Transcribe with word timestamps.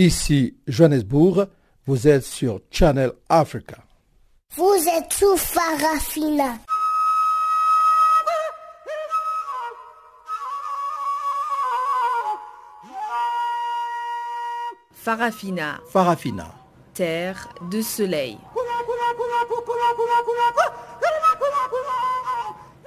Ici 0.00 0.56
Johannesburg, 0.66 1.46
vous 1.84 2.08
êtes 2.08 2.24
sur 2.24 2.62
Channel 2.70 3.12
Africa. 3.28 3.76
Vous 4.56 4.88
êtes 4.96 5.12
sous 5.12 5.36
Farafina. 5.36 6.54
Farafina. 14.94 15.80
Farafina. 15.90 16.46
Terre 16.94 17.50
de 17.70 17.82
soleil. 17.82 18.38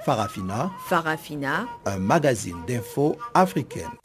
Farafina. 0.04 0.72
Farafina. 0.88 1.66
Un 1.86 1.98
magazine 1.98 2.60
d'infos 2.66 3.16
africaine. 3.34 4.03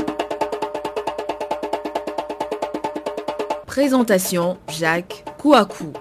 Présentation 3.79 4.57
Jacques 4.67 5.23
Kouakou. 5.37 5.93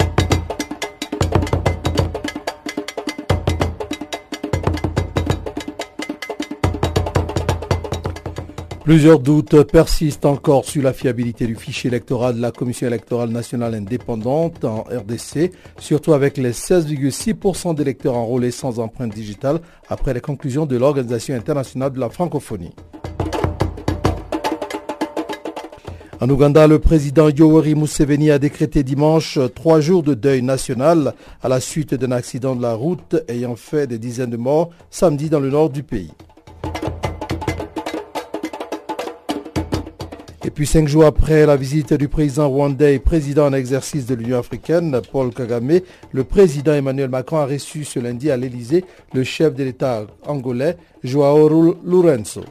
Plusieurs 8.82 9.20
doutes 9.20 9.62
persistent 9.62 10.24
encore 10.24 10.64
sur 10.64 10.82
la 10.82 10.92
fiabilité 10.92 11.46
du 11.46 11.54
fichier 11.54 11.86
électoral 11.86 12.34
de 12.34 12.40
la 12.40 12.50
Commission 12.50 12.88
électorale 12.88 13.28
nationale 13.28 13.76
indépendante 13.76 14.64
en 14.64 14.80
RDC, 14.80 15.52
surtout 15.78 16.14
avec 16.14 16.36
les 16.36 16.50
16,6% 16.50 17.76
d'électeurs 17.76 18.16
enrôlés 18.16 18.50
sans 18.50 18.80
empreinte 18.80 19.14
digitale 19.14 19.60
après 19.88 20.14
les 20.14 20.20
conclusions 20.20 20.66
de 20.66 20.76
l'Organisation 20.76 21.36
internationale 21.36 21.92
de 21.92 22.00
la 22.00 22.08
francophonie. 22.08 22.74
En 26.20 26.28
Ouganda, 26.30 26.66
le 26.66 26.80
président 26.80 27.28
Yoweri 27.28 27.76
Museveni 27.76 28.32
a 28.32 28.40
décrété 28.40 28.82
dimanche 28.82 29.38
trois 29.54 29.80
jours 29.80 30.02
de 30.02 30.14
deuil 30.14 30.42
national 30.42 31.14
à 31.40 31.48
la 31.48 31.60
suite 31.60 31.94
d'un 31.94 32.10
accident 32.10 32.56
de 32.56 32.62
la 32.62 32.74
route 32.74 33.14
ayant 33.28 33.54
fait 33.54 33.86
des 33.86 33.98
dizaines 33.98 34.30
de 34.30 34.36
morts 34.36 34.70
samedi 34.90 35.30
dans 35.30 35.38
le 35.38 35.48
nord 35.48 35.70
du 35.70 35.84
pays. 35.84 36.10
Et 40.44 40.50
puis 40.50 40.66
cinq 40.66 40.88
jours 40.88 41.04
après 41.04 41.46
la 41.46 41.54
visite 41.54 41.94
du 41.94 42.08
président 42.08 42.48
rwandais 42.48 42.96
et 42.96 42.98
président 42.98 43.46
en 43.46 43.52
exercice 43.52 44.06
de 44.06 44.16
l'Union 44.16 44.40
africaine, 44.40 45.00
Paul 45.12 45.32
Kagame, 45.32 45.80
le 46.10 46.24
président 46.24 46.72
Emmanuel 46.72 47.10
Macron 47.10 47.36
a 47.36 47.46
reçu 47.46 47.84
ce 47.84 48.00
lundi 48.00 48.28
à 48.28 48.36
l'Élysée 48.36 48.84
le 49.12 49.22
chef 49.22 49.54
de 49.54 49.62
l'État 49.62 50.04
angolais, 50.26 50.76
Joao 51.04 51.48
Lourenço. 51.84 52.42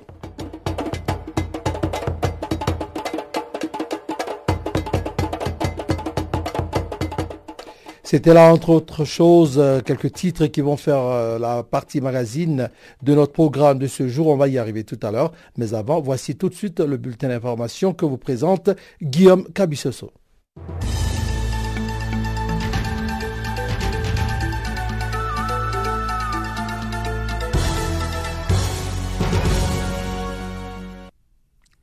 C'était 8.10 8.34
là, 8.34 8.54
entre 8.54 8.70
autres 8.70 9.04
choses, 9.04 9.60
euh, 9.60 9.82
quelques 9.82 10.14
titres 10.14 10.46
qui 10.46 10.62
vont 10.62 10.78
faire 10.78 11.02
euh, 11.02 11.38
la 11.38 11.62
partie 11.62 12.00
magazine 12.00 12.70
de 13.04 13.14
notre 13.14 13.34
programme 13.34 13.80
de 13.80 13.88
ce 13.88 14.08
jour. 14.08 14.28
On 14.28 14.38
va 14.38 14.48
y 14.48 14.58
arriver 14.58 14.86
tout 14.86 14.98
à 15.04 15.12
l'heure. 15.12 15.34
Mais 15.58 15.74
avant, 15.74 16.00
voici 16.00 16.38
tout 16.38 16.48
de 16.48 16.54
suite 16.54 16.80
le 16.80 16.96
bulletin 16.96 17.28
d'information 17.28 17.94
que 17.94 18.06
vous 18.06 18.18
présente 18.18 18.70
Guillaume 19.02 19.44
Cabissoso. 19.52 20.14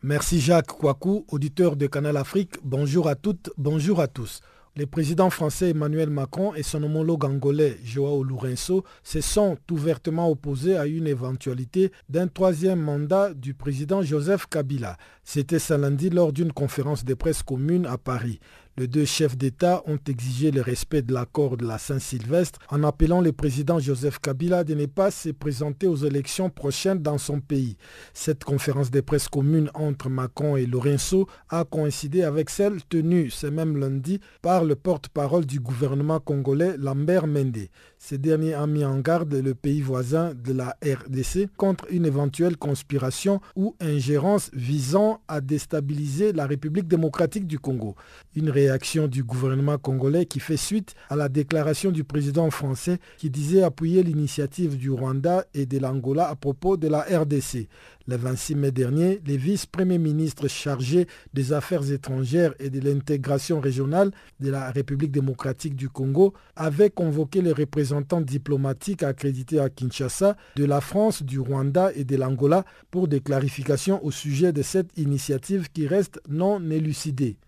Merci 0.03 0.41
Jacques 0.41 0.69
Kouakou, 0.69 1.27
auditeur 1.29 1.77
de 1.77 1.87
Canal 1.87 2.17
Afrique. 2.17 2.55
Bonjour 2.65 3.09
à 3.09 3.15
toutes, 3.15 3.51
bonjour 3.59 4.01
à 4.01 4.07
tous. 4.07 4.41
Le 4.77 4.87
président 4.87 5.31
français 5.31 5.71
Emmanuel 5.71 6.11
Macron 6.11 6.53
et 6.53 6.65
son 6.65 6.83
homologue 6.83 7.25
angolais 7.25 7.79
Joao 7.85 8.25
Lourenço 8.25 8.83
se 9.05 9.21
sont 9.21 9.57
ouvertement 9.71 10.29
opposés 10.29 10.77
à 10.77 10.87
une 10.87 11.07
éventualité 11.07 11.93
d'un 12.09 12.27
troisième 12.27 12.81
mandat 12.81 13.35
du 13.35 13.55
président 13.55 14.03
Joseph 14.03 14.47
Kabila. 14.47 14.97
C'était 15.23 15.61
ce 15.61 15.75
lundi 15.75 16.11
lors 16.11 16.33
d'une 16.33 16.53
conférence 16.53 17.05
de 17.05 17.15
presse 17.15 17.45
commune 17.45 17.87
à 17.87 17.99
Paris. 17.99 18.41
Les 18.77 18.89
deux 18.89 19.05
chefs 19.05 19.37
d'État 19.37 19.85
ont 19.87 20.01
exigé 20.09 20.51
le 20.51 20.61
respect 20.61 21.03
de 21.03 21.15
l'accord 21.15 21.57
de 21.57 21.65
la 21.65 21.79
Saint-Sylvestre 21.79 22.59
en 22.71 22.83
appelant 22.83 23.21
le 23.21 23.31
président 23.31 23.79
Joseph 23.79 24.19
Kabila 24.19 24.65
de 24.65 24.75
ne 24.75 24.87
pas 24.87 25.13
se 25.13 25.29
présenter 25.29 25.87
aux 25.87 25.95
élections 25.95 26.51
prochaines 26.51 27.01
dans 27.01 27.19
son 27.19 27.39
pays. 27.39 27.77
Cette 28.15 28.43
conférence 28.43 28.91
de 28.91 29.01
presse 29.01 29.29
commune 29.29 29.71
entre 29.75 30.09
Macron 30.09 30.57
et 30.57 30.67
Lorenzo 30.67 31.29
a 31.51 31.65
coïncidé 31.65 32.25
avec 32.25 32.51
celle 32.51 32.83
tenue 32.89 33.31
ce 33.31 33.47
même 33.47 33.77
lundi 33.77 34.19
par 34.43 34.65
le 34.65 34.75
porte-parole 34.75 35.47
du 35.47 35.61
gouvernement 35.61 36.19
congolais 36.19 36.77
Lambert 36.77 37.29
Mende. 37.29 37.69
Ce 38.07 38.17
dernier 38.17 38.53
a 38.53 38.67
mis 38.67 38.85
en 38.85 38.99
garde 38.99 39.33
le 39.33 39.55
pays 39.55 39.81
voisin 39.81 40.35
de 40.35 40.53
la 40.53 40.77
RDC 40.85 41.49
contre 41.57 41.87
une 41.89 42.05
éventuelle 42.05 42.59
conspiration 42.59 43.41
ou 43.57 43.77
ingérence 43.81 44.51
visant 44.53 45.23
à 45.27 45.41
déstabiliser 45.41 46.35
la 46.35 46.47
République 46.47 46.87
démocratique 46.87 47.47
du 47.47 47.59
Congo. 47.59 47.95
Une 48.37 48.51
réaction 48.51 49.09
du 49.09 49.25
gouvernement 49.25 49.79
congolais 49.79 50.27
qui 50.27 50.39
fait 50.39 50.59
suite 50.59 50.95
à 51.09 51.17
la 51.17 51.31
déclaration 51.31 51.93
du 51.93 52.05
président 52.05 52.51
français 52.51 52.99
qui 53.17 53.31
disait 53.31 53.63
appuyer 53.63 54.03
l'initiative 54.03 54.77
du 54.77 54.91
Rwanda 54.91 55.47
et 55.55 55.65
de 55.65 55.79
l'Angola 55.79 56.29
à 56.29 56.35
propos 56.35 56.77
de 56.77 56.89
la 56.89 57.01
RDC. 57.01 57.69
Le 58.07 58.17
26 58.17 58.55
mai 58.57 58.71
dernier, 58.71 59.23
les 59.25 59.39
vice-premiers 59.39 59.97
ministres 59.97 60.47
chargés 60.47 61.07
des 61.33 61.55
Affaires 61.55 61.91
étrangères 61.91 62.53
et 62.59 62.69
de 62.69 62.79
l'intégration 62.81 63.61
régionale 63.61 64.11
de 64.41 64.51
la 64.51 64.71
République 64.71 65.11
démocratique 65.11 65.75
du 65.75 65.89
Congo 65.89 66.35
avaient 66.55 66.91
convoqué 66.91 67.41
les 67.41 67.53
représentants 67.53 68.21
diplomatiques 68.21 69.03
accrédités 69.03 69.59
à 69.59 69.71
Kinshasa 69.71 70.37
de 70.57 70.65
la 70.67 70.83
France, 70.83 71.23
du 71.23 71.41
Rwanda 71.41 71.93
et 71.95 72.05
de 72.05 72.17
l'Angola 72.17 72.67
pour 72.91 73.09
des 73.09 73.21
clarifications 73.21 74.05
au 74.05 74.11
sujet 74.11 74.53
de 74.53 74.61
cette 74.61 74.99
initiative 74.99 75.71
qui 75.73 75.87
reste 75.87 76.21
non 76.29 76.61
élucidée. 76.71 77.39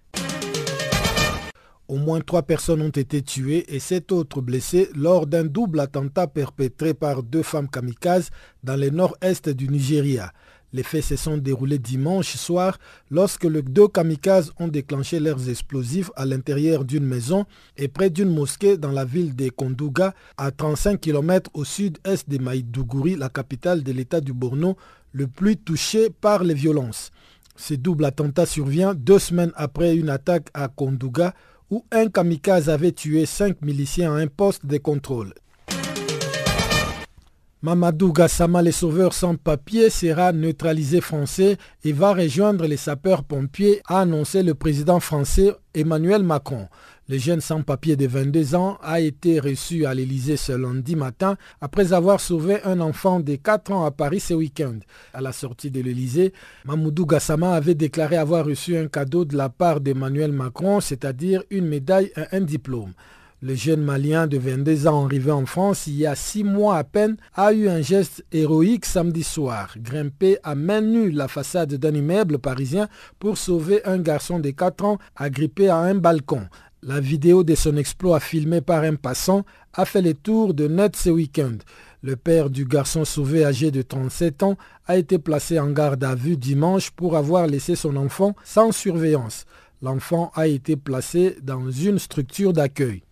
Au 1.89 1.97
moins 1.99 2.21
trois 2.21 2.43
personnes 2.43 2.83
ont 2.83 2.89
été 2.89 3.23
tuées 3.23 3.65
et 3.73 3.79
sept 3.79 4.11
autres 4.11 4.41
blessées 4.41 4.91
lors 4.97 5.27
d'un 5.27 5.45
double 5.45 5.79
attentat 5.79 6.27
perpétré 6.27 6.95
par 6.95 7.23
deux 7.23 7.45
femmes 7.45 7.69
kamikazes 7.69 8.31
dans 8.65 8.77
le 8.77 8.91
nord-est 8.91 9.49
du 9.49 9.69
Nigeria. 9.69 10.33
Les 10.73 10.83
faits 10.83 11.05
se 11.05 11.17
sont 11.17 11.39
déroulés 11.39 11.79
dimanche 11.79 12.35
soir 12.35 12.77
lorsque 13.09 13.45
les 13.45 13.63
deux 13.63 13.87
kamikazes 13.87 14.51
ont 14.59 14.67
déclenché 14.67 15.21
leurs 15.21 15.49
explosifs 15.49 16.11
à 16.17 16.27
l'intérieur 16.27 16.85
d'une 16.85 17.07
maison 17.07 17.47
et 17.77 17.87
près 17.87 18.11
d'une 18.11 18.31
mosquée 18.35 18.77
dans 18.77 18.91
la 18.91 19.05
ville 19.05 19.37
de 19.37 19.49
Kondouga, 19.49 20.13
à 20.37 20.51
35 20.51 21.01
km 21.01 21.51
au 21.55 21.65
sud-est 21.65 22.29
de 22.29 22.39
Maïdougouri, 22.39 23.15
la 23.15 23.29
capitale 23.29 23.85
de 23.85 23.93
l'état 23.93 24.21
du 24.21 24.33
Borno, 24.33 24.77
le 25.13 25.29
plus 25.29 25.57
touché 25.57 26.11
par 26.11 26.43
les 26.43 26.55
violences. 26.55 27.13
Ce 27.55 27.75
double 27.75 28.05
attentat 28.05 28.45
survient 28.45 28.93
deux 28.93 29.21
semaines 29.21 29.53
après 29.55 29.97
une 29.97 30.11
attaque 30.11 30.49
à 30.53 30.69
Kondouga 30.69 31.33
où 31.71 31.84
un 31.91 32.09
kamikaze 32.09 32.69
avait 32.69 32.93
tué 32.93 33.27
cinq 33.27 33.62
miliciens 33.62 34.15
à 34.15 34.19
un 34.19 34.27
poste 34.27 34.66
de 34.66 34.78
contrôle. 34.78 35.34
Mamadou 37.62 38.12
Gassama, 38.12 38.62
les 38.62 38.71
sauveurs 38.71 39.12
sans 39.12 39.34
papier, 39.34 39.91
sera 39.91 40.32
neutralisé 40.32 41.00
français 41.00 41.56
et 41.82 41.93
va 41.93 42.12
rejoindre 42.15 42.66
les 42.66 42.76
sapeurs-pompiers, 42.76 43.81
a 43.88 44.00
annoncé 44.00 44.43
le 44.43 44.55
président 44.55 45.00
français 45.00 45.53
Emmanuel 45.75 46.22
Macron. 46.22 46.69
Le 47.09 47.19
jeune 47.19 47.41
sans-papier 47.41 47.94
de 47.94 48.09
22 48.09 48.56
ans 48.56 48.78
a 48.83 48.99
été 48.99 49.39
reçu 49.39 49.87
à 49.87 49.94
l'Elysée 49.94 50.37
ce 50.37 50.50
lundi 50.50 50.97
matin 50.97 51.37
après 51.61 51.93
avoir 51.93 52.19
sauvé 52.19 52.61
un 52.65 52.81
enfant 52.81 53.21
de 53.21 53.37
4 53.37 53.71
ans 53.71 53.84
à 53.84 53.93
Paris 53.93 54.19
ce 54.19 54.34
week-end. 54.34 54.81
À 55.15 55.21
la 55.21 55.31
sortie 55.31 55.71
de 55.71 55.81
l'Elysée, 55.81 56.33
Mamoudou 56.65 57.06
Gassama 57.06 57.55
avait 57.55 57.77
déclaré 57.77 58.17
avoir 58.17 58.44
reçu 58.44 58.77
un 58.77 58.89
cadeau 58.89 59.25
de 59.25 59.37
la 59.37 59.49
part 59.49 59.81
d'Emmanuel 59.81 60.33
Macron, 60.33 60.81
c'est-à-dire 60.81 61.44
une 61.50 61.69
médaille 61.69 62.11
et 62.17 62.37
un 62.37 62.41
diplôme. 62.41 62.93
Le 63.43 63.55
jeune 63.55 63.82
Malien 63.82 64.26
de 64.26 64.38
22 64.38 64.88
ans 64.88 65.05
arrivé 65.05 65.31
en 65.31 65.44
France 65.44 65.87
il 65.87 65.97
y 65.97 66.06
a 66.06 66.14
six 66.14 66.43
mois 66.43 66.79
à 66.79 66.85
peine 66.85 67.19
a 67.35 67.53
eu 67.53 67.69
un 67.69 67.82
geste 67.82 68.25
héroïque 68.32 68.87
samedi 68.87 69.23
soir, 69.23 69.75
grimpé 69.76 70.38
à 70.43 70.55
main 70.55 70.81
nue 70.81 71.11
la 71.11 71.29
façade 71.29 71.75
d'un 71.75 71.94
immeuble 71.94 72.38
parisien 72.38 72.88
pour 73.19 73.37
sauver 73.37 73.85
un 73.85 73.99
garçon 73.99 74.38
de 74.38 74.50
4 74.50 74.85
ans 74.87 74.99
agrippé 75.14 75.69
à 75.69 75.76
un 75.76 75.94
balcon. 75.97 76.49
La 76.82 77.00
vidéo 77.00 77.43
de 77.43 77.55
son 77.55 77.76
exploit 77.78 78.20
filmée 78.20 78.61
par 78.61 78.82
un 78.82 78.96
passant 78.96 79.44
a 79.73 79.87
fait 79.87 80.02
le 80.02 80.12
tour 80.12 80.52
de 80.52 80.69
net 80.69 80.94
ce 80.94 81.08
week-end. 81.08 81.56
Le 82.02 82.17
père 82.17 82.50
du 82.50 82.67
garçon 82.67 83.06
sauvé 83.06 83.46
âgé 83.46 83.70
de 83.70 83.81
37 83.81 84.43
ans 84.43 84.56
a 84.87 84.99
été 84.99 85.19
placé 85.19 85.58
en 85.58 85.70
garde 85.70 86.05
à 86.05 86.14
vue 86.14 86.37
dimanche 86.37 86.90
pour 86.90 87.17
avoir 87.17 87.46
laissé 87.46 87.76
son 87.76 87.96
enfant 87.96 88.37
sans 88.44 88.73
surveillance. 88.73 89.46
L'enfant 89.81 90.31
a 90.34 90.46
été 90.46 90.76
placé 90.76 91.38
dans 91.43 91.70
une 91.70 91.99
structure 91.99 92.52
d'accueil. 92.52 93.02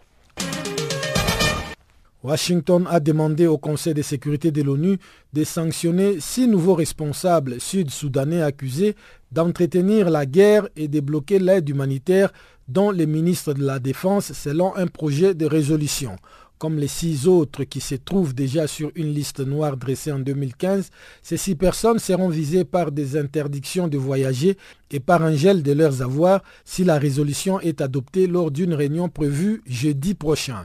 Washington 2.23 2.87
a 2.89 3.01
demandé 3.01 3.47
au 3.47 3.59
Conseil 3.59 3.93
de 3.93 4.01
sécurité 4.01 4.51
de 4.51 4.63
l'ONU 4.63 4.99
de 5.35 5.45
sanctionner 5.45 6.21
six 6.21 6.49
nouveaux 6.49 6.75
responsables 6.75 7.61
sud-soudanais 7.61 8.41
accusés 8.41 8.97
d'entretenir 9.31 10.09
la 10.09 10.25
guerre 10.25 10.67
et 10.75 10.89
de 10.89 11.01
bloquer 11.01 11.39
l'aide 11.39 11.69
humanitaire 11.69 12.33
dont 12.69 12.91
les 12.91 13.07
ministres 13.07 13.55
de 13.55 13.65
la 13.65 13.79
Défense 13.79 14.33
selon 14.33 14.75
un 14.77 14.87
projet 14.87 15.35
de 15.35 15.47
résolution. 15.47 16.17
Comme 16.59 16.79
les 16.79 16.89
six 16.89 17.27
autres 17.27 17.65
qui 17.65 17.81
se 17.81 17.97
trouvent 17.97 18.33
déjà 18.35 18.67
sur 18.67 18.91
une 18.95 19.13
liste 19.13 19.41
noire 19.41 19.77
dressée 19.77 20.13
en 20.13 20.21
2015, 20.21 20.89
ces 21.21 21.37
six 21.37 21.57
personnes 21.57 21.99
seront 21.99 22.29
visées 22.29 22.65
par 22.65 22.93
des 22.93 23.17
interdictions 23.19 23.89
de 23.89 23.99
voyager 23.99 24.57
et 24.91 25.01
par 25.01 25.25
un 25.25 25.35
gel 25.35 25.65
de 25.65 25.73
leurs 25.73 26.01
avoirs 26.01 26.43
si 26.65 26.85
la 26.85 26.99
résolution 26.99 27.61
est 27.61 27.81
adoptée 27.81 28.29
lors 28.29 28.53
d'une 28.53 28.73
réunion 28.73 29.09
prévue 29.09 29.63
jeudi 29.67 30.15
prochain. 30.15 30.65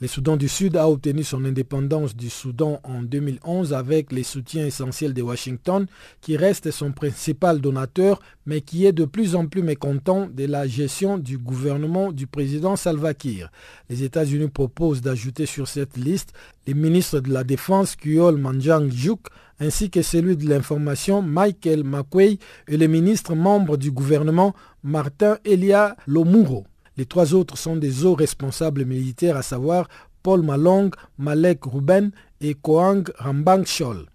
Le 0.00 0.06
Soudan 0.06 0.36
du 0.36 0.46
Sud 0.46 0.76
a 0.76 0.88
obtenu 0.88 1.24
son 1.24 1.44
indépendance 1.44 2.14
du 2.14 2.30
Soudan 2.30 2.78
en 2.84 3.02
2011 3.02 3.72
avec 3.72 4.12
les 4.12 4.22
soutiens 4.22 4.64
essentiels 4.64 5.12
de 5.12 5.22
Washington, 5.22 5.86
qui 6.20 6.36
reste 6.36 6.70
son 6.70 6.92
principal 6.92 7.60
donateur, 7.60 8.20
mais 8.46 8.60
qui 8.60 8.86
est 8.86 8.92
de 8.92 9.04
plus 9.04 9.34
en 9.34 9.48
plus 9.48 9.62
mécontent 9.62 10.28
de 10.32 10.44
la 10.44 10.68
gestion 10.68 11.18
du 11.18 11.36
gouvernement 11.36 12.12
du 12.12 12.28
président 12.28 12.76
Salva 12.76 13.12
Kiir. 13.12 13.50
Les 13.90 14.04
États-Unis 14.04 14.46
proposent 14.46 15.00
d'ajouter 15.00 15.46
sur 15.46 15.66
cette 15.66 15.96
liste 15.96 16.32
les 16.68 16.74
ministres 16.74 17.18
de 17.18 17.32
la 17.32 17.42
Défense 17.42 17.96
Kuol 17.96 18.36
Manjang 18.36 18.92
Juk, 18.92 19.26
ainsi 19.58 19.90
que 19.90 20.02
celui 20.02 20.36
de 20.36 20.48
l'information 20.48 21.22
Michael 21.22 21.82
McQuay 21.82 22.38
et 22.68 22.76
les 22.76 22.86
ministres 22.86 23.34
membres 23.34 23.76
du 23.76 23.90
gouvernement 23.90 24.54
Martin 24.84 25.38
Elia 25.44 25.96
Lomuro. 26.06 26.66
Les 26.98 27.06
trois 27.06 27.32
autres 27.32 27.56
sont 27.56 27.76
des 27.76 28.04
hauts 28.04 28.16
responsables 28.16 28.84
militaires, 28.84 29.36
à 29.36 29.42
savoir 29.42 29.88
Paul 30.24 30.42
Malong, 30.42 30.90
Malek 31.16 31.64
Ruben 31.64 32.10
et 32.40 32.54
Koang 32.54 33.04
Rambang 33.20 33.62
Chol. 33.64 34.06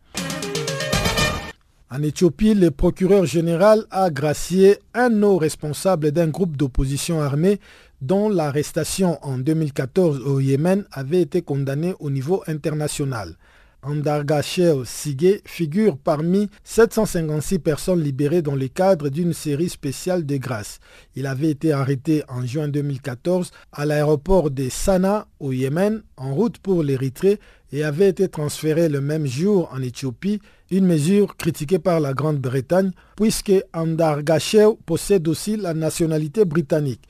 En 1.90 2.04
Éthiopie, 2.04 2.56
le 2.56 2.72
procureur 2.72 3.26
général 3.26 3.86
a 3.90 4.10
gracié 4.10 4.80
un 4.94 5.24
haut 5.24 5.38
responsable 5.38 6.12
d'un 6.12 6.28
groupe 6.28 6.58
d'opposition 6.58 7.22
armée 7.22 7.62
dont 8.02 8.28
l'arrestation 8.28 9.18
en 9.26 9.38
2014 9.38 10.20
au 10.20 10.42
Yémen 10.42 10.84
avait 10.92 11.22
été 11.22 11.42
condamnée 11.42 11.94
au 12.02 12.10
niveau 12.10 12.44
international. 12.48 13.38
Andargachev 13.84 14.86
Sige 14.86 15.42
figure 15.46 15.98
parmi 15.98 16.50
756 16.64 17.60
personnes 17.60 18.02
libérées 18.02 18.42
dans 18.42 18.56
le 18.56 18.68
cadre 18.68 19.10
d'une 19.10 19.34
série 19.34 19.70
spéciale 19.70 20.26
de 20.26 20.38
grâce. 20.38 20.80
Il 21.16 21.28
avait 21.28 21.50
été 21.50 21.74
arrêté 21.74 22.24
en 22.30 22.46
juin 22.46 22.68
2014 22.68 23.52
à 23.72 23.86
l'aéroport 23.86 24.52
de 24.52 24.70
Sanaa 24.70 25.28
au 25.40 25.52
Yémen 25.52 26.02
en 26.18 26.34
route 26.34 26.58
pour 26.60 26.84
l'Érythrée 26.84 27.40
et 27.72 27.84
avait 27.84 28.10
été 28.10 28.28
transféré 28.28 28.88
le 28.88 29.02
même 29.02 29.26
jour 29.26 29.70
en 29.74 29.82
Éthiopie, 29.82 30.40
une 30.72 30.86
mesure 30.86 31.36
critiquée 31.36 31.80
par 31.80 32.00
la 32.00 32.14
Grande-Bretagne 32.14 32.92
puisque 33.16 33.54
Andargachev 33.74 34.76
possède 34.86 35.28
aussi 35.28 35.58
la 35.58 35.74
nationalité 35.74 36.46
britannique. 36.46 37.02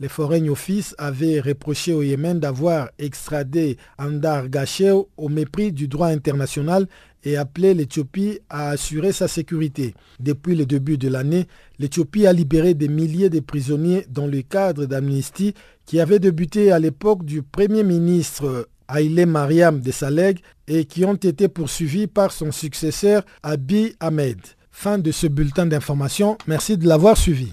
Les 0.00 0.08
Foreign 0.08 0.48
Office 0.48 0.94
avaient 0.96 1.40
reproché 1.40 1.92
au 1.92 2.02
Yémen 2.02 2.38
d'avoir 2.38 2.88
extradé 2.98 3.76
Andar 3.98 4.48
Gachew 4.48 5.06
au 5.16 5.28
mépris 5.28 5.72
du 5.72 5.88
droit 5.88 6.08
international 6.08 6.86
et 7.24 7.36
appelé 7.36 7.74
l'Éthiopie 7.74 8.38
à 8.48 8.70
assurer 8.70 9.10
sa 9.12 9.26
sécurité. 9.26 9.94
Depuis 10.20 10.54
le 10.54 10.66
début 10.66 10.98
de 10.98 11.08
l'année, 11.08 11.48
l'Éthiopie 11.80 12.26
a 12.26 12.32
libéré 12.32 12.74
des 12.74 12.88
milliers 12.88 13.28
de 13.28 13.40
prisonniers 13.40 14.06
dans 14.08 14.28
le 14.28 14.42
cadre 14.42 14.86
d'amnistie 14.86 15.54
qui 15.84 15.98
avait 15.98 16.20
débuté 16.20 16.70
à 16.70 16.78
l'époque 16.78 17.24
du 17.24 17.42
Premier 17.42 17.82
ministre 17.82 18.68
Haïlé 18.86 19.26
Mariam 19.26 19.80
de 19.80 19.90
Saleg 19.90 20.38
et 20.68 20.84
qui 20.84 21.04
ont 21.04 21.14
été 21.14 21.48
poursuivis 21.48 22.06
par 22.06 22.30
son 22.30 22.52
successeur 22.52 23.24
Abiy 23.42 23.94
Ahmed. 23.98 24.38
Fin 24.70 24.98
de 24.98 25.10
ce 25.10 25.26
bulletin 25.26 25.66
d'information. 25.66 26.38
Merci 26.46 26.76
de 26.76 26.86
l'avoir 26.86 27.16
suivi. 27.16 27.52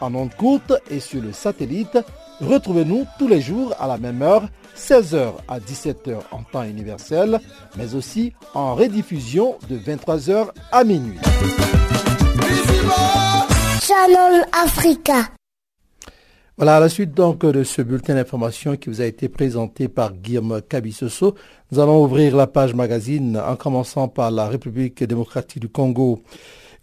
En 0.00 0.14
ondes 0.14 0.34
courte 0.34 0.72
et 0.90 1.00
sur 1.00 1.20
le 1.20 1.32
satellite, 1.32 1.98
retrouvez-nous 2.40 3.06
tous 3.18 3.28
les 3.28 3.40
jours 3.40 3.74
à 3.78 3.86
la 3.86 3.98
même 3.98 4.22
heure, 4.22 4.48
16h 4.76 5.32
à 5.48 5.58
17h 5.58 6.16
en 6.30 6.42
temps 6.42 6.62
universel, 6.62 7.40
mais 7.76 7.94
aussi 7.94 8.32
en 8.54 8.74
rediffusion 8.74 9.56
de 9.68 9.78
23h 9.78 10.48
à 10.70 10.84
minuit. 10.84 11.18
Channel 13.82 14.46
Africa. 14.52 15.28
Voilà, 16.56 16.76
à 16.76 16.80
la 16.80 16.88
suite 16.88 17.14
donc 17.14 17.40
de 17.40 17.64
ce 17.64 17.82
bulletin 17.82 18.14
d'information 18.14 18.76
qui 18.76 18.90
vous 18.90 19.00
a 19.00 19.06
été 19.06 19.28
présenté 19.28 19.88
par 19.88 20.12
Guillaume 20.12 20.60
Kabissoso, 20.68 21.34
nous 21.70 21.78
allons 21.80 22.04
ouvrir 22.04 22.36
la 22.36 22.46
page 22.46 22.74
magazine 22.74 23.38
en 23.38 23.56
commençant 23.56 24.06
par 24.06 24.30
la 24.30 24.46
République 24.46 25.02
démocratique 25.02 25.60
du 25.60 25.68
Congo. 25.68 26.22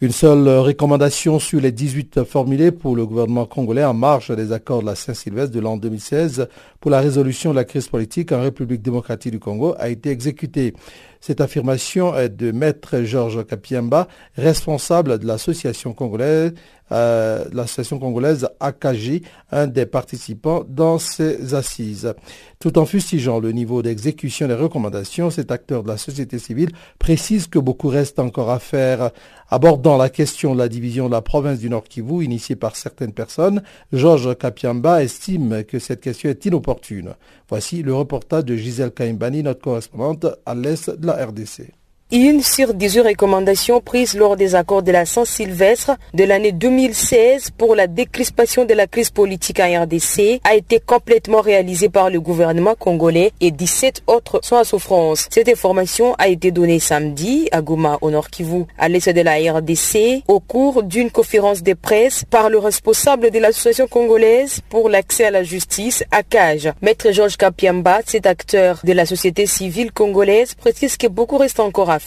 Une 0.01 0.13
seule 0.13 0.47
recommandation 0.47 1.39
sur 1.39 1.59
les 1.59 1.73
18 1.73 2.23
formulées 2.23 2.71
pour 2.71 2.95
le 2.95 3.05
gouvernement 3.05 3.45
congolais 3.45 3.83
en 3.83 3.93
marge 3.93 4.33
des 4.33 4.53
accords 4.53 4.79
de 4.79 4.85
la 4.85 4.95
Saint-Sylvestre 4.95 5.53
de 5.53 5.59
l'an 5.59 5.75
2016 5.75 6.47
pour 6.79 6.89
la 6.89 7.01
résolution 7.01 7.49
de 7.51 7.57
la 7.57 7.65
crise 7.65 7.89
politique 7.89 8.31
en 8.31 8.41
République 8.41 8.81
démocratique 8.81 9.33
du 9.33 9.39
Congo 9.39 9.75
a 9.77 9.89
été 9.89 10.09
exécutée. 10.09 10.73
Cette 11.19 11.41
affirmation 11.41 12.15
est 12.15 12.29
de 12.29 12.53
Maître 12.53 13.01
Georges 13.01 13.45
Kapiamba, 13.45 14.07
responsable 14.37 15.19
de 15.19 15.27
l'association 15.27 15.91
congolaise, 15.91 16.53
euh, 16.91 17.45
l'association 17.53 17.99
congolaise 17.99 18.49
AKJ, 18.59 19.21
un 19.51 19.67
des 19.67 19.85
participants 19.85 20.63
dans 20.67 20.97
ces 20.97 21.53
assises. 21.53 22.13
Tout 22.59 22.77
en 22.77 22.85
fustigeant 22.85 23.39
le 23.39 23.51
niveau 23.51 23.81
d'exécution 23.81 24.47
des 24.47 24.53
recommandations, 24.53 25.29
cet 25.29 25.51
acteur 25.51 25.83
de 25.83 25.87
la 25.87 25.97
société 25.97 26.39
civile 26.39 26.71
précise 26.97 27.47
que 27.47 27.59
beaucoup 27.59 27.87
reste 27.87 28.19
encore 28.19 28.49
à 28.49 28.59
faire. 28.59 29.11
Abordant 29.49 29.97
la 29.97 30.09
question 30.09 30.53
de 30.53 30.59
la 30.59 30.69
division 30.69 31.07
de 31.07 31.11
la 31.13 31.21
province 31.21 31.59
du 31.59 31.69
Nord 31.69 31.85
Kivu 31.85 32.23
initiée 32.23 32.55
par 32.55 32.75
certaines 32.75 33.13
personnes, 33.13 33.63
Georges 33.93 34.37
Kapiamba 34.37 35.03
estime 35.03 35.63
que 35.63 35.79
cette 35.79 36.01
question 36.01 36.29
est 36.29 36.45
inopportune. 36.45 37.15
Voici 37.47 37.81
le 37.81 37.93
reportage 37.93 38.45
de 38.45 38.55
Gisèle 38.55 38.91
Kaimbani, 38.91 39.41
notre 39.41 39.61
correspondante 39.61 40.25
à 40.45 40.53
l'est 40.53 40.89
de 40.89 41.07
la 41.07 41.25
RDC. 41.25 41.78
Une 42.11 42.41
sur 42.41 42.73
18 42.73 43.01
recommandations 43.01 43.81
prises 43.81 44.15
lors 44.15 44.35
des 44.35 44.55
accords 44.55 44.81
de 44.81 44.91
la 44.91 45.05
Saint-Sylvestre 45.05 45.91
de 46.15 46.23
l'année 46.23 46.51
2016 46.51 47.51
pour 47.55 47.75
la 47.75 47.85
décrispation 47.85 48.65
de 48.65 48.73
la 48.73 48.87
crise 48.87 49.11
politique 49.11 49.59
en 49.59 49.83
RDC 49.83 50.41
a 50.43 50.55
été 50.55 50.79
complètement 50.79 51.41
réalisée 51.41 51.89
par 51.89 52.09
le 52.09 52.19
gouvernement 52.19 52.73
congolais 52.73 53.31
et 53.41 53.51
17 53.51 54.01
autres 54.07 54.39
sont 54.41 54.55
à 54.55 54.63
souffrance. 54.63 55.27
Cette 55.29 55.49
information 55.49 56.15
a 56.17 56.29
été 56.29 56.49
donnée 56.49 56.79
samedi 56.79 57.47
à 57.51 57.61
Goma, 57.61 57.99
au 58.01 58.09
Nord 58.09 58.31
Kivu, 58.31 58.63
à 58.79 58.89
l'est 58.89 59.07
de 59.07 59.21
la 59.21 59.35
RDC, 59.35 60.23
au 60.27 60.39
cours 60.39 60.81
d'une 60.81 61.11
conférence 61.11 61.61
de 61.61 61.75
presse 61.75 62.25
par 62.27 62.49
le 62.49 62.57
responsable 62.57 63.29
de 63.29 63.37
l'association 63.37 63.85
congolaise 63.85 64.61
pour 64.69 64.89
l'accès 64.89 65.25
à 65.25 65.31
la 65.31 65.43
justice, 65.43 66.03
ACAJ. 66.09 66.71
Maître 66.81 67.11
Georges 67.11 67.37
Kapiamba, 67.37 67.99
cet 68.03 68.25
acteur 68.25 68.79
de 68.83 68.93
la 68.93 69.05
société 69.05 69.45
civile 69.45 69.91
congolaise, 69.91 70.55
précise 70.55 70.97
que 70.97 71.05
beaucoup 71.05 71.37
reste 71.37 71.59
encore 71.59 71.91
à 71.91 71.98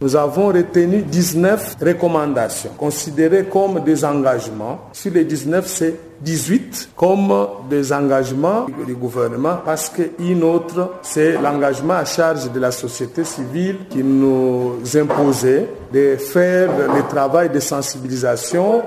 Nous 0.00 0.16
avons 0.16 0.48
retenu 0.48 1.02
19 1.02 1.76
recommandations 1.80 2.70
considérées 2.76 3.44
comme 3.44 3.82
des 3.84 4.04
engagements. 4.04 4.88
Sur 4.92 5.12
les 5.12 5.24
19, 5.24 5.66
c'est 5.66 5.94
18 6.20 6.90
comme 6.96 7.46
des 7.68 7.92
engagements 7.92 8.66
du 8.86 8.94
gouvernement 8.94 9.58
parce 9.64 9.90
qu'une 9.90 10.42
autre, 10.42 10.94
c'est 11.02 11.32
l'engagement 11.40 11.94
à 11.94 12.04
charge 12.04 12.50
de 12.50 12.60
la 12.60 12.70
société 12.70 13.24
civile 13.24 13.76
qui 13.90 14.02
nous 14.02 14.78
imposait 14.94 15.68
de 15.92 16.16
faire 16.16 16.70
le 16.94 17.02
travail 17.08 17.50
de 17.50 17.60
sensibilisation 17.60 18.82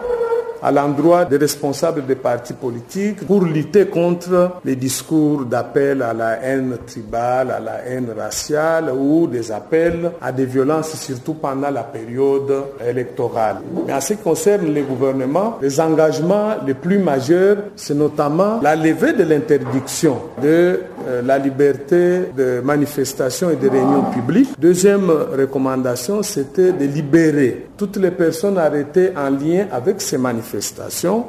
à 0.62 0.72
l'endroit 0.72 1.26
des 1.26 1.38
responsables 1.38 2.06
des 2.06 2.16
partis 2.16 2.54
politiques 2.54 3.26
pour 3.26 3.44
lutter 3.44 3.88
contre 3.88 4.52
les 4.66 4.76
discours 4.76 5.46
d'appel 5.46 6.02
à 6.02 6.14
la 6.14 6.42
haine 6.44 6.78
tribale, 6.86 7.52
à 7.52 7.60
la 7.60 7.86
haine 7.86 8.08
raciale 8.18 8.92
ou 8.98 9.28
des 9.28 9.52
appels 9.52 10.12
à 10.22 10.32
des 10.32 10.46
violences, 10.46 10.96
surtout 10.96 11.36
pendant 11.36 11.70
la 11.70 11.84
période 11.84 12.52
électorale. 12.88 13.58
Mais 13.86 13.94
en 13.94 14.02
ce 14.02 14.14
qui 14.14 14.20
concerne 14.22 14.66
les 14.74 14.82
gouvernements, 14.82 15.58
les 15.62 15.80
engagements 15.80 16.56
les 16.66 16.74
plus 16.74 17.00
majeurs, 17.00 17.58
c'est 17.76 17.94
notamment 17.96 18.60
la 18.62 18.76
levée 18.76 19.14
de 19.14 19.24
l'interdiction 19.24 20.18
de 20.42 20.80
euh, 21.08 21.22
la 21.22 21.38
liberté 21.38 22.24
de 22.36 22.62
manifestation 22.64 23.50
et 23.50 23.56
de 23.56 23.70
réunion 23.70 24.04
publique. 24.14 24.50
Deuxième 24.60 25.10
recommandation, 25.10 26.22
c'était 26.24 26.72
de 26.72 26.86
libérer 26.86 27.68
toutes 27.78 27.98
les 27.98 28.12
personnes 28.12 28.58
arrêtées 28.58 29.12
en 29.16 29.30
lien 29.30 29.68
avec 29.72 30.02
ces 30.02 30.18
manifestations. 30.18 30.47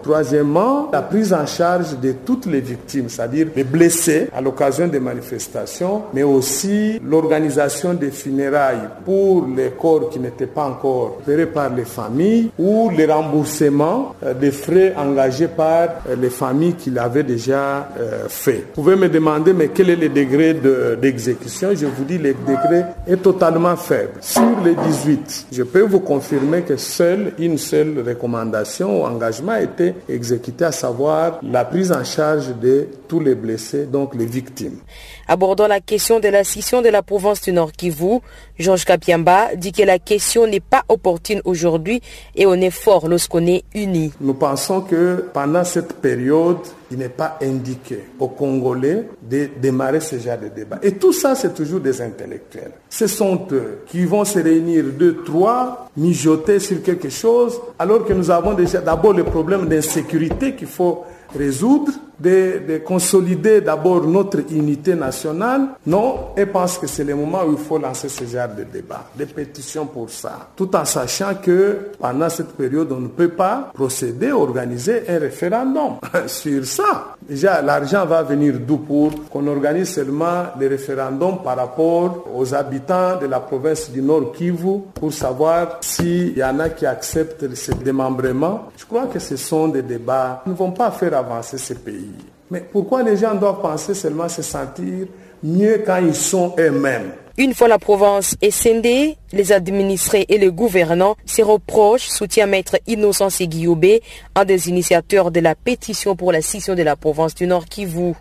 Troisièmement, 0.03 0.91
la 0.93 1.03
prise 1.03 1.33
en 1.33 1.47
charge 1.47 1.99
de 1.99 2.13
toutes 2.25 2.47
les 2.47 2.61
victimes, 2.61 3.09
c'est-à-dire 3.09 3.49
les 3.55 3.65
blessés 3.65 4.29
à 4.35 4.41
l'occasion 4.41 4.87
des 4.87 5.01
manifestations, 5.01 6.03
mais 6.15 6.23
aussi 6.23 7.01
l'organisation 7.05 7.95
des 7.95 8.11
funérailles 8.11 8.89
pour 9.05 9.47
les 9.57 9.71
corps 9.71 10.11
qui 10.11 10.21
n'étaient 10.21 10.47
pas 10.47 10.65
encore 10.65 11.19
opérés 11.21 11.47
par 11.47 11.71
les 11.75 11.85
familles 11.85 12.51
ou 12.59 12.91
le 12.97 13.13
remboursement 13.13 14.15
euh, 14.25 14.35
des 14.35 14.51
frais 14.51 14.95
engagés 14.97 15.49
par 15.49 15.89
euh, 16.09 16.17
les 16.21 16.31
familles 16.31 16.75
qui 16.75 16.91
l'avaient 16.91 17.23
déjà 17.23 17.89
euh, 17.99 18.29
fait. 18.29 18.65
Vous 18.75 18.83
pouvez 18.83 18.97
me 18.97 19.09
demander, 19.09 19.53
mais 19.53 19.69
quel 19.69 19.91
est 19.91 19.97
le 19.97 20.09
degré 20.09 20.55
d'exécution? 21.01 21.71
Je 21.75 21.87
vous 21.87 22.05
dis, 22.05 22.19
le 22.19 22.35
degré 22.35 22.85
est 23.07 23.23
totalement 23.23 23.77
faible. 23.77 24.13
Sur 24.21 24.43
les 24.65 24.75
18, 24.75 25.47
je 25.53 25.63
peux 25.63 25.83
vous 25.83 26.01
confirmer 26.01 26.63
que 26.63 26.77
seule 26.77 27.33
une 27.39 27.59
seule 27.59 28.03
recommandation 28.07 29.08
engagement 29.09 29.53
a 29.53 29.63
été 29.63 29.95
exécuté, 30.09 30.65
à 30.65 30.73
savoir 30.73 31.39
la 31.43 31.65
prise 31.65 31.93
en 31.93 32.05
charge 32.05 32.55
de 32.61 32.89
tous 33.09 33.21
les 33.21 33.35
blessés, 33.35 33.87
donc 33.87 34.15
les 34.15 34.27
victimes. 34.27 34.79
Abordant 35.27 35.67
la 35.67 35.81
question 35.81 36.21
de 36.21 36.29
la 36.29 36.45
scission 36.45 36.83
de 36.83 36.89
la 36.89 37.03
province 37.03 37.41
du 37.43 37.53
Nord 37.53 37.73
Kivu, 37.73 38.21
Georges 38.59 38.85
Kapiamba 38.85 39.55
dit 39.57 39.73
que 39.73 39.83
la 39.83 39.99
question 39.99 40.47
n'est 40.47 40.61
pas 40.61 40.85
opportune 40.89 41.41
aujourd'hui 41.45 42.01
et 42.35 42.47
on 42.47 42.55
est 42.55 42.71
fort 42.71 43.09
lorsqu'on 43.09 43.47
est 43.47 43.65
unis. 43.75 44.13
Nous 44.21 44.35
pensons 44.35 44.81
que 44.81 45.25
pendant 45.33 45.65
cette 45.65 45.95
période, 45.95 46.59
il 46.91 46.99
n'est 46.99 47.09
pas 47.09 47.39
indiqué 47.43 48.05
aux 48.19 48.29
Congolais 48.29 49.09
de 49.23 49.49
démarrer 49.61 50.01
ce 50.01 50.19
genre 50.19 50.39
de 50.39 50.49
débat. 50.49 50.79
Et 50.83 50.93
tout 50.93 51.13
ça, 51.13 51.35
c'est 51.35 51.55
toujours 51.55 51.81
des 51.81 52.01
intellectuels. 52.01 52.73
Ce 52.89 53.07
sont 53.07 53.47
eux 53.53 53.81
qui 53.87 54.05
vont 54.05 54.25
se 54.25 54.39
réunir 54.39 54.85
deux, 54.99 55.17
trois, 55.25 55.91
mijoter 55.97 56.59
sur 56.59 56.83
quelque 56.83 57.11
chose, 57.11 57.61
alors 57.79 58.05
que 58.05 58.13
nous 58.13 58.31
avons 58.31 58.55
déjà 58.55 58.81
d'abord 58.81 59.13
le 59.13 59.25
problème 59.25 59.67
d'insécurité 59.69 60.55
qu'il 60.55 60.69
faut 60.69 61.05
résoudre 61.37 61.93
de, 62.19 62.79
consolider 62.85 63.61
d'abord 63.61 64.05
notre 64.07 64.41
unité 64.51 64.95
nationale. 64.95 65.69
Non, 65.87 66.29
et 66.37 66.47
pense 66.47 66.79
que 66.79 66.87
c'est 66.87 67.05
le 67.05 67.15
moment 67.15 67.45
où 67.47 67.53
il 67.53 67.59
faut 67.59 67.79
lancer 67.79 68.09
ce 68.09 68.25
genre 68.25 68.49
de 68.49 68.65
débat, 68.65 69.05
des 69.15 69.27
pétitions 69.27 69.87
pour 69.87 70.11
ça. 70.11 70.49
Tout 70.57 70.75
en 70.75 70.85
sachant 70.85 71.35
que 71.35 71.91
pendant 71.99 72.29
cette 72.29 72.53
période, 72.53 72.91
on 72.93 73.01
ne 73.01 73.09
peut 73.09 73.29
pas 73.29 73.71
procéder, 73.75 74.33
organiser 74.33 75.03
un 75.09 75.19
référendum 75.19 75.99
sur 76.27 76.65
ça. 76.65 77.15
Déjà, 77.29 77.63
l'argent 77.63 78.05
va 78.07 78.23
venir 78.23 78.55
d'où 78.67 78.79
pour 78.79 79.29
qu'on 79.29 79.47
organise 79.47 79.95
seulement 79.95 80.45
les 80.59 80.69
référendums 80.69 81.43
par 81.43 81.57
rapport 81.57 82.27
aux 82.35 82.55
habitants 82.55 83.19
de 83.21 83.27
la 83.27 83.41
province 83.41 83.91
du 83.91 84.03
Nord 84.03 84.33
Kivu 84.33 84.81
pour 84.95 85.13
savoir 85.13 85.79
s'il 85.81 86.37
y 86.37 86.45
en 86.45 86.59
a 86.59 86.71
qui 86.71 86.87
acceptent 86.87 87.55
ce 87.55 87.73
démembrement. 87.73 88.69
Je 88.77 88.85
crois 88.87 89.07
que 89.07 89.19
ce 89.19 89.37
sont 89.37 89.69
des 89.69 89.83
débats 89.83 90.41
qui 90.45 90.51
ne 90.51 90.55
vont 90.55 90.73
pas 90.73 90.91
faire 90.91 91.18
avancer 91.19 91.59
ce 91.59 91.75
pays. 91.75 92.13
Mais 92.51 92.61
pourquoi 92.61 93.03
les 93.03 93.17
gens 93.17 93.35
doivent 93.35 93.61
penser 93.61 93.95
seulement 93.95 94.29
se 94.29 94.43
sentir 94.43 95.07
mieux 95.43 95.83
quand 95.85 95.99
ils 95.99 96.15
sont 96.15 96.55
eux-mêmes? 96.59 97.13
Une 97.37 97.55
fois 97.55 97.69
la 97.69 97.79
province 97.79 98.35
scindée, 98.51 99.17
les 99.33 99.53
administrés 99.53 100.27
et 100.29 100.39
les 100.39 100.51
gouvernants 100.51 101.15
se 101.25 101.41
reprochent, 101.43 102.09
soutient 102.09 102.47
maître 102.47 102.79
Innocent 102.89 103.29
Guillaubé, 103.43 104.03
un 104.35 104.45
des 104.45 104.69
initiateurs 104.69 105.31
de 105.31 105.39
la 105.39 105.55
pétition 105.55 106.17
pour 106.17 106.33
la 106.33 106.43
scission 106.43 106.75
de 106.75 106.83
la 106.83 106.97
province 106.97 107.37
du 107.37 107.47
Nord 107.47 107.67
Kivu. 107.67 108.15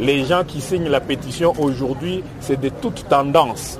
Les 0.00 0.24
gens 0.24 0.42
qui 0.42 0.60
signent 0.60 0.88
la 0.88 1.00
pétition 1.00 1.52
aujourd'hui, 1.60 2.24
c'est 2.40 2.60
de 2.60 2.70
toute 2.70 3.08
tendance. 3.08 3.78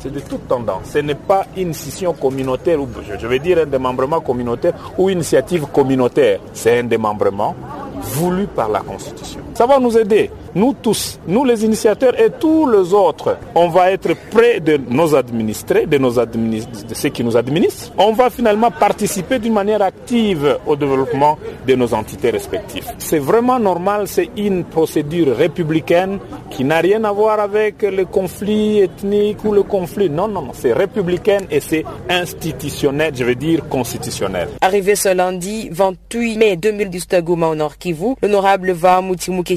C'est 0.00 0.12
de 0.12 0.20
toute 0.20 0.46
tendance. 0.46 0.90
Ce 0.92 0.98
n'est 0.98 1.14
pas 1.14 1.46
une 1.56 1.72
scission 1.72 2.12
communautaire, 2.12 2.78
ou 2.80 2.88
je 3.18 3.26
veux 3.26 3.38
dire 3.38 3.60
un 3.60 3.66
démembrement 3.66 4.20
communautaire 4.20 4.74
ou 4.98 5.08
une 5.08 5.16
initiative 5.16 5.66
communautaire. 5.72 6.40
C'est 6.52 6.78
un 6.78 6.84
démembrement 6.84 7.56
voulu 8.00 8.46
par 8.46 8.68
la 8.68 8.80
Constitution. 8.80 9.40
Ça 9.54 9.66
va 9.66 9.78
nous 9.78 9.96
aider, 9.96 10.30
nous 10.56 10.74
tous, 10.82 11.20
nous 11.28 11.44
les 11.44 11.64
initiateurs 11.66 12.18
et 12.18 12.30
tous 12.30 12.66
les 12.68 12.94
autres. 12.94 13.36
On 13.54 13.68
va 13.68 13.92
être 13.92 14.14
près 14.30 14.58
de 14.58 14.80
nos 14.88 15.14
administrés, 15.14 15.84
de, 15.86 15.98
nos 15.98 16.12
de 16.12 16.94
ceux 16.94 17.10
qui 17.10 17.22
nous 17.22 17.36
administrent. 17.36 17.92
On 17.98 18.12
va 18.12 18.30
finalement 18.30 18.70
participer 18.70 19.38
d'une 19.38 19.52
manière 19.52 19.82
active 19.82 20.56
au 20.66 20.74
développement 20.74 21.36
de 21.66 21.74
nos 21.74 21.92
entités 21.92 22.30
respectives. 22.30 22.86
C'est 22.96 23.18
vraiment 23.18 23.58
normal, 23.58 24.08
c'est 24.08 24.30
une 24.38 24.64
procédure 24.64 25.36
républicaine 25.36 26.18
qui 26.50 26.64
n'a 26.64 26.78
rien 26.78 27.04
à 27.04 27.12
voir 27.12 27.38
avec 27.38 27.82
le 27.82 28.06
conflit 28.06 28.80
ethnique 28.80 29.44
ou 29.44 29.52
le 29.52 29.62
conflit. 29.62 30.08
Non, 30.08 30.26
non, 30.26 30.40
non, 30.40 30.52
c'est 30.54 30.72
républicain 30.72 31.40
et 31.50 31.60
c'est 31.60 31.84
institutionnel, 32.08 33.12
je 33.14 33.24
veux 33.24 33.34
dire 33.34 33.68
constitutionnel. 33.68 34.48
Arrivé 34.62 34.94
ce 34.96 35.10
lundi 35.10 35.68
28 35.70 36.38
mai 36.38 36.56
2018 36.56 37.12
à 37.14 37.20
Goma 37.20 37.48
au 37.48 37.54
Nord 37.54 37.76
Kivu, 37.76 38.14
l'honorable 38.22 38.72
Va 38.72 39.02
Moutimuke 39.02 39.54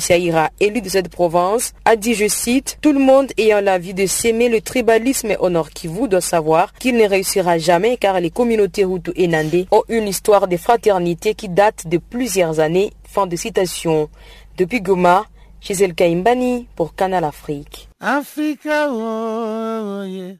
élu 0.59 0.81
de 0.81 0.88
cette 0.89 1.09
province, 1.09 1.73
a 1.85 1.95
dit, 1.95 2.13
je 2.13 2.27
cite, 2.27 2.77
Tout 2.81 2.91
le 2.91 2.99
monde 2.99 3.31
ayant 3.37 3.61
l'envie 3.61 3.93
de 3.93 4.05
s'aimer 4.05 4.49
le 4.49 4.59
tribalisme 4.61 5.35
au 5.39 5.49
Nord 5.49 5.69
Kivu 5.69 6.07
doit 6.07 6.19
savoir 6.21 6.73
qu'il 6.73 6.97
ne 6.97 7.07
réussira 7.07 7.57
jamais 7.57 7.95
car 7.97 8.19
les 8.19 8.29
communautés 8.31 8.83
Hutu 8.83 9.11
et 9.15 9.27
Nandé 9.27 9.67
ont 9.71 9.83
une 9.87 10.07
histoire 10.07 10.47
de 10.47 10.57
fraternité 10.57 11.33
qui 11.33 11.47
date 11.47 11.87
de 11.87 11.97
plusieurs 11.97 12.59
années. 12.59 12.91
Fin 13.03 13.27
de 13.27 13.35
citation. 13.35 14.09
Depuis 14.57 14.81
Goma, 14.81 15.25
Gisèle 15.61 15.95
Kaimbani 15.95 16.67
pour 16.75 16.95
Canal 16.95 17.23
Afrique. 17.23 17.87
Africa, 17.99 18.89
oh, 18.91 20.03
yeah. 20.05 20.35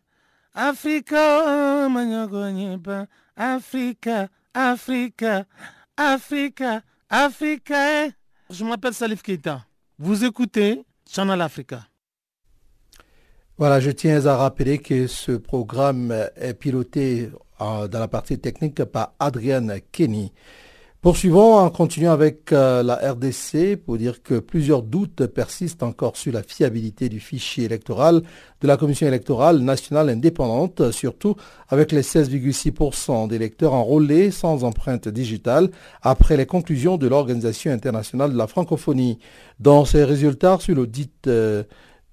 Africa, 0.53 1.43
oh, 1.45 1.87
Africa, 3.37 4.27
Africa, 4.53 5.45
Africa. 5.97 6.81
Africa. 7.09 8.05
Eh. 8.05 8.11
Je 8.51 8.63
m'appelle 8.63 8.93
Salif 8.93 9.23
Keita. 9.23 9.65
Vous 10.01 10.23
écoutez 10.23 10.85
Channel 11.11 11.41
Africa. 11.41 11.85
Voilà, 13.57 13.81
je 13.81 13.91
tiens 13.91 14.25
à 14.27 14.37
rappeler 14.37 14.77
que 14.77 15.07
ce 15.07 15.33
programme 15.33 16.13
est 16.37 16.53
piloté 16.53 17.29
dans 17.59 17.89
la 17.91 18.07
partie 18.07 18.39
technique 18.39 18.81
par 18.85 19.13
Adrienne 19.19 19.81
Kenny. 19.91 20.31
Poursuivons 21.01 21.55
en 21.55 21.69
continuant 21.69 22.11
avec 22.11 22.51
euh, 22.51 22.83
la 22.83 22.95
RDC 22.95 23.77
pour 23.77 23.97
dire 23.97 24.21
que 24.21 24.37
plusieurs 24.37 24.83
doutes 24.83 25.27
persistent 25.27 25.83
encore 25.83 26.17
sur 26.17 26.33
la 26.33 26.43
fiabilité 26.43 27.07
du 27.07 27.21
fichier 27.21 27.63
électoral 27.63 28.21
de 28.59 28.67
la 28.67 28.75
Commission 28.75 29.07
électorale 29.07 29.59
nationale 29.59 30.09
indépendante, 30.09 30.91
surtout 30.91 31.37
avec 31.69 31.93
les 31.93 32.01
16,6% 32.01 33.29
d'électeurs 33.29 33.75
enrôlés 33.75 34.29
sans 34.29 34.65
empreinte 34.65 35.07
digitale 35.07 35.69
après 36.01 36.35
les 36.35 36.45
conclusions 36.45 36.97
de 36.97 37.07
l'Organisation 37.07 37.71
internationale 37.71 38.33
de 38.33 38.37
la 38.37 38.47
francophonie. 38.47 39.19
Dans 39.61 39.85
ses 39.85 40.03
résultats 40.03 40.57
sur 40.59 40.75
l'audit 40.75 41.27
euh, 41.27 41.63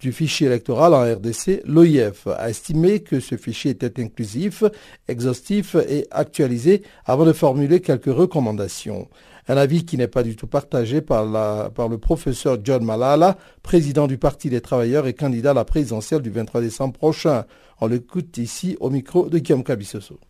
du 0.07 0.13
fichier 0.13 0.47
électoral 0.47 0.95
en 0.95 1.01
RDC, 1.01 1.63
l'OIF 1.65 2.29
a 2.29 2.49
estimé 2.49 3.01
que 3.01 3.19
ce 3.19 3.37
fichier 3.37 3.73
était 3.73 4.01
inclusif, 4.01 4.63
exhaustif 5.09 5.75
et 5.75 6.07
actualisé 6.13 6.83
avant 7.07 7.25
de 7.25 7.33
formuler 7.33 7.81
quelques 7.81 8.15
recommandations. 8.15 9.09
Un 9.49 9.57
avis 9.57 9.85
qui 9.85 9.97
n'est 9.97 10.07
pas 10.07 10.23
du 10.23 10.37
tout 10.37 10.47
partagé 10.47 11.01
par, 11.01 11.25
le 11.27 11.97
professeur 11.97 12.59
John 12.63 12.85
Malala, 12.85 13.37
président 13.65 14.07
du 14.07 14.17
Parti 14.17 14.49
des 14.49 14.61
travailleurs 14.61 15.09
et 15.09 15.13
candidat 15.13 15.51
à 15.51 15.55
la 15.55 15.65
présidentielle 15.65 16.23
du 16.23 16.31
23 16.31 16.61
décembre 16.61 16.93
prochain. 16.93 17.45
On 17.81 17.89
l'écoute 17.89 18.39
ici 18.39 18.77
au 18.79 18.91
micro 18.91 19.29
de 19.29 19.41
Guillaume 19.41 19.65
Cabissoso. 19.65 20.21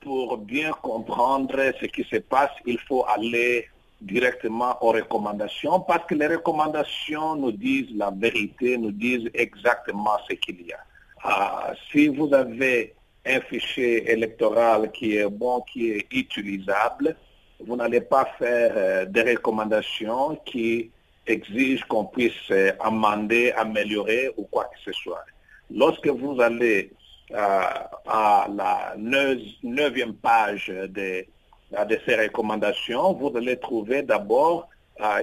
Pour 0.00 0.38
bien 0.38 0.70
comprendre 0.82 1.58
ce 1.78 1.84
qui 1.84 2.04
se 2.04 2.16
passe, 2.16 2.52
il 2.64 2.78
faut 2.88 3.04
aller 3.06 3.66
directement 4.00 4.76
aux 4.82 4.92
recommandations 4.92 5.80
parce 5.80 6.06
que 6.06 6.14
les 6.14 6.26
recommandations 6.26 7.36
nous 7.36 7.52
disent 7.52 7.94
la 7.96 8.10
vérité, 8.10 8.76
nous 8.76 8.92
disent 8.92 9.30
exactement 9.34 10.18
ce 10.28 10.34
qu'il 10.34 10.66
y 10.66 10.72
a. 10.72 10.78
Ah, 11.22 11.72
si 11.90 12.08
vous 12.08 12.32
avez 12.32 12.94
un 13.24 13.40
fichier 13.40 14.10
électoral 14.10 14.92
qui 14.92 15.16
est 15.16 15.28
bon, 15.28 15.62
qui 15.72 15.90
est 15.90 16.06
utilisable, 16.12 17.16
vous 17.60 17.76
n'allez 17.76 18.02
pas 18.02 18.26
faire 18.38 18.72
euh, 18.76 19.06
des 19.06 19.22
recommandations 19.22 20.36
qui 20.44 20.90
exigent 21.26 21.84
qu'on 21.88 22.04
puisse 22.04 22.50
euh, 22.50 22.72
amender, 22.80 23.52
améliorer 23.52 24.30
ou 24.36 24.44
quoi 24.44 24.64
que 24.64 24.78
ce 24.84 24.92
soit. 24.92 25.24
Lorsque 25.70 26.06
vous 26.06 26.40
allez 26.40 26.92
euh, 27.32 27.60
à 28.06 28.46
la 28.54 28.94
neuvième 28.96 30.14
page 30.14 30.68
de, 30.68 31.24
de, 31.72 31.98
ces 32.06 32.16
recommandations, 32.16 33.12
vous 33.14 33.32
allez 33.36 33.58
trouver 33.58 34.02
d'abord 34.02 34.68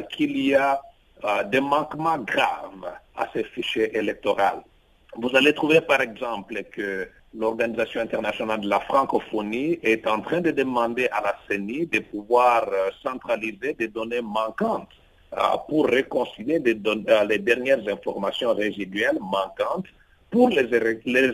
qu'il 0.09 0.37
y 0.37 0.55
a 0.55 0.81
des 1.45 1.61
manquements 1.61 2.17
graves 2.17 2.93
à 3.15 3.27
ces 3.33 3.43
fichiers 3.43 3.95
électoraux. 3.97 4.63
Vous 5.15 5.35
allez 5.35 5.53
trouver 5.53 5.81
par 5.81 6.01
exemple 6.01 6.63
que 6.71 7.07
l'Organisation 7.35 8.01
internationale 8.01 8.61
de 8.61 8.69
la 8.69 8.79
francophonie 8.79 9.79
est 9.81 10.05
en 10.07 10.21
train 10.21 10.41
de 10.41 10.51
demander 10.51 11.07
à 11.07 11.21
la 11.21 11.35
CENI 11.47 11.87
de 11.87 11.99
pouvoir 11.99 12.67
euh, 12.67 12.89
centraliser 13.01 13.73
des 13.73 13.87
données 13.87 14.21
manquantes 14.21 14.89
euh, 15.33 15.37
pour 15.67 15.87
réconcilier 15.87 16.61
euh, 16.65 17.25
les 17.25 17.39
dernières 17.39 17.87
informations 17.87 18.53
résiduelles 18.53 19.17
manquantes 19.19 19.87
pour 20.29 20.49
les 20.49 20.67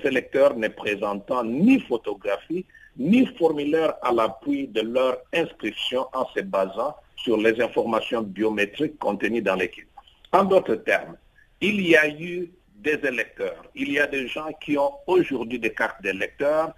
électeurs 0.06 0.56
ne 0.56 0.68
présentant 0.68 1.44
ni 1.44 1.80
photographie 1.82 2.66
ni 3.00 3.26
formulaire 3.38 3.96
à 4.02 4.12
l'appui 4.12 4.68
de 4.68 4.82
leur 4.82 5.18
inscription 5.34 6.06
en 6.14 6.28
se 6.36 6.42
basant 6.42 6.96
sur 7.16 7.38
les 7.38 7.60
informations 7.62 8.22
biométriques 8.22 9.00
contenues 9.00 9.42
dans 9.42 9.56
l'équipe. 9.56 9.88
En 10.34 10.44
d'autres 10.44 10.76
termes, 10.76 11.16
il 11.62 11.82
y 11.82 11.96
a 11.96 12.08
eu 12.08 12.52
des 12.76 13.00
électeurs. 13.04 13.64
Il 13.74 13.92
y 13.92 14.00
a 14.00 14.08
des 14.08 14.28
gens 14.28 14.50
qui 14.62 14.78
ont 14.78 14.92
aujourd'hui 15.08 15.60
des 15.60 15.74
cartes 15.74 16.02
d'électeurs 16.02 16.74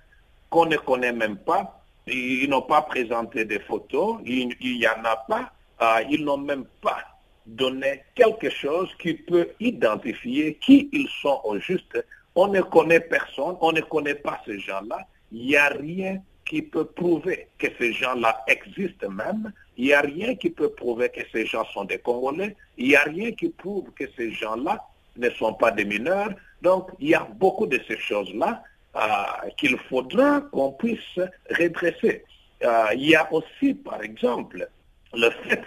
qu'on 0.49 0.65
ne 0.65 0.77
connaît 0.77 1.11
même 1.11 1.37
pas. 1.37 1.83
Ils 2.07 2.49
n'ont 2.49 2.61
pas 2.61 2.81
présenté 2.83 3.45
des 3.45 3.59
photos, 3.59 4.19
il 4.25 4.55
n'y 4.61 4.87
en 4.87 5.03
a 5.03 5.17
pas. 5.27 5.51
Euh, 5.81 6.03
ils 6.09 6.23
n'ont 6.23 6.37
même 6.37 6.65
pas 6.81 6.99
donné 7.45 8.03
quelque 8.13 8.49
chose 8.49 8.89
qui 8.99 9.15
peut 9.15 9.49
identifier 9.59 10.55
qui 10.55 10.89
ils 10.91 11.09
sont 11.21 11.41
au 11.43 11.59
juste. 11.59 12.03
On 12.35 12.47
ne 12.47 12.61
connaît 12.61 12.99
personne, 12.99 13.55
on 13.61 13.71
ne 13.71 13.81
connaît 13.81 14.15
pas 14.15 14.39
ces 14.45 14.59
gens-là. 14.59 15.07
Il 15.31 15.45
n'y 15.45 15.55
a 15.55 15.69
rien 15.69 16.21
qui 16.45 16.61
peut 16.61 16.85
prouver 16.85 17.47
que 17.57 17.67
ces 17.77 17.93
gens-là 17.93 18.43
existent 18.47 19.09
même. 19.09 19.51
Il 19.77 19.85
n'y 19.85 19.93
a 19.93 20.01
rien 20.01 20.35
qui 20.35 20.49
peut 20.49 20.69
prouver 20.69 21.09
que 21.09 21.21
ces 21.31 21.45
gens 21.45 21.65
sont 21.73 21.85
des 21.85 21.99
Congolais. 21.99 22.55
Il 22.77 22.89
n'y 22.89 22.95
a 22.95 23.03
rien 23.03 23.31
qui 23.31 23.49
prouve 23.49 23.91
que 23.93 24.05
ces 24.17 24.31
gens-là 24.33 24.83
ne 25.17 25.29
sont 25.29 25.53
pas 25.53 25.71
des 25.71 25.85
mineurs. 25.85 26.31
Donc, 26.61 26.91
il 26.99 27.09
y 27.09 27.15
a 27.15 27.23
beaucoup 27.23 27.67
de 27.67 27.79
ces 27.87 27.97
choses-là 27.97 28.63
euh, 28.95 29.49
qu'il 29.57 29.77
faudra 29.89 30.41
qu'on 30.51 30.73
puisse 30.73 31.19
redresser. 31.57 32.25
Euh, 32.63 32.85
il 32.93 33.09
y 33.09 33.15
a 33.15 33.31
aussi, 33.31 33.73
par 33.73 34.01
exemple, 34.03 34.67
le 35.13 35.29
fait 35.47 35.63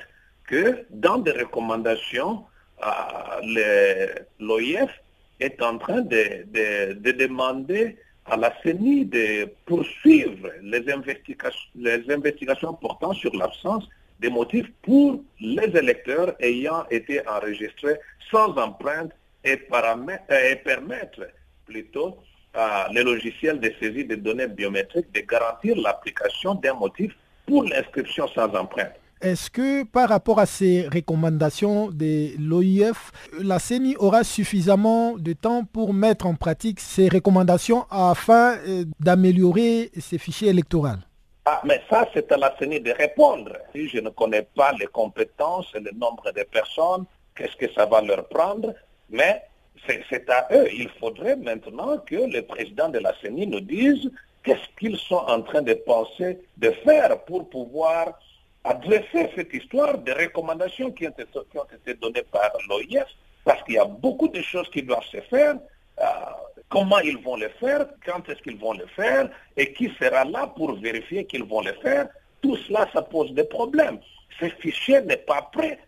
que 0.46 0.84
dans 0.90 1.18
des 1.18 1.32
recommandations, 1.32 2.44
euh, 2.84 4.06
l'OIF 4.38 4.90
est 5.40 5.60
en 5.62 5.78
train 5.78 6.02
de, 6.02 6.44
de, 6.94 7.12
demander 7.12 7.96
à 8.26 8.36
la 8.36 8.52
CENI 8.62 9.04
de 9.06 9.48
poursuivre 9.66 10.48
les 10.62 10.90
investigations, 10.90 12.74
portant 12.74 13.12
sur 13.12 13.34
l'absence 13.34 13.88
des 14.20 14.30
motifs 14.30 14.70
pour 14.82 15.22
les 15.40 15.76
électeurs 15.76 16.34
ayant 16.40 16.84
été 16.90 17.26
enregistrés 17.28 17.98
sans 18.30 18.56
empreinte 18.56 19.12
et, 19.44 19.52
et 19.52 20.56
permettre 20.56 21.28
plutôt 21.66 22.16
à 22.54 22.88
les 22.92 23.02
logiciels 23.02 23.60
de 23.60 23.70
saisie 23.80 24.04
des 24.04 24.16
données 24.16 24.46
biométriques 24.46 25.12
de 25.12 25.20
garantir 25.20 25.76
l'application 25.76 26.54
d'un 26.54 26.74
motif 26.74 27.12
pour 27.46 27.64
l'inscription 27.64 28.28
sans 28.28 28.54
empreinte. 28.54 28.94
Est-ce 29.24 29.50
que 29.50 29.84
par 29.84 30.10
rapport 30.10 30.38
à 30.38 30.44
ces 30.44 30.86
recommandations 30.86 31.90
de 31.90 32.38
l'OIF, 32.38 33.10
la 33.40 33.58
CENI 33.58 33.96
aura 33.96 34.22
suffisamment 34.22 35.16
de 35.16 35.32
temps 35.32 35.64
pour 35.64 35.94
mettre 35.94 36.26
en 36.26 36.34
pratique 36.34 36.78
ces 36.78 37.08
recommandations 37.08 37.86
afin 37.90 38.58
euh, 38.68 38.84
d'améliorer 39.00 39.90
ces 39.98 40.18
fichiers 40.18 40.50
électoraux? 40.50 40.98
Ah, 41.46 41.62
mais 41.64 41.80
ça, 41.88 42.06
c'est 42.12 42.30
à 42.32 42.36
la 42.36 42.54
CENI 42.58 42.80
de 42.80 42.90
répondre. 42.90 43.52
Si 43.74 43.88
je 43.88 43.96
ne 44.00 44.10
connais 44.10 44.42
pas 44.42 44.72
les 44.78 44.88
compétences 44.88 45.72
et 45.74 45.80
le 45.80 45.92
nombre 45.92 46.30
de 46.30 46.42
personnes, 46.42 47.06
qu'est-ce 47.34 47.56
que 47.56 47.72
ça 47.72 47.86
va 47.86 48.02
leur 48.02 48.28
prendre? 48.28 48.74
Mais 49.08 49.42
c'est 50.10 50.28
à 50.28 50.48
eux. 50.52 50.68
Il 50.70 50.90
faudrait 51.00 51.36
maintenant 51.36 51.96
que 51.96 52.16
le 52.16 52.42
président 52.42 52.90
de 52.90 52.98
la 52.98 53.14
CENI 53.22 53.46
nous 53.46 53.60
dise 53.60 54.10
qu'est-ce 54.42 54.68
qu'ils 54.78 54.98
sont 54.98 55.24
en 55.26 55.40
train 55.40 55.62
de 55.62 55.72
penser 55.72 56.40
de 56.58 56.70
faire 56.84 57.24
pour 57.24 57.48
pouvoir 57.48 58.18
adresser 58.64 59.30
cette 59.36 59.52
histoire 59.52 59.98
de 59.98 60.12
recommandations 60.12 60.90
qui 60.90 61.06
ont 61.06 61.10
été, 61.10 61.94
données 61.94 62.24
par 62.30 62.50
l'OIF, 62.68 63.06
parce 63.44 63.62
qu'il 63.64 63.74
y 63.74 63.78
a 63.78 63.84
beaucoup 63.84 64.28
de 64.28 64.40
choses 64.40 64.68
qui 64.70 64.82
doivent 64.82 65.04
se 65.04 65.20
faire. 65.22 65.56
Euh, 66.00 66.04
comment 66.70 66.98
ils 67.00 67.18
vont 67.18 67.36
le 67.36 67.50
faire, 67.60 67.86
quand 68.04 68.28
est-ce 68.28 68.42
qu'ils 68.42 68.58
vont 68.58 68.72
le 68.72 68.86
faire, 68.86 69.28
et 69.56 69.72
qui 69.72 69.92
sera 70.00 70.24
là 70.24 70.46
pour 70.48 70.74
vérifier 70.80 71.26
qu'ils 71.26 71.44
vont 71.44 71.60
le 71.60 71.74
faire. 71.74 72.08
Tout 72.40 72.56
cela, 72.56 72.88
ça 72.92 73.02
pose 73.02 73.32
des 73.32 73.44
problèmes. 73.44 73.98
Ce 74.40 74.48
fichier 74.48 75.00
n'est 75.02 75.18
pas 75.18 75.42
prêt 75.52 75.78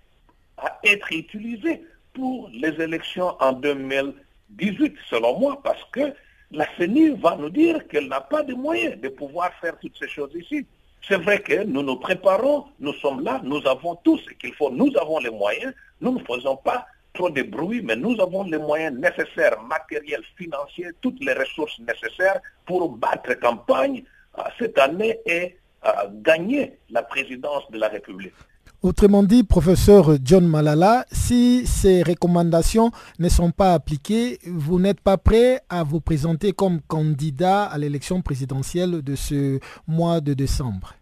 à 0.58 0.78
être 0.84 1.12
utilisé 1.12 1.82
pour 2.12 2.50
les 2.52 2.80
élections 2.80 3.34
en 3.40 3.52
2018, 3.52 4.94
selon 5.10 5.38
moi, 5.38 5.60
parce 5.62 5.84
que 5.92 6.12
la 6.52 6.66
CENI 6.76 7.10
va 7.10 7.36
nous 7.36 7.50
dire 7.50 7.86
qu'elle 7.88 8.08
n'a 8.08 8.20
pas 8.20 8.42
de 8.42 8.54
moyens 8.54 9.00
de 9.00 9.08
pouvoir 9.08 9.52
faire 9.60 9.78
toutes 9.80 9.96
ces 9.98 10.08
choses 10.08 10.30
ici. 10.34 10.66
C'est 11.08 11.16
vrai 11.18 11.40
que 11.40 11.62
nous 11.62 11.82
nous 11.82 11.96
préparons, 11.96 12.64
nous 12.80 12.92
sommes 12.94 13.22
là, 13.22 13.40
nous 13.44 13.64
avons 13.66 13.94
tout 13.96 14.18
ce 14.18 14.30
qu'il 14.30 14.52
faut, 14.54 14.70
nous 14.70 14.90
avons 15.00 15.18
les 15.20 15.30
moyens, 15.30 15.72
nous 16.00 16.18
ne 16.18 16.24
faisons 16.24 16.56
pas 16.56 16.86
trop 17.14 17.30
de 17.30 17.42
bruit, 17.42 17.80
mais 17.82 17.94
nous 17.94 18.20
avons 18.20 18.42
les 18.42 18.58
moyens 18.58 18.98
nécessaires, 18.98 19.62
matériels, 19.62 20.24
financiers, 20.36 20.90
toutes 21.00 21.22
les 21.24 21.32
ressources 21.32 21.78
nécessaires 21.78 22.40
pour 22.66 22.88
battre 22.90 23.34
campagne 23.34 24.02
euh, 24.38 24.42
cette 24.58 24.78
année 24.78 25.18
et 25.26 25.56
euh, 25.86 25.90
gagner 26.22 26.76
la 26.90 27.02
présidence 27.02 27.70
de 27.70 27.78
la 27.78 27.88
République. 27.88 28.34
Autrement 28.82 29.22
dit, 29.22 29.42
professeur 29.42 30.16
John 30.22 30.46
Malala, 30.46 31.06
si 31.10 31.66
ces 31.66 32.02
recommandations 32.02 32.90
ne 33.18 33.28
sont 33.30 33.50
pas 33.50 33.72
appliquées, 33.72 34.38
vous 34.46 34.78
n'êtes 34.78 35.00
pas 35.00 35.16
prêt 35.16 35.60
à 35.70 35.82
vous 35.82 36.00
présenter 36.00 36.52
comme 36.52 36.80
candidat 36.82 37.64
à 37.64 37.78
l'élection 37.78 38.20
présidentielle 38.20 39.02
de 39.02 39.16
ce 39.16 39.60
mois 39.88 40.20
de 40.20 40.34
décembre 40.34 40.94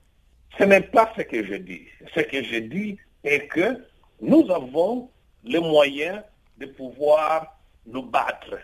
Ce 0.56 0.64
n'est 0.64 0.82
pas 0.82 1.12
ce 1.16 1.22
que 1.22 1.44
je 1.44 1.54
dis. 1.56 1.82
Ce 2.14 2.20
que 2.20 2.44
je 2.44 2.60
dis 2.60 2.96
est 3.24 3.48
que 3.48 3.76
nous 4.22 4.46
avons 4.50 5.10
les 5.44 5.60
moyens 5.60 6.20
de 6.58 6.66
pouvoir 6.66 7.58
nous 7.86 8.02
battre 8.04 8.56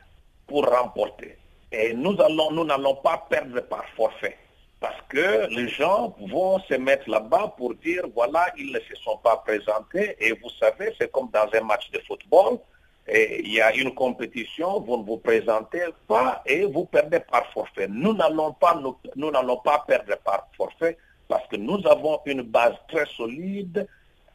pour 0.46 0.64
remporter. 0.66 1.37
Et 1.73 1.94
nous 1.94 2.12
nous 2.53 2.64
n'allons 2.64 2.94
pas 3.03 3.27
perdre 3.29 3.61
par 3.62 3.85
forfait. 3.96 4.37
Parce 4.81 5.01
que 5.11 5.47
les 5.55 5.69
gens 5.69 6.16
vont 6.19 6.59
se 6.61 6.75
mettre 6.75 7.09
là-bas 7.11 7.55
pour 7.59 7.75
dire, 7.75 8.05
voilà, 8.14 8.47
ils 8.57 8.73
ne 8.73 8.81
se 8.81 8.95
sont 9.03 9.19
pas 9.19 9.37
présentés. 9.37 10.16
Et 10.19 10.33
vous 10.33 10.49
savez, 10.59 10.95
c'est 10.99 11.12
comme 11.12 11.29
dans 11.31 11.47
un 11.53 11.61
match 11.61 11.90
de 11.90 12.01
football. 12.09 12.59
Et 13.07 13.40
il 13.40 13.53
y 13.53 13.61
a 13.61 13.75
une 13.75 13.95
compétition, 13.95 14.81
vous 14.81 14.97
ne 14.97 15.03
vous 15.03 15.19
présentez 15.19 15.85
pas 16.07 16.43
et 16.47 16.64
vous 16.64 16.85
perdez 16.87 17.21
par 17.21 17.45
forfait. 17.53 17.88
Nous 17.88 18.14
n'allons 18.14 18.53
pas, 18.53 18.81
nous, 19.16 19.31
n'allons 19.31 19.59
pas 19.59 19.85
perdre 19.87 20.16
par 20.25 20.49
forfait 20.57 20.97
parce 21.29 21.47
que 21.49 21.57
nous 21.57 21.85
avons 21.87 22.21
une 22.25 22.43
base 22.43 22.75
très 22.88 23.07
solide, 23.16 23.87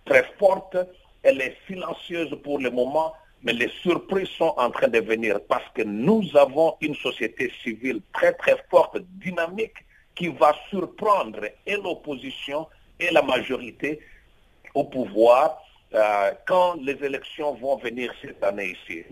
très 0.05 0.25
forte. 0.37 0.77
Elle 1.23 1.41
est 1.41 1.55
silencieuse 1.67 2.37
pour 2.43 2.59
le 2.59 2.69
moment, 2.69 3.13
mais 3.43 3.53
les 3.53 3.69
surprises 3.81 4.29
sont 4.29 4.53
en 4.57 4.69
train 4.69 4.89
de 4.89 4.99
venir 4.99 5.39
parce 5.47 5.67
que 5.73 5.81
nous 5.81 6.23
avons 6.35 6.75
une 6.81 6.95
société 6.95 7.51
civile 7.63 8.01
très 8.13 8.33
très 8.33 8.57
forte, 8.69 8.97
dynamique, 9.23 9.84
qui 10.15 10.29
va 10.29 10.53
surprendre 10.69 11.41
et 11.65 11.75
l'opposition 11.75 12.67
et 12.99 13.11
la 13.11 13.21
majorité 13.21 13.99
au 14.73 14.85
pouvoir 14.85 15.57
euh, 15.93 16.31
quand 16.47 16.75
les 16.81 16.97
élections 17.03 17.53
vont 17.55 17.77
venir 17.77 18.11
cette 18.21 18.43
année 18.43 18.75
ici. 18.77 19.03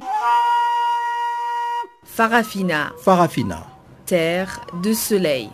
Farafina. 2.04 2.92
Farafina. 3.04 3.68
Terre 4.06 4.60
de 4.82 4.94
soleil. 4.94 5.50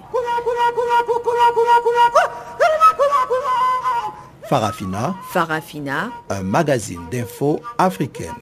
Farafina. 4.50 5.16
Farafina. 5.32 6.10
Un 6.30 6.44
magazine 6.44 7.08
d'infos 7.12 7.60
africaine. 7.78 8.34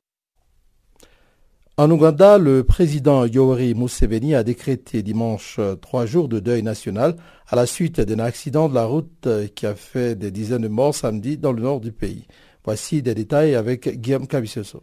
En 1.80 1.92
Ouganda, 1.92 2.40
le 2.40 2.64
président 2.64 3.24
Yoweri 3.26 3.76
Museveni 3.76 4.34
a 4.34 4.44
décrété 4.44 5.04
dimanche 5.04 5.58
euh, 5.60 5.76
trois 5.76 6.08
jours 6.08 6.28
de 6.28 6.40
deuil 6.40 6.64
national 6.64 7.16
à 7.48 7.56
la 7.56 7.68
suite 7.68 8.02
d'un 8.02 8.18
accident 8.18 8.68
de 8.68 8.74
la 8.74 8.86
route 8.86 9.28
euh, 9.28 9.48
qui 9.48 9.68
a 9.68 9.76
fait 9.76 10.16
des 10.16 10.32
dizaines 10.32 10.64
de 10.64 10.70
morts 10.70 10.96
samedi 10.96 11.38
dans 11.38 11.52
le 11.52 11.62
nord 11.62 11.80
du 11.80 11.92
pays. 11.92 12.26
Voici 12.66 13.04
des 13.04 13.14
détails 13.14 13.54
avec 13.54 14.02
Guillaume 14.02 14.26
Cabissoso. 14.26 14.82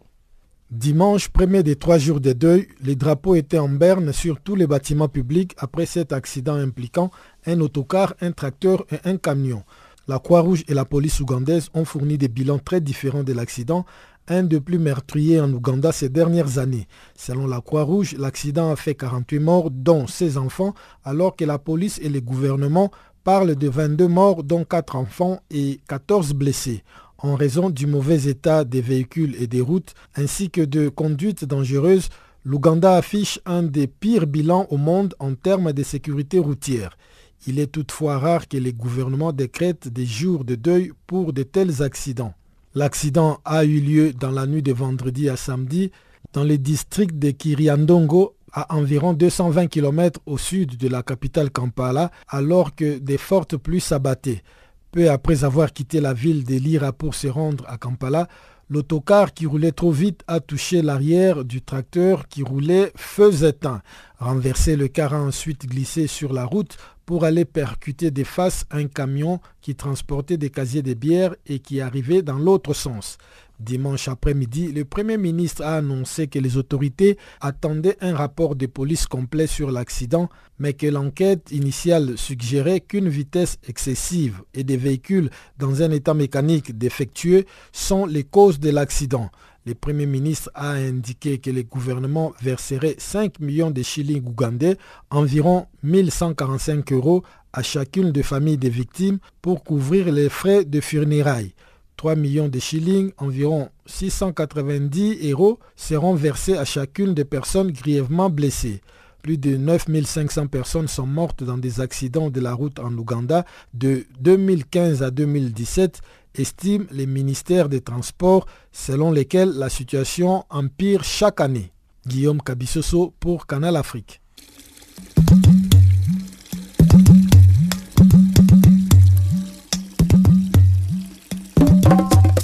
Dimanche, 0.70 1.30
premier 1.30 1.64
des 1.64 1.74
trois 1.74 1.98
jours 1.98 2.20
de 2.20 2.32
deuil, 2.32 2.68
les 2.80 2.94
drapeaux 2.94 3.34
étaient 3.34 3.58
en 3.58 3.68
berne 3.68 4.12
sur 4.12 4.40
tous 4.40 4.54
les 4.54 4.68
bâtiments 4.68 5.08
publics 5.08 5.56
après 5.58 5.86
cet 5.86 6.12
accident 6.12 6.54
impliquant 6.54 7.10
un 7.44 7.60
autocar, 7.60 8.14
un 8.20 8.30
tracteur 8.30 8.86
et 8.92 9.08
un 9.08 9.16
camion. 9.16 9.64
La 10.06 10.18
Croix-Rouge 10.18 10.64
et 10.68 10.74
la 10.74 10.84
police 10.84 11.18
ougandaise 11.20 11.70
ont 11.72 11.86
fourni 11.86 12.18
des 12.18 12.28
bilans 12.28 12.58
très 12.58 12.82
différents 12.82 13.22
de 13.22 13.32
l'accident, 13.32 13.86
un 14.28 14.42
des 14.42 14.60
plus 14.60 14.78
meurtriers 14.78 15.40
en 15.40 15.52
Ouganda 15.52 15.92
ces 15.92 16.08
dernières 16.08 16.58
années. 16.58 16.86
Selon 17.16 17.46
la 17.46 17.60
Croix-Rouge, 17.60 18.16
l'accident 18.18 18.70
a 18.70 18.76
fait 18.76 18.94
48 18.94 19.38
morts, 19.38 19.70
dont 19.70 20.06
16 20.06 20.38
enfants, 20.38 20.74
alors 21.04 21.36
que 21.36 21.44
la 21.44 21.58
police 21.58 21.98
et 22.02 22.08
les 22.08 22.22
gouvernements 22.22 22.90
parlent 23.22 23.56
de 23.56 23.68
22 23.68 24.08
morts, 24.08 24.44
dont 24.44 24.64
4 24.64 24.96
enfants 24.96 25.40
et 25.50 25.80
14 25.88 26.34
blessés 26.34 26.82
en 27.24 27.36
raison 27.36 27.70
du 27.70 27.86
mauvais 27.86 28.24
état 28.24 28.64
des 28.64 28.82
véhicules 28.82 29.34
et 29.40 29.46
des 29.46 29.62
routes, 29.62 29.94
ainsi 30.14 30.50
que 30.50 30.60
de 30.60 30.90
conduites 30.90 31.46
dangereuses, 31.46 32.10
l'Ouganda 32.44 32.96
affiche 32.96 33.40
un 33.46 33.62
des 33.62 33.86
pires 33.86 34.26
bilans 34.26 34.66
au 34.68 34.76
monde 34.76 35.14
en 35.18 35.34
termes 35.34 35.72
de 35.72 35.82
sécurité 35.82 36.38
routière. 36.38 36.98
Il 37.46 37.58
est 37.58 37.72
toutefois 37.72 38.18
rare 38.18 38.46
que 38.46 38.58
les 38.58 38.74
gouvernements 38.74 39.32
décrètent 39.32 39.88
des 39.88 40.04
jours 40.04 40.44
de 40.44 40.54
deuil 40.54 40.92
pour 41.06 41.32
de 41.32 41.42
tels 41.42 41.82
accidents. 41.82 42.34
L'accident 42.76 43.38
a 43.44 43.64
eu 43.64 43.78
lieu 43.78 44.12
dans 44.12 44.32
la 44.32 44.46
nuit 44.46 44.62
de 44.62 44.72
vendredi 44.72 45.28
à 45.28 45.36
samedi 45.36 45.92
dans 46.32 46.42
le 46.42 46.58
district 46.58 47.16
de 47.20 47.30
Kiriandongo, 47.30 48.34
à 48.52 48.74
environ 48.74 49.12
220 49.12 49.68
km 49.68 50.18
au 50.26 50.38
sud 50.38 50.76
de 50.76 50.88
la 50.88 51.04
capitale 51.04 51.50
Kampala, 51.50 52.10
alors 52.26 52.74
que 52.74 52.98
des 52.98 53.16
fortes 53.16 53.56
pluies 53.56 53.80
s'abattaient. 53.80 54.42
Peu 54.90 55.08
après 55.08 55.44
avoir 55.44 55.72
quitté 55.72 56.00
la 56.00 56.14
ville 56.14 56.42
de 56.42 56.56
Lira 56.56 56.92
pour 56.92 57.14
se 57.14 57.28
rendre 57.28 57.64
à 57.68 57.78
Kampala, 57.78 58.26
l'autocar 58.68 59.34
qui 59.34 59.46
roulait 59.46 59.70
trop 59.70 59.92
vite 59.92 60.22
a 60.26 60.40
touché 60.40 60.82
l'arrière 60.82 61.44
du 61.44 61.62
tracteur 61.62 62.26
qui 62.26 62.42
roulait 62.42 62.90
feu 62.96 63.44
éteint. 63.44 63.82
Renversé, 64.24 64.74
le 64.74 64.88
car 64.88 65.12
a 65.12 65.20
ensuite 65.20 65.66
glissé 65.66 66.06
sur 66.06 66.32
la 66.32 66.46
route 66.46 66.78
pour 67.04 67.24
aller 67.24 67.44
percuter 67.44 68.10
des 68.10 68.24
faces 68.24 68.64
un 68.70 68.86
camion 68.86 69.38
qui 69.60 69.74
transportait 69.74 70.38
des 70.38 70.48
casiers 70.48 70.80
de 70.80 70.94
bière 70.94 71.34
et 71.46 71.58
qui 71.58 71.82
arrivait 71.82 72.22
dans 72.22 72.38
l'autre 72.38 72.72
sens. 72.72 73.18
Dimanche 73.60 74.08
après-midi, 74.08 74.72
le 74.72 74.86
Premier 74.86 75.18
ministre 75.18 75.62
a 75.62 75.76
annoncé 75.76 76.26
que 76.26 76.38
les 76.38 76.56
autorités 76.56 77.18
attendaient 77.42 77.98
un 78.00 78.16
rapport 78.16 78.56
de 78.56 78.64
police 78.64 79.06
complet 79.06 79.46
sur 79.46 79.70
l'accident, 79.70 80.30
mais 80.58 80.72
que 80.72 80.86
l'enquête 80.86 81.52
initiale 81.52 82.16
suggérait 82.16 82.80
qu'une 82.80 83.10
vitesse 83.10 83.58
excessive 83.68 84.40
et 84.54 84.64
des 84.64 84.78
véhicules 84.78 85.28
dans 85.58 85.82
un 85.82 85.90
état 85.90 86.14
mécanique 86.14 86.78
défectueux 86.78 87.44
sont 87.72 88.06
les 88.06 88.24
causes 88.24 88.58
de 88.58 88.70
l'accident. 88.70 89.30
Le 89.66 89.74
Premier 89.74 90.04
ministre 90.04 90.50
a 90.54 90.72
indiqué 90.72 91.38
que 91.38 91.48
le 91.48 91.62
gouvernement 91.62 92.34
verserait 92.42 92.96
5 92.98 93.40
millions 93.40 93.70
de 93.70 93.82
shillings 93.82 94.22
ougandais, 94.26 94.76
environ 95.08 95.66
1145 95.82 96.92
euros, 96.92 97.22
à 97.54 97.62
chacune 97.62 98.12
des 98.12 98.22
familles 98.22 98.58
des 98.58 98.68
victimes 98.68 99.20
pour 99.40 99.64
couvrir 99.64 100.12
les 100.12 100.28
frais 100.28 100.66
de 100.66 100.80
funérailles. 100.82 101.54
3 101.96 102.14
millions 102.14 102.48
de 102.48 102.58
shillings, 102.58 103.12
environ 103.16 103.70
690 103.86 105.30
euros, 105.30 105.58
seront 105.76 106.14
versés 106.14 106.58
à 106.58 106.66
chacune 106.66 107.14
des 107.14 107.24
personnes 107.24 107.70
grièvement 107.70 108.28
blessées. 108.28 108.82
Plus 109.22 109.38
de 109.38 109.56
9500 109.56 110.48
personnes 110.48 110.88
sont 110.88 111.06
mortes 111.06 111.42
dans 111.42 111.56
des 111.56 111.80
accidents 111.80 112.28
de 112.28 112.40
la 112.40 112.52
route 112.52 112.78
en 112.78 112.92
Ouganda 112.98 113.46
de 113.72 114.04
2015 114.20 115.02
à 115.02 115.10
2017, 115.10 116.02
estiment 116.34 116.86
les 116.90 117.06
ministères 117.06 117.68
des 117.68 117.80
Transports, 117.80 118.46
selon 118.72 119.12
lesquels 119.12 119.50
la 119.50 119.68
situation 119.68 120.44
empire 120.50 121.04
chaque 121.04 121.40
année. 121.40 121.70
Guillaume 122.06 122.42
Kabissoso 122.42 123.14
pour 123.18 123.46
Canal 123.46 123.76
Afrique. 123.76 124.20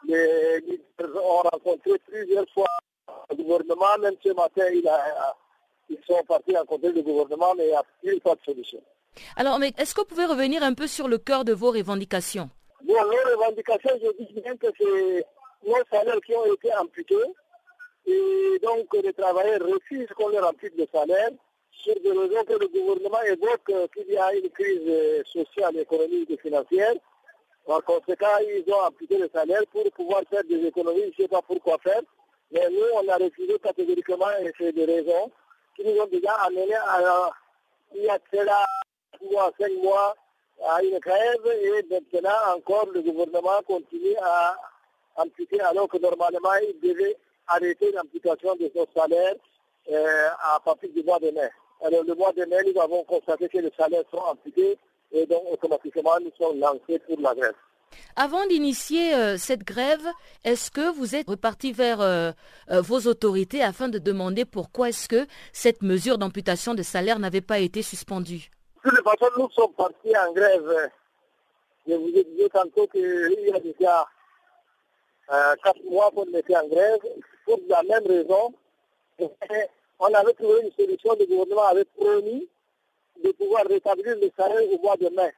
Les 0.07 0.79
ont 0.99 1.41
rencontré 1.51 1.99
plusieurs 2.07 2.47
fois 2.53 2.67
le 3.29 3.35
gouvernement, 3.35 3.97
même 3.99 4.15
ce 4.23 4.29
matin 4.29 4.65
ils 5.89 5.97
sont 6.05 6.23
partis 6.27 6.55
rencontrer 6.55 6.91
le 6.91 7.01
gouvernement, 7.01 7.53
mais 7.55 7.65
il 7.65 7.69
n'y 7.69 7.75
a 7.75 7.83
plus 8.01 8.19
pas 8.19 8.35
de 8.35 8.41
solution. 8.45 8.81
Alors, 9.35 9.59
mais 9.59 9.73
est-ce 9.77 9.93
que 9.93 10.01
vous 10.01 10.07
pouvez 10.07 10.25
revenir 10.25 10.63
un 10.63 10.73
peu 10.73 10.87
sur 10.87 11.07
le 11.07 11.17
cœur 11.17 11.45
de 11.45 11.53
vos 11.53 11.71
revendications? 11.71 12.49
Bon, 12.83 12.93
nos 12.93 13.37
revendications, 13.37 13.91
je 14.01 14.23
dis 14.23 14.41
bien 14.41 14.55
que 14.57 14.67
c'est 14.77 15.25
nos 15.65 15.83
salaires 15.91 16.21
qui 16.25 16.35
ont 16.35 16.53
été 16.53 16.73
amputés. 16.75 17.15
Et 18.05 18.59
donc, 18.63 18.87
les 19.03 19.13
travailleurs 19.13 19.61
refusent 19.61 20.09
qu'on 20.15 20.29
leur 20.29 20.47
ampute 20.47 20.73
le 20.77 20.87
salaire 20.91 21.29
sur 21.71 21.95
des 22.01 22.11
raisons 22.11 22.43
que 22.45 22.53
le 22.53 22.67
gouvernement 22.67 23.21
évoque 23.23 23.91
qu'il 23.93 24.13
y 24.13 24.17
a 24.17 24.33
une 24.33 24.49
crise 24.49 25.23
sociale, 25.31 25.77
économique 25.77 26.29
et 26.31 26.37
financière. 26.37 26.93
Par 27.65 27.83
conséquent, 27.83 28.37
ils 28.41 28.63
ont 28.71 28.87
amputé 28.87 29.17
le 29.17 29.29
salaire 29.33 29.61
pour 29.71 29.83
pouvoir 29.91 30.21
faire 30.29 30.43
des 30.45 30.65
économies, 30.67 31.01
je 31.01 31.07
ne 31.07 31.13
sais 31.23 31.27
pas 31.27 31.41
pourquoi 31.41 31.77
faire. 31.79 32.01
Mais 32.51 32.69
nous, 32.69 32.85
on 32.95 33.07
a 33.09 33.17
refusé 33.17 33.59
catégoriquement 33.59 34.31
et 34.41 34.53
c'est 34.57 34.71
des 34.71 34.85
raisons 34.85 35.29
qui 35.75 35.83
nous 35.83 35.99
ont 36.01 36.07
déjà 36.07 36.31
amenés 36.45 36.75
à, 36.75 37.29
y 37.95 38.07
a 38.07 38.17
cela 38.31 38.63
mois, 39.31 39.51
cinq 39.59 39.71
mois 39.81 40.15
à 40.65 40.81
une 40.83 40.97
grève 40.99 41.47
et 41.61 41.85
maintenant 41.89 42.55
encore 42.55 42.87
le 42.93 43.01
gouvernement 43.01 43.61
continue 43.67 44.15
à 44.21 44.55
amputer 45.17 45.59
alors 45.61 45.87
que 45.87 45.97
normalement 45.97 46.53
il 46.67 46.79
devait 46.87 47.15
arrêter 47.47 47.91
l'amputation 47.91 48.55
de 48.55 48.71
son 48.75 48.85
salaire 48.95 49.35
euh, 49.91 50.27
à 50.55 50.59
partir 50.59 50.89
du 50.95 51.03
mois 51.03 51.19
de 51.19 51.31
mai. 51.31 51.49
Alors 51.85 52.03
le 52.03 52.15
mois 52.15 52.33
de 52.33 52.43
mai, 52.45 52.57
nous 52.73 52.81
avons 52.81 53.03
constaté 53.03 53.47
que 53.49 53.59
les 53.59 53.71
salaires 53.77 54.03
sont 54.11 54.17
amputés 54.17 54.77
et 55.11 55.25
donc 55.25 55.43
automatiquement 55.51 56.17
nous 56.21 56.31
sommes 56.37 56.59
lancés 56.59 56.99
pour 56.99 57.19
la 57.19 57.33
grève. 57.35 57.53
Avant 58.17 58.45
d'initier 58.47 59.13
euh, 59.13 59.37
cette 59.37 59.63
grève, 59.63 60.05
est-ce 60.43 60.71
que 60.71 60.91
vous 60.91 61.15
êtes 61.15 61.29
reparti 61.29 61.71
vers 61.71 62.01
euh, 62.01 62.31
vos 62.69 63.07
autorités 63.07 63.63
afin 63.63 63.87
de 63.87 63.97
demander 63.97 64.43
pourquoi 64.43 64.89
est-ce 64.89 65.07
que 65.07 65.25
cette 65.53 65.83
mesure 65.83 66.17
d'amputation 66.17 66.73
de 66.73 66.83
salaire 66.83 67.19
n'avait 67.19 67.41
pas 67.41 67.59
été 67.59 67.81
suspendue? 67.81 68.49
De 68.83 68.89
toute 68.89 69.03
façon, 69.03 69.31
nous 69.37 69.49
sommes 69.51 69.73
partis 69.73 70.17
en 70.17 70.31
grève. 70.33 70.91
Je 71.87 71.93
vous 71.93 72.09
ai 72.09 72.23
dit 72.23 72.49
tantôt 72.53 72.87
qu'il 72.87 73.35
y 73.45 73.51
a 73.53 73.59
déjà 73.59 74.07
quatre 75.63 75.83
mois 75.89 76.11
qu'on 76.11 76.25
était 76.33 76.55
en 76.55 76.67
grève 76.67 76.99
pour 77.45 77.59
la 77.67 77.83
même 77.83 78.05
raison. 78.07 78.53
On 79.99 80.13
avait 80.13 80.33
trouvé 80.33 80.61
une 80.61 80.71
solution, 80.71 81.15
le 81.19 81.25
gouvernement 81.25 81.67
avait 81.67 81.85
promis 81.85 82.47
de 83.23 83.31
pouvoir 83.31 83.65
rétablir 83.65 84.15
le 84.15 84.29
salaire 84.37 84.71
au 84.71 84.77
mois 84.79 84.95
de 84.97 85.09
mai. 85.09 85.33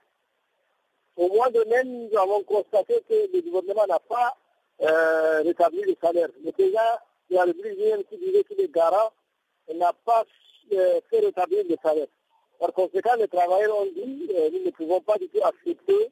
Au 1.16 1.28
mois 1.30 1.50
de 1.50 1.64
mai, 1.64 1.84
nous 1.86 2.18
avons 2.18 2.44
constaté 2.44 3.02
que 3.08 3.30
le 3.34 3.42
gouvernement 3.42 3.86
n'a 3.88 4.00
pas 4.00 4.36
euh, 4.82 5.42
rétabli 5.44 5.82
le 5.82 5.96
salaire. 6.02 6.30
Le 6.44 6.52
président 6.52 6.80
de 7.30 7.36
la 7.36 7.44
République 7.46 8.10
qui 8.10 8.18
disait 8.18 8.44
qu'il 8.44 8.60
est 8.62 8.72
garant 8.74 9.12
n'a 9.74 9.94
pas 10.06 10.26
euh, 10.74 11.00
fait 11.10 11.20
rétablir 11.20 11.64
le 11.70 11.76
salaire. 11.82 12.08
Par 12.60 12.74
conséquent, 12.74 13.16
les 13.18 13.28
travailleurs 13.28 13.78
ont 13.78 13.86
dit 13.86 14.30
euh, 14.36 14.50
nous 14.52 14.66
ne 14.66 14.72
pouvons 14.72 15.00
pas 15.02 15.18
du 15.18 15.28
tout 15.30 15.40
accepter 15.44 16.12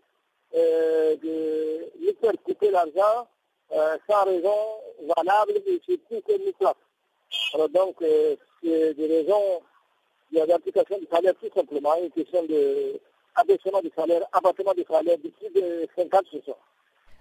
euh, 0.56 1.16
de 1.18 1.90
nous 2.00 2.14
faire 2.22 2.34
couper 2.44 2.72
l'argent 2.72 3.28
euh, 3.74 3.98
sans 4.10 4.24
raison 4.24 4.56
valable 5.16 5.54
et 5.66 5.82
surtout 5.86 6.22
que 6.26 6.46
nous 6.46 6.54
place. 6.54 6.74
Alors 7.54 7.70
donc, 7.70 8.02
euh, 8.02 8.36
c'est 8.64 8.94
des 8.94 9.08
raisons 9.08 9.62
il 10.32 10.38
y 10.38 10.42
a 10.42 10.46
l'application 10.46 10.98
du 11.00 11.08
salaire 11.12 11.34
tout 11.42 11.50
simplement, 11.56 11.96
une 12.02 12.12
question 12.12 12.44
de 12.44 13.00
abaissement 13.36 13.82
du 13.82 13.92
salaire, 13.96 14.24
abattement 14.34 14.74
du 14.74 14.84
salaire 14.90 15.18
de 15.18 15.30
plus 15.30 15.50
de 15.62 15.88
50 15.96 16.26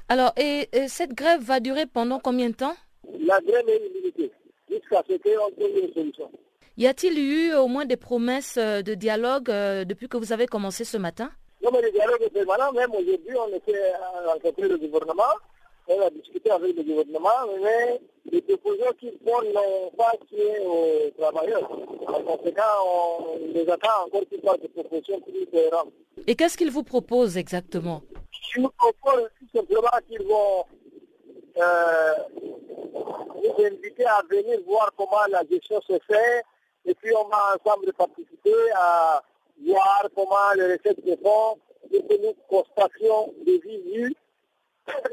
Alors, 0.09 0.33
et, 0.37 0.69
et, 0.73 0.89
cette 0.89 1.15
grève 1.15 1.41
va 1.41 1.61
durer 1.61 1.87
pendant 1.87 2.19
combien 2.19 2.49
de 2.51 2.55
temps? 2.55 2.75
La 3.21 3.41
grève 3.41 3.69
est 3.69 3.87
illimitée, 3.87 4.33
jusqu'à 4.69 5.03
ce 5.09 5.15
qu'on 5.17 5.51
trouve 5.53 5.79
une 5.79 5.93
solution. 5.93 6.31
Y 6.79 6.87
a-t-il 6.87 7.19
eu 7.19 7.55
au 7.55 7.69
moins 7.69 7.87
des 7.87 7.97
promesses 7.97 8.59
de 8.59 8.95
dialogue 8.95 9.49
euh, 9.49 9.87
depuis 9.87 10.09
que 10.09 10.19
vous 10.19 10.35
avez 10.35 10.47
commencé 10.47 10.85
ce 10.85 10.99
matin? 10.99 11.31
Non, 11.62 11.71
mais 11.73 11.81
le 11.81 11.91
dialogue 11.91 12.21
est 12.21 12.29
permanent. 12.29 12.71
Même 12.73 12.91
aujourd'hui, 12.91 13.35
on 13.35 13.57
était 13.57 13.93
rencontré 14.27 14.69
le 14.69 14.77
gouvernement, 14.77 15.23
on 15.89 16.01
a 16.03 16.11
discuté 16.11 16.51
avec 16.51 16.77
le 16.77 16.83
gouvernement, 16.83 17.31
mais 17.62 17.99
les 18.31 18.43
propositions 18.43 18.93
qu'ils 19.01 19.19
font 19.25 19.41
n'ont 19.55 19.91
pas 19.97 20.12
tué 20.29 20.59
aux 20.67 21.11
travailleurs. 21.19 21.71
En 22.09 22.23
conséquent, 22.23 22.62
on 22.85 23.39
les 23.55 23.69
attend 23.71 24.05
encore 24.07 24.29
qu'ils 24.29 24.43
fassent 24.43 24.61
des 24.61 24.69
propositions 24.69 25.21
plus 25.21 25.47
cohérentes. 25.47 25.93
Et 26.27 26.35
qu'est-ce 26.35 26.59
qu'ils 26.59 26.71
vous 26.71 26.83
proposent 26.83 27.39
exactement? 27.39 28.03
Ils 28.55 28.62
nous 28.62 28.71
proposent 28.77 29.31
tout 29.39 29.59
simplement 29.59 29.89
qu'ils 30.07 30.27
vont 30.27 30.65
euh, 31.57 32.15
nous 32.93 33.65
inviter 33.65 34.05
à 34.05 34.21
venir 34.29 34.59
voir 34.67 34.93
comment 34.95 35.25
la 35.31 35.43
gestion 35.51 35.81
se 35.89 35.99
fait 36.07 36.43
et 36.87 36.94
puis 36.94 37.12
on 37.16 37.29
va 37.29 37.57
ensemble 37.57 37.92
participer 37.92 38.70
à 38.75 39.22
voir 39.66 40.07
comment 40.14 40.53
les 40.57 40.75
recettes 40.75 41.05
se 41.05 41.16
font 41.16 41.59
que 41.90 42.22
nous 42.22 42.35
constations 42.49 43.35
des 43.44 43.59
vies 43.59 44.14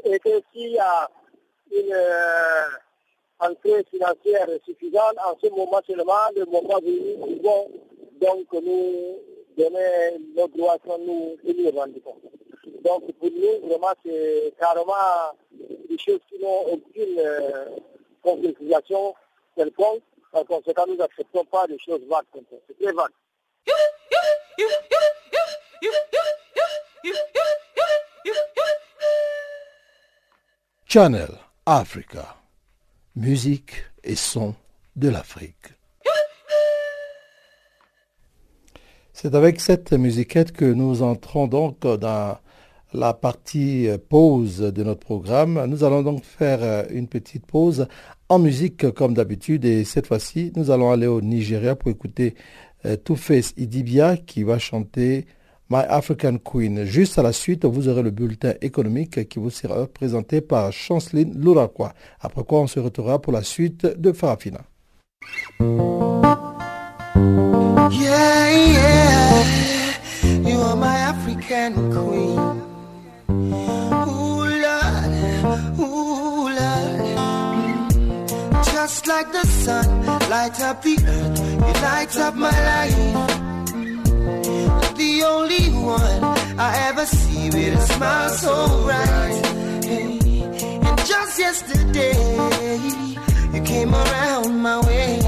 et 0.04 0.18
que 0.18 0.40
s'il 0.52 0.72
y 0.72 0.78
a 0.78 1.10
une 1.72 1.92
euh, 1.92 2.62
entrée 3.40 3.84
financière 3.90 4.48
suffisante, 4.64 5.16
en 5.24 5.36
ce 5.42 5.48
moment 5.50 5.80
seulement, 5.86 6.12
le 6.36 6.44
moment 6.46 6.78
venu, 6.80 7.16
nous 7.18 7.36
pouvons 7.36 7.70
donc 8.20 8.52
nous 8.52 9.18
donner 9.56 10.18
notre 10.36 10.56
droit 10.56 10.76
sans 10.86 10.98
nous 10.98 11.36
rendu 11.76 12.00
compte. 12.00 12.22
Donc 12.84 13.10
pour 13.12 13.30
nous, 13.30 13.68
vraiment, 13.68 13.92
c'est 14.04 14.52
carrément 14.58 14.92
des 15.88 15.98
choses 15.98 16.20
qui 16.28 16.38
n'ont 16.40 16.72
aucune 16.72 17.18
euh, 17.18 17.64
concrétisation 18.22 19.14
quelconque. 19.56 20.02
Nous 20.34 21.44
pas 21.44 21.66
choses 21.78 22.02
vagues 22.08 22.24
comme 22.32 22.44
ça. 22.50 22.56
Channel 30.86 31.30
Africa. 31.66 32.36
Musique 33.16 33.84
et 34.02 34.16
son 34.16 34.54
de 34.96 35.08
l'Afrique. 35.08 35.74
C'est 39.12 39.36
avec 39.36 39.60
cette 39.60 39.92
musiquette 39.92 40.50
que 40.50 40.64
nous 40.64 41.02
entrons 41.02 41.46
donc 41.46 41.80
dans 41.80 42.38
la 42.94 43.12
partie 43.12 43.88
pause 44.08 44.58
de 44.60 44.82
notre 44.82 45.00
programme. 45.00 45.66
Nous 45.66 45.84
allons 45.84 46.02
donc 46.02 46.24
faire 46.24 46.86
une 46.90 47.08
petite 47.08 47.44
pause 47.46 47.86
en 48.28 48.38
musique 48.38 48.90
comme 48.92 49.14
d'habitude 49.14 49.64
et 49.64 49.84
cette 49.84 50.06
fois-ci 50.06 50.52
nous 50.56 50.70
allons 50.70 50.90
aller 50.90 51.06
au 51.06 51.20
Nigeria 51.20 51.74
pour 51.74 51.90
écouter 51.90 52.34
euh, 52.86 52.96
Two-Face 52.96 53.52
Idibia 53.56 54.16
qui 54.16 54.42
va 54.42 54.58
chanter 54.58 55.26
My 55.70 55.82
African 55.88 56.36
Queen. 56.38 56.84
Juste 56.84 57.18
à 57.18 57.22
la 57.22 57.32
suite, 57.32 57.64
vous 57.64 57.88
aurez 57.88 58.02
le 58.02 58.10
bulletin 58.10 58.54
économique 58.60 59.28
qui 59.28 59.38
vous 59.38 59.50
sera 59.50 59.86
présenté 59.86 60.40
par 60.40 60.72
Chanceline 60.72 61.38
Louraquois. 61.38 61.94
Après 62.20 62.44
quoi, 62.44 62.60
on 62.60 62.66
se 62.66 62.80
retrouvera 62.80 63.20
pour 63.20 63.32
la 63.32 63.42
suite 63.42 63.86
de 63.86 64.12
Farafina. 64.12 64.60
Like 79.16 79.30
the 79.32 79.46
sun, 79.46 79.86
light 80.28 80.60
up 80.60 80.82
the 80.82 80.96
earth, 81.14 81.38
you 81.66 81.74
light 81.88 82.16
up 82.26 82.34
my 82.34 82.56
life 82.72 83.44
the 84.96 85.22
only 85.24 85.66
one 85.70 86.22
I 86.58 86.70
ever 86.88 87.04
see 87.06 87.50
with 87.50 87.78
a 87.80 87.82
smile 87.92 88.30
so 88.30 88.54
bright. 88.84 89.44
And 90.86 90.98
just 91.10 91.38
yesterday, 91.38 92.14
you 93.54 93.62
came 93.62 93.92
around 93.94 94.58
my 94.68 94.78
way. 94.86 95.18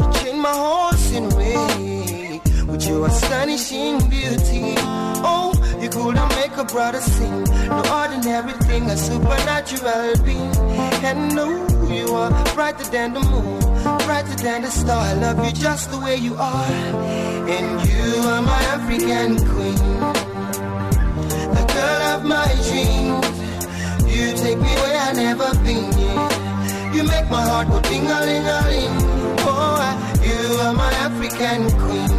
You 0.00 0.06
changed 0.18 0.42
my 0.48 0.56
horse 0.66 1.12
in 1.18 1.24
way 1.38 2.40
with 2.70 2.86
your 2.88 3.06
astonishing 3.06 4.08
beauty. 4.08 4.74
Oh, 5.32 5.52
you 5.80 5.88
couldn't 5.88 6.28
make 6.40 6.56
a 6.56 6.64
brother 6.64 7.00
sing. 7.00 7.44
No 7.68 7.82
ordinary 8.00 8.56
thing, 8.68 8.84
a 8.90 8.96
supernatural 8.96 10.12
being. 10.24 10.56
And 11.08 11.34
no, 11.34 11.48
you 11.96 12.14
are 12.14 12.30
brighter 12.54 12.84
than 12.90 13.14
the 13.14 13.20
moon, 13.20 13.60
brighter 14.06 14.36
than 14.42 14.62
the 14.62 14.70
star. 14.70 15.00
I 15.00 15.14
love 15.14 15.44
you 15.44 15.52
just 15.52 15.90
the 15.90 15.98
way 15.98 16.16
you 16.16 16.34
are. 16.36 16.64
And 17.54 17.68
you 17.88 18.06
are 18.32 18.42
my 18.42 18.62
African 18.76 19.36
queen, 19.52 19.80
the 21.56 21.64
girl 21.74 22.02
of 22.14 22.24
my 22.24 22.48
dreams. 22.68 23.36
You 24.14 24.32
take 24.42 24.58
me 24.58 24.72
where 24.82 24.98
I 25.08 25.12
never 25.12 25.50
been. 25.64 25.90
Yeah. 25.98 26.92
You 26.94 27.02
make 27.04 27.28
my 27.30 27.42
heart 27.42 27.68
go 27.68 27.80
ding 27.82 28.06
a 28.06 28.20
ling 28.28 28.46
a 28.56 28.60
ling. 28.70 28.96
Oh, 29.48 29.78
you 30.28 30.40
are 30.64 30.74
my 30.74 30.92
African 31.06 31.60
queen, 31.82 32.12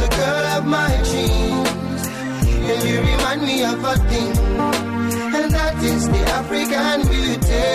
the 0.00 0.08
girl 0.18 0.44
of 0.56 0.64
my 0.66 0.90
dreams. 1.08 2.02
And 2.70 2.82
you 2.88 3.00
remind 3.00 3.42
me 3.42 3.64
of 3.64 3.82
a 3.82 3.96
thing, 4.10 4.32
and 5.48 5.56
that 5.56 5.82
is 5.82 6.08
the 6.08 6.22
African 6.38 7.00
beauty. 7.08 7.68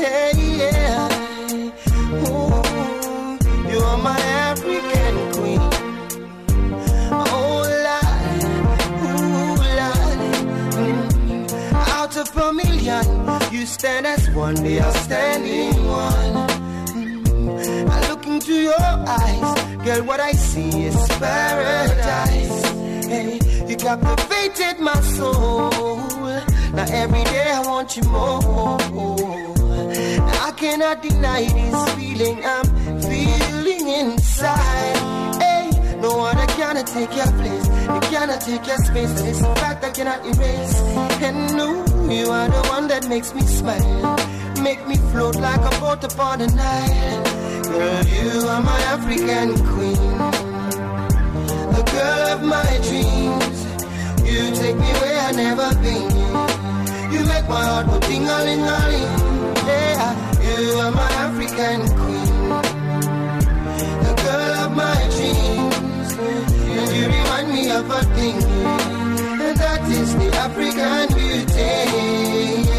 Yeah, 0.00 0.30
yeah. 0.60 1.08
Ooh, 2.26 2.62
you 3.70 3.78
are 3.78 3.98
my 3.98 4.20
African 4.50 5.14
queen. 5.34 5.60
Oh, 7.12 7.62
Lord, 7.86 8.42
ooh, 9.06 9.62
Lord. 9.80 10.20
Mm. 10.74 11.52
Out 11.98 12.16
of 12.16 12.36
a 12.36 12.52
million, 12.52 13.06
you 13.52 13.66
stand 13.66 14.06
as 14.06 14.30
one, 14.30 14.54
the 14.54 14.80
outstanding 14.80 15.86
one. 15.86 16.48
Mm. 16.94 17.88
I 17.90 18.08
look 18.08 18.26
into 18.26 18.54
your 18.54 18.80
eyes, 18.80 19.84
girl, 19.84 20.02
what 20.04 20.20
I 20.20 20.32
see 20.32 20.86
is 20.86 21.08
paradise. 21.18 22.89
Hey, 23.10 23.40
you 23.66 23.74
captivated 23.74 24.78
my 24.78 24.94
soul. 25.00 25.70
Now 26.74 26.86
every 26.92 27.24
day 27.24 27.50
I 27.50 27.60
want 27.66 27.96
you 27.96 28.04
more. 28.04 28.78
I 30.46 30.52
cannot 30.56 31.02
deny 31.02 31.42
this 31.42 31.94
feeling 31.94 32.44
I'm 32.44 32.66
feeling 33.02 33.88
inside. 33.88 35.42
Hey, 35.42 35.70
no 36.00 36.18
one 36.18 36.36
cannot 36.54 36.86
take 36.86 37.12
your 37.16 37.26
place. 37.32 37.66
You 37.66 38.00
cannot 38.12 38.42
take 38.42 38.64
your 38.64 38.78
space. 38.78 39.20
Is 39.22 39.42
a 39.42 39.56
fact 39.56 39.82
I 39.82 39.90
cannot 39.90 40.24
erase. 40.24 40.80
And 41.20 41.56
no, 41.56 41.68
you 42.08 42.30
are 42.30 42.48
the 42.48 42.62
one 42.68 42.86
that 42.86 43.08
makes 43.08 43.34
me 43.34 43.42
smile. 43.42 44.18
Make 44.62 44.86
me 44.86 44.94
float 45.10 45.34
like 45.34 45.58
a 45.58 45.80
boat 45.80 46.04
upon 46.04 46.38
the 46.38 46.46
Nile. 46.46 47.24
Girl, 47.64 48.06
you 48.06 48.46
are 48.46 48.62
my 48.62 48.80
African 48.94 49.48
queen. 49.66 50.39
The 51.80 51.92
girl 51.92 52.28
of 52.34 52.42
my 52.42 52.70
dreams. 52.84 53.58
You 54.28 54.54
take 54.54 54.76
me 54.76 54.90
where 55.00 55.18
I've 55.18 55.34
never 55.34 55.74
been. 55.80 56.10
You 57.10 57.24
make 57.24 57.48
my 57.48 57.64
heart 57.64 57.86
go 57.86 57.98
ding 58.00 58.28
a 58.28 58.38
ling 58.44 58.60
a. 58.60 58.80
Yeah, 59.64 60.12
you 60.44 60.74
are 60.74 60.90
my 60.90 61.10
African 61.24 61.80
queen. 61.96 62.48
The 64.04 64.12
girl 64.24 64.52
of 64.64 64.76
my 64.76 65.00
dreams. 65.16 66.12
And 66.20 66.90
you 66.96 67.06
remind 67.16 67.48
me 67.48 67.70
of 67.70 67.90
a 67.90 68.02
thing. 68.14 68.42
And 69.40 69.56
that 69.56 69.80
is 69.88 70.14
the 70.16 70.28
African 70.36 71.08
beauty. 71.16 72.69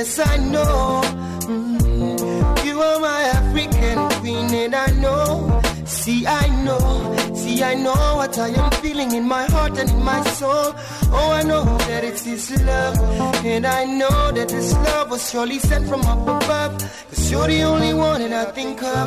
Yes, 0.00 0.18
I 0.18 0.36
know. 0.38 1.02
Mm, 1.50 2.64
you 2.64 2.80
are 2.80 3.00
my 3.00 3.22
African 3.38 3.98
queen, 4.20 4.48
and 4.62 4.74
I 4.74 4.88
know. 5.02 5.60
See, 5.84 6.26
I 6.26 6.46
know, 6.64 6.80
see, 7.34 7.62
I 7.62 7.74
know 7.74 8.00
what 8.20 8.38
I 8.38 8.48
am 8.48 8.70
feeling 8.82 9.12
in 9.12 9.24
my 9.28 9.44
heart 9.54 9.76
and 9.78 9.90
in 9.90 10.02
my 10.02 10.22
soul. 10.38 10.72
Oh, 11.18 11.30
I 11.40 11.42
know 11.42 11.64
that 11.88 12.02
it's 12.04 12.24
His 12.24 12.44
love. 12.64 12.96
And 13.44 13.66
I 13.66 13.84
know 13.84 14.32
that 14.36 14.48
this 14.48 14.72
love 14.88 15.10
was 15.10 15.30
surely 15.30 15.58
sent 15.58 15.88
from 15.88 16.02
up 16.12 16.22
above. 16.22 16.72
Cause 17.08 17.30
you're 17.30 17.48
the 17.48 17.62
only 17.62 17.92
one 17.92 18.20
that 18.22 18.32
I 18.32 18.50
think 18.52 18.82
of. 18.82 19.06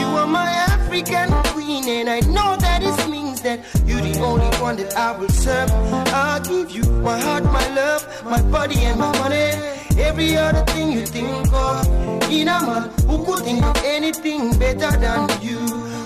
You 0.00 0.06
are 0.20 0.26
my 0.26 0.50
African 0.72 1.28
queen, 1.52 1.84
and 1.88 2.08
I 2.08 2.20
know 2.36 2.56
that 2.56 2.80
it 2.82 3.10
means 3.10 3.42
that 3.42 3.60
you're 3.86 4.00
the 4.00 4.18
only 4.20 4.50
one 4.66 4.76
that 4.76 4.96
I 4.96 5.16
will 5.16 5.34
serve. 5.44 5.70
I'll 6.22 6.40
give 6.40 6.70
you 6.72 6.84
my 7.08 7.20
heart, 7.20 7.44
my 7.44 7.66
love, 7.74 8.02
my 8.24 8.42
body, 8.56 8.78
and 8.80 8.98
my 8.98 9.12
money. 9.18 9.81
Every 9.98 10.36
other 10.36 10.64
thing 10.72 10.92
you 10.92 11.06
think 11.06 11.52
of. 11.52 11.86
In 12.30 12.48
a 12.48 12.60
man 12.60 12.90
who 13.06 13.24
could 13.24 13.44
think 13.44 13.62
of 13.62 13.76
anything 13.84 14.58
better 14.58 14.90
than 14.96 15.28
you. 15.42 15.58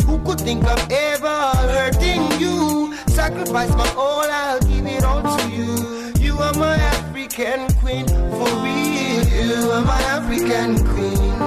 Who 0.06 0.18
could 0.24 0.40
think 0.40 0.64
of 0.64 0.90
ever 0.90 1.38
hurting 1.72 2.40
you? 2.40 2.94
Sacrifice 3.08 3.70
my 3.70 3.88
all, 3.96 4.22
I'll 4.22 4.60
give 4.60 4.86
it 4.86 5.04
all 5.04 5.22
to 5.22 5.48
you. 5.50 6.12
You 6.18 6.38
are 6.38 6.54
my 6.54 6.76
African 6.76 7.72
queen, 7.80 8.06
for 8.06 8.50
real. 8.62 9.24
You 9.38 9.70
are 9.72 9.84
my 9.84 10.02
African 10.16 10.76
queen. 10.92 11.40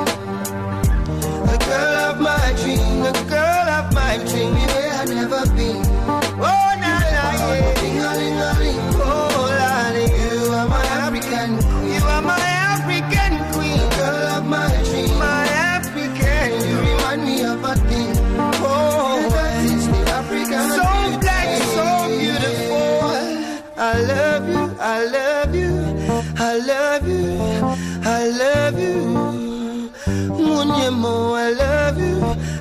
A 1.47 1.57
girl 1.65 1.95
of 2.09 2.19
my 2.19 2.53
dream, 2.61 3.01
a 3.03 3.13
girl 3.29 3.69
of 3.77 3.93
my 3.93 4.17
dream, 4.29 4.53
where 4.53 4.93
I've 4.93 5.09
never 5.09 5.45
been. 5.55 5.88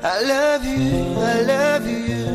I 0.02 0.22
love 0.22 0.64
you, 0.64 1.16
I 1.18 1.42
love 1.42 1.86
you. 1.86 2.26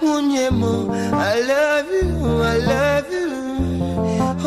Munyemo, 0.00 0.90
I 1.12 1.40
love 1.40 1.86
you, 1.90 2.42
I 2.42 2.58
love 2.58 3.12
you. 3.12 3.28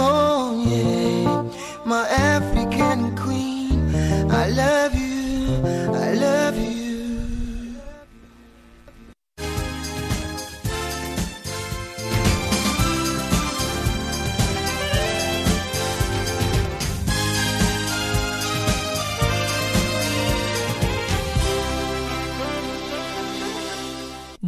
Oh 0.01 0.63
yeah, 0.65 1.43
my 1.85 2.07
African 2.07 3.15
queen, 3.17 3.93
I 4.31 4.49
love 4.49 4.95
you, 4.95 5.61
I 5.93 6.13
love 6.13 6.57
you. 6.57 6.78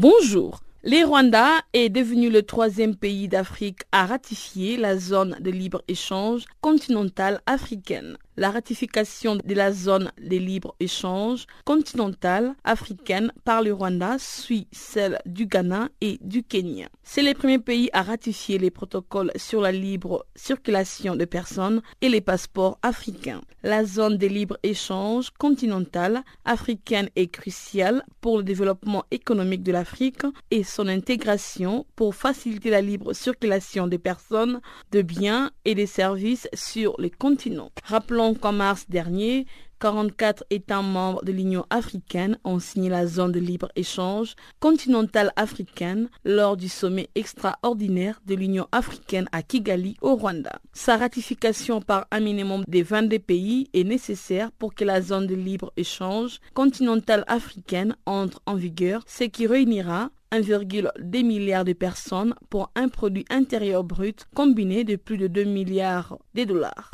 Bonjour. 0.02 0.62
Le 0.82 1.06
Rwanda 1.06 1.62
est 1.74 1.90
devenu 1.90 2.32
le 2.32 2.42
troisième 2.42 2.96
pays 2.96 3.28
d'Afrique 3.28 3.82
à 3.92 4.08
ratifier 4.08 4.76
la 4.76 4.98
zone 4.98 5.38
de 5.40 5.52
libre-échange 5.52 6.46
continentale 6.60 7.40
africaine. 7.46 8.18
La 8.36 8.50
ratification 8.50 9.36
de 9.36 9.54
la 9.54 9.72
zone 9.72 10.12
de 10.20 10.38
libre-échange 10.38 11.46
continentale 11.66 12.56
africaine 12.64 13.32
par 13.44 13.62
le 13.62 13.74
Rwanda 13.74 14.18
suit 14.18 14.68
celle 14.72 15.20
du 15.28 15.46
Ghana 15.46 15.90
et 16.02 16.18
du 16.22 16.42
Kenya. 16.42 16.90
C'est 17.14 17.24
le 17.24 17.34
premier 17.34 17.60
pays 17.60 17.90
à 17.92 18.04
ratifier 18.04 18.58
les 18.58 18.72
protocoles 18.72 19.34
sur 19.36 19.60
la 19.60 19.74
libre 19.74 20.26
circulation 20.34 21.18
de 21.18 21.26
personnes 21.26 21.82
et 22.00 22.08
les 22.08 22.22
passeports 22.22 22.80
africains. 22.84 23.42
La 23.64 23.84
zone 23.84 24.16
de 24.16 24.28
libre-échange 24.28 25.32
continentale 25.32 26.24
africaine 26.46 27.10
est 27.18 27.28
cruciale 27.28 28.06
pour 28.22 28.38
le 28.38 28.44
développement 28.44 29.04
économique 29.12 29.62
de 29.62 29.74
l'Afrique 29.74 30.22
et 30.52 30.64
son 30.64 30.88
intégration 30.88 31.86
pour 31.98 32.16
faciliter 32.16 32.70
la 32.70 32.80
libre 32.80 33.12
circulation 33.12 33.88
des 33.88 34.00
personnes, 34.00 34.62
de 34.94 35.02
biens 35.02 35.52
et 35.66 35.76
des 35.76 35.88
services 35.88 36.48
sur 36.54 36.96
le 36.98 37.10
continent. 37.10 37.74
Rappelons 37.84 38.36
qu'en 38.36 38.54
mars 38.54 38.86
dernier, 38.88 39.48
44 39.82 40.44
États 40.52 40.84
membres 40.84 41.24
de 41.26 41.32
l'Union 41.32 41.66
africaine 41.72 42.38
ont 42.44 42.60
signé 42.60 42.88
la 42.88 43.08
zone 43.08 43.32
de 43.32 43.40
libre-échange 43.40 44.36
continentale 44.60 45.34
africaine 45.36 46.08
lors 46.24 46.56
du 46.56 46.70
sommet 46.70 47.10
extraordinaire 47.16 48.22
de 48.28 48.36
l'Union 48.36 48.68
africaine 48.72 49.28
à 49.32 49.42
Kigali 49.42 49.98
au 50.02 50.16
Rwanda. 50.16 50.62
Sa 50.72 50.98
ratification 50.98 51.82
par 51.82 52.06
un 52.12 52.20
minimum 52.20 52.64
de 52.68 52.84
22 52.84 53.18
pays 53.18 53.70
est 53.74 53.84
nécessaire 53.84 54.52
pour 54.52 54.76
que 54.76 54.86
la 54.86 55.02
zone 55.02 55.26
de 55.26 55.34
libre-échange 55.36 56.40
continentale 56.54 57.24
africaine 57.28 57.96
entre 58.06 58.40
en 58.46 58.54
vigueur, 58.54 59.04
ce 59.08 59.24
qui 59.24 59.48
réunira 59.48 60.12
1,2 60.32 61.24
milliard 61.24 61.66
de 61.66 61.74
personnes 61.74 62.36
pour 62.52 62.72
un 62.76 62.88
produit 62.88 63.26
intérieur 63.32 63.84
brut 63.84 64.28
combiné 64.36 64.84
de 64.84 64.96
plus 64.96 65.18
de 65.18 65.26
2 65.26 65.44
milliards 65.44 66.20
de 66.36 66.44
dollars. 66.44 66.92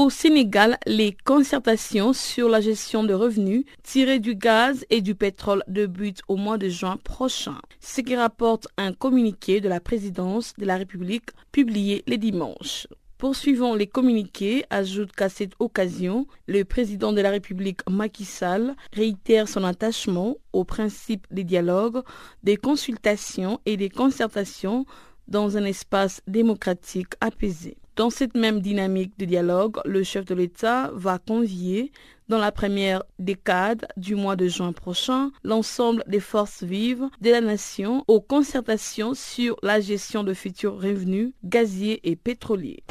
Au 0.00 0.08
Sénégal, 0.08 0.78
les 0.86 1.14
concertations 1.26 2.14
sur 2.14 2.48
la 2.48 2.62
gestion 2.62 3.04
de 3.04 3.12
revenus 3.12 3.66
tirés 3.82 4.18
du 4.18 4.34
gaz 4.34 4.86
et 4.88 5.02
du 5.02 5.14
pétrole 5.14 5.62
débutent 5.68 6.22
au 6.26 6.36
mois 6.36 6.56
de 6.56 6.70
juin 6.70 6.96
prochain, 6.96 7.58
ce 7.80 8.00
qui 8.00 8.16
rapporte 8.16 8.66
un 8.78 8.94
communiqué 8.94 9.60
de 9.60 9.68
la 9.68 9.78
présidence 9.78 10.54
de 10.56 10.64
la 10.64 10.78
République 10.78 11.28
publié 11.52 12.02
les 12.06 12.16
dimanches. 12.16 12.86
Poursuivant 13.18 13.74
les 13.74 13.86
communiqués, 13.86 14.64
ajoute 14.70 15.12
qu'à 15.12 15.28
cette 15.28 15.52
occasion, 15.58 16.26
le 16.48 16.64
président 16.64 17.12
de 17.12 17.20
la 17.20 17.28
République 17.28 17.82
Macky 17.86 18.24
Sall 18.24 18.76
réitère 18.94 19.48
son 19.50 19.64
attachement 19.64 20.38
au 20.54 20.64
principe 20.64 21.26
des 21.30 21.44
dialogues, 21.44 22.00
des 22.42 22.56
consultations 22.56 23.60
et 23.66 23.76
des 23.76 23.90
concertations 23.90 24.86
dans 25.28 25.58
un 25.58 25.64
espace 25.66 26.22
démocratique 26.26 27.12
apaisé. 27.20 27.76
Dans 28.00 28.08
cette 28.08 28.34
même 28.34 28.62
dynamique 28.62 29.12
de 29.18 29.26
dialogue, 29.26 29.76
le 29.84 30.02
chef 30.04 30.24
de 30.24 30.34
l'État 30.34 30.90
va 30.94 31.18
convier 31.18 31.92
dans 32.30 32.38
la 32.38 32.50
première 32.50 33.02
décade 33.18 33.86
du 33.98 34.14
mois 34.14 34.36
de 34.36 34.48
juin 34.48 34.72
prochain 34.72 35.32
l'ensemble 35.44 36.02
des 36.06 36.18
forces 36.18 36.62
vives 36.62 37.10
de 37.20 37.28
la 37.28 37.42
nation 37.42 38.02
aux 38.08 38.22
concertations 38.22 39.12
sur 39.12 39.54
la 39.62 39.80
gestion 39.80 40.24
de 40.24 40.32
futurs 40.32 40.80
revenus 40.80 41.34
gaziers 41.44 42.00
et 42.02 42.16
pétroliers. 42.16 42.82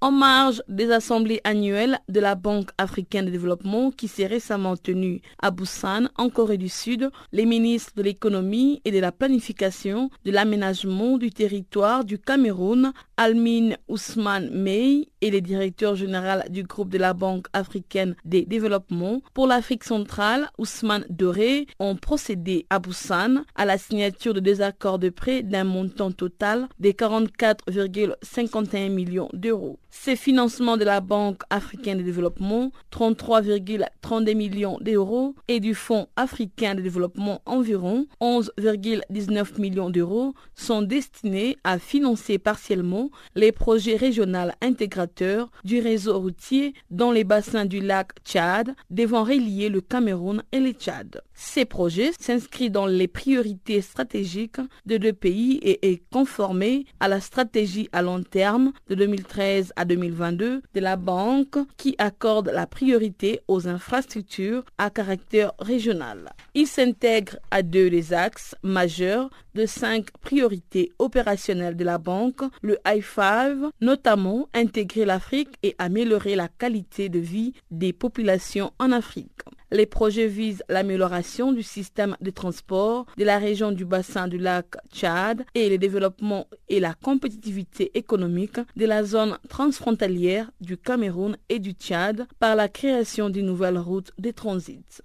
En 0.00 0.12
marge 0.12 0.62
des 0.68 0.92
assemblées 0.92 1.40
annuelles 1.42 1.98
de 2.08 2.20
la 2.20 2.36
Banque 2.36 2.70
africaine 2.78 3.24
de 3.24 3.32
développement 3.32 3.90
qui 3.90 4.06
s'est 4.06 4.28
récemment 4.28 4.76
tenue 4.76 5.20
à 5.42 5.50
Busan, 5.50 6.08
en 6.16 6.30
Corée 6.30 6.56
du 6.56 6.68
Sud, 6.68 7.10
les 7.32 7.44
ministres 7.44 7.94
de 7.96 8.04
l'économie 8.04 8.80
et 8.84 8.92
de 8.92 9.00
la 9.00 9.10
planification 9.10 10.08
de 10.24 10.30
l'aménagement 10.30 11.18
du 11.18 11.30
territoire 11.30 12.04
du 12.04 12.16
Cameroun, 12.16 12.92
Almin 13.20 13.74
Ousmane 13.88 14.48
Mey, 14.50 15.08
et 15.20 15.30
le 15.30 15.40
directeur 15.40 15.96
général 15.96 16.44
du 16.50 16.62
groupe 16.62 16.90
de 16.90 16.98
la 16.98 17.14
Banque 17.14 17.46
africaine 17.52 18.14
de 18.24 18.40
développement 18.40 19.20
pour 19.34 19.48
l'Afrique 19.48 19.82
centrale, 19.84 20.48
Ousmane 20.58 21.04
Doré, 21.10 21.66
ont 21.80 21.96
procédé 21.96 22.66
à 22.70 22.78
Busan 22.78 23.42
à 23.56 23.64
la 23.64 23.76
signature 23.78 24.34
de 24.34 24.40
deux 24.40 24.62
accords 24.62 25.00
de 25.00 25.08
prêt 25.08 25.42
d'un 25.42 25.64
montant 25.64 26.12
total 26.12 26.68
de 26.78 26.90
44,51 26.90 28.90
millions 28.90 29.28
d'euros. 29.32 29.78
Ces 29.90 30.14
financements 30.16 30.76
de 30.76 30.84
la 30.84 31.00
Banque 31.00 31.42
africaine 31.50 31.98
de 31.98 32.02
développement, 32.02 32.70
33,32 32.92 34.34
millions 34.36 34.78
d'euros, 34.80 35.34
et 35.48 35.58
du 35.60 35.74
Fonds 35.74 36.06
africain 36.14 36.76
de 36.76 36.82
développement 36.82 37.42
environ 37.46 38.06
11,19 38.20 39.60
millions 39.60 39.90
d'euros, 39.90 40.34
sont 40.54 40.82
destinés 40.82 41.56
à 41.64 41.80
financer 41.80 42.38
partiellement 42.38 43.07
les 43.34 43.52
projets 43.52 43.96
régionaux 43.96 44.28
intégrateurs 44.60 45.50
du 45.64 45.80
réseau 45.80 46.18
routier 46.18 46.74
dans 46.90 47.10
les 47.10 47.24
bassins 47.24 47.64
du 47.64 47.80
lac 47.80 48.10
Tchad, 48.24 48.74
devant 48.90 49.24
relier 49.24 49.68
le 49.68 49.80
Cameroun 49.80 50.42
et 50.52 50.60
le 50.60 50.72
Tchad. 50.72 51.22
Ces 51.34 51.64
projets 51.64 52.10
s'inscrivent 52.18 52.72
dans 52.72 52.86
les 52.86 53.08
priorités 53.08 53.80
stratégiques 53.80 54.60
de 54.86 54.96
deux 54.96 55.12
pays 55.12 55.58
et 55.62 55.90
est 55.92 56.02
conformé 56.12 56.84
à 57.00 57.08
la 57.08 57.20
stratégie 57.20 57.88
à 57.92 58.02
long 58.02 58.22
terme 58.22 58.72
de 58.88 58.94
2013 58.94 59.72
à 59.76 59.84
2022 59.84 60.62
de 60.74 60.80
la 60.80 60.96
banque 60.96 61.58
qui 61.76 61.94
accorde 61.98 62.50
la 62.52 62.66
priorité 62.66 63.40
aux 63.48 63.68
infrastructures 63.68 64.64
à 64.78 64.90
caractère 64.90 65.52
régional. 65.58 66.32
Il 66.54 66.66
s'intègre 66.66 67.36
à 67.50 67.62
deux 67.62 67.90
des 67.90 68.12
axes 68.12 68.54
majeurs 68.62 69.30
de 69.54 69.66
cinq 69.66 70.10
priorités 70.20 70.92
opérationnelles 70.98 71.76
de 71.76 71.84
la 71.84 71.98
banque, 71.98 72.42
le 72.62 72.78
I5, 73.00 73.70
notamment 73.80 74.48
intégrer 74.54 75.04
l'Afrique 75.04 75.56
et 75.62 75.74
améliorer 75.78 76.36
la 76.36 76.48
qualité 76.48 77.08
de 77.08 77.18
vie 77.18 77.54
des 77.70 77.92
populations 77.92 78.72
en 78.78 78.92
Afrique. 78.92 79.42
Les 79.70 79.84
projets 79.84 80.28
visent 80.28 80.62
l'amélioration 80.70 81.52
du 81.52 81.62
système 81.62 82.16
de 82.22 82.30
transport 82.30 83.04
de 83.18 83.24
la 83.24 83.38
région 83.38 83.70
du 83.70 83.84
bassin 83.84 84.26
du 84.26 84.38
lac 84.38 84.66
Tchad 84.90 85.44
et 85.54 85.68
le 85.68 85.76
développement 85.76 86.46
et 86.70 86.80
la 86.80 86.94
compétitivité 86.94 87.90
économique 87.94 88.60
de 88.76 88.86
la 88.86 89.04
zone 89.04 89.38
transfrontalière 89.50 90.50
du 90.62 90.78
Cameroun 90.78 91.36
et 91.50 91.58
du 91.58 91.72
Tchad 91.72 92.26
par 92.38 92.56
la 92.56 92.68
création 92.68 93.28
d'une 93.28 93.46
nouvelle 93.46 93.78
route 93.78 94.12
de 94.18 94.30
transit. 94.30 95.02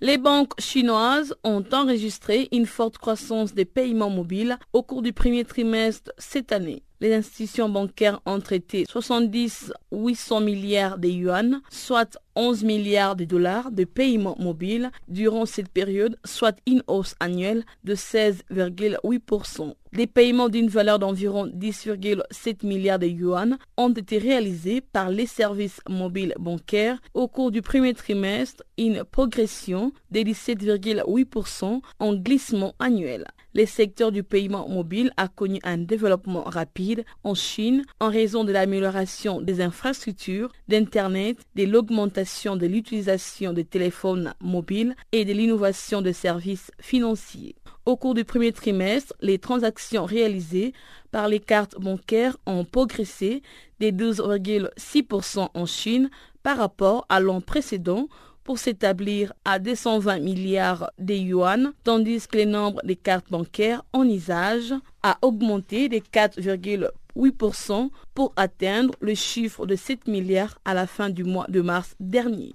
Les 0.00 0.16
banques 0.16 0.52
chinoises 0.60 1.34
ont 1.42 1.64
enregistré 1.72 2.48
une 2.52 2.66
forte 2.66 2.98
croissance 2.98 3.52
des 3.52 3.64
paiements 3.64 4.10
mobiles 4.10 4.56
au 4.72 4.84
cours 4.84 5.02
du 5.02 5.12
premier 5.12 5.44
trimestre 5.44 6.12
cette 6.18 6.52
année. 6.52 6.84
Les 7.00 7.14
institutions 7.14 7.68
bancaires 7.68 8.20
ont 8.26 8.40
traité 8.40 8.84
70 8.88 9.72
800 9.92 10.40
milliards 10.40 10.98
de 10.98 11.08
yuan, 11.08 11.60
soit 11.70 12.18
11 12.34 12.64
milliards 12.64 13.14
de 13.14 13.24
dollars 13.24 13.70
de 13.70 13.84
paiements 13.84 14.36
mobiles 14.38 14.90
durant 15.06 15.46
cette 15.46 15.68
période, 15.68 16.18
soit 16.24 16.56
une 16.66 16.82
hausse 16.88 17.14
annuelle 17.20 17.64
de 17.84 17.94
16,8%. 17.94 19.74
Des 19.92 20.06
paiements 20.06 20.48
d'une 20.48 20.68
valeur 20.68 20.98
d'environ 20.98 21.46
10,7 21.46 22.66
milliards 22.66 22.98
de 22.98 23.06
yuan 23.06 23.58
ont 23.76 23.90
été 23.90 24.18
réalisés 24.18 24.80
par 24.80 25.08
les 25.08 25.26
services 25.26 25.80
mobiles 25.88 26.34
bancaires 26.38 27.00
au 27.14 27.26
cours 27.26 27.50
du 27.50 27.62
premier 27.62 27.94
trimestre, 27.94 28.62
une 28.76 29.04
progression 29.04 29.92
de 30.10 30.20
17,8% 30.20 31.80
en 32.00 32.14
glissement 32.14 32.74
annuel. 32.78 33.24
Le 33.58 33.66
secteur 33.66 34.12
du 34.12 34.22
paiement 34.22 34.68
mobile 34.68 35.10
a 35.16 35.26
connu 35.26 35.58
un 35.64 35.78
développement 35.78 36.44
rapide 36.44 37.04
en 37.24 37.34
Chine 37.34 37.82
en 37.98 38.08
raison 38.08 38.44
de 38.44 38.52
l'amélioration 38.52 39.40
des 39.40 39.60
infrastructures 39.60 40.52
d'Internet, 40.68 41.38
de 41.56 41.64
l'augmentation 41.64 42.54
de 42.54 42.68
l'utilisation 42.68 43.52
des 43.52 43.64
téléphones 43.64 44.32
mobiles 44.40 44.94
et 45.10 45.24
de 45.24 45.32
l'innovation 45.32 46.02
des 46.02 46.12
services 46.12 46.70
financiers. 46.80 47.56
Au 47.84 47.96
cours 47.96 48.14
du 48.14 48.24
premier 48.24 48.52
trimestre, 48.52 49.12
les 49.22 49.40
transactions 49.40 50.04
réalisées 50.04 50.72
par 51.10 51.26
les 51.26 51.40
cartes 51.40 51.80
bancaires 51.80 52.36
ont 52.46 52.64
progressé 52.64 53.42
de 53.80 53.88
12,6% 53.88 55.48
en 55.52 55.66
Chine 55.66 56.10
par 56.44 56.58
rapport 56.58 57.06
à 57.08 57.18
l'an 57.18 57.40
précédent 57.40 58.06
pour 58.48 58.58
s'établir 58.58 59.34
à 59.44 59.58
220 59.58 60.20
milliards 60.20 60.90
de 60.98 61.12
yuan, 61.12 61.74
tandis 61.84 62.26
que 62.26 62.38
le 62.38 62.46
nombre 62.46 62.80
des 62.82 62.96
cartes 62.96 63.30
bancaires 63.30 63.84
en 63.92 64.08
usage 64.08 64.72
a 65.02 65.18
augmenté 65.20 65.90
de 65.90 65.98
4,8% 65.98 67.90
pour 68.14 68.32
atteindre 68.36 68.94
le 69.02 69.14
chiffre 69.14 69.66
de 69.66 69.76
7 69.76 70.08
milliards 70.08 70.58
à 70.64 70.72
la 70.72 70.86
fin 70.86 71.10
du 71.10 71.24
mois 71.24 71.44
de 71.50 71.60
mars 71.60 71.94
dernier. 72.00 72.54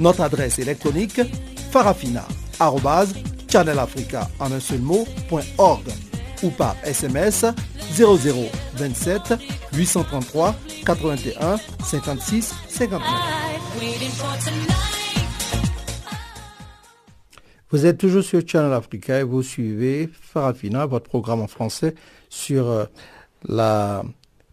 Notre 0.00 0.22
adresse 0.22 0.58
électronique 0.58 1.20
farafina.channelafrica 1.70 4.28
ou 6.42 6.50
par 6.50 6.74
SMS 6.84 7.44
0027 7.92 9.34
833 9.74 10.54
81 10.86 11.58
56 11.84 12.54
59. 12.68 13.02
Vous 17.70 17.84
êtes 17.84 17.98
toujours 17.98 18.24
sur 18.24 18.40
Channel 18.44 18.72
Africa 18.72 19.20
et 19.20 19.22
vous 19.22 19.42
suivez 19.42 20.08
Farafina, 20.12 20.86
votre 20.86 21.10
programme 21.10 21.42
en 21.42 21.46
français 21.46 21.94
sur 22.30 22.68
euh, 22.68 22.86
la 23.46 24.02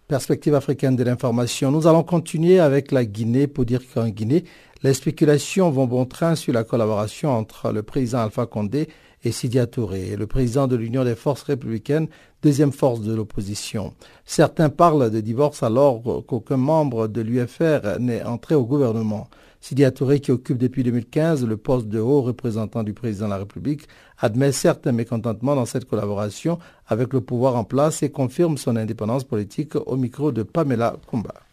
perspective 0.08 0.56
africaine 0.56 0.96
de 0.96 1.04
l'information. 1.04 1.72
Nous 1.72 1.88
allons 1.88 2.04
continuer 2.04 2.60
avec 2.60 2.92
la 2.92 3.06
Guinée 3.06 3.48
pour 3.48 3.66
dire 3.66 3.82
qu'en 3.94 4.10
Guinée, 4.10 4.46
les 4.84 4.94
spéculations 4.94 5.72
vont 5.72 5.88
bon 5.88 6.06
train 6.06 6.36
sur 6.36 6.54
la 6.54 6.64
collaboration 6.64 7.32
entre 7.32 7.72
le 7.72 7.82
président 7.84 8.20
Alpha 8.20 8.46
Condé 8.46 8.88
et 9.24 9.32
Sidia 9.32 9.66
Touré, 9.66 10.16
le 10.16 10.28
président 10.28 10.68
de 10.68 10.76
l'Union 10.76 11.04
des 11.04 11.16
forces 11.16 11.44
républicaines, 11.44 12.08
deuxième 12.44 12.72
force 12.72 13.02
de 13.02 13.16
l'opposition. 13.16 13.94
Certains 14.26 14.70
parlent 14.70 15.10
de 15.10 15.20
divorce 15.20 15.64
alors 15.64 16.04
qu'aucun 16.28 16.58
membre 16.58 17.08
de 17.08 17.22
l'UFR 17.22 18.00
n'est 18.00 18.24
entré 18.24 18.54
au 18.54 18.66
gouvernement. 18.66 19.28
Sidia 19.60 19.90
Touré, 19.90 20.20
qui 20.20 20.32
occupe 20.32 20.60
depuis 20.60 20.84
2015 20.84 21.44
le 21.46 21.58
poste 21.58 21.88
de 21.88 22.00
haut 22.00 22.22
représentant 22.22 22.84
du 22.84 22.94
président 22.94 23.26
de 23.26 23.32
la 23.32 23.38
République, 23.40 23.88
admet 24.20 24.52
certains 24.52 24.92
mécontentements 24.92 25.56
dans 25.56 25.66
cette 25.66 25.86
collaboration 25.86 26.60
avec 26.86 27.14
le 27.14 27.22
pouvoir 27.22 27.56
en 27.56 27.64
place 27.64 28.04
et 28.04 28.12
confirme 28.12 28.58
son 28.58 28.76
indépendance 28.76 29.24
politique 29.24 29.76
au 29.76 29.96
micro 29.96 30.32
de 30.32 30.44
Pamela 30.44 30.96
Kumba. 31.10 31.47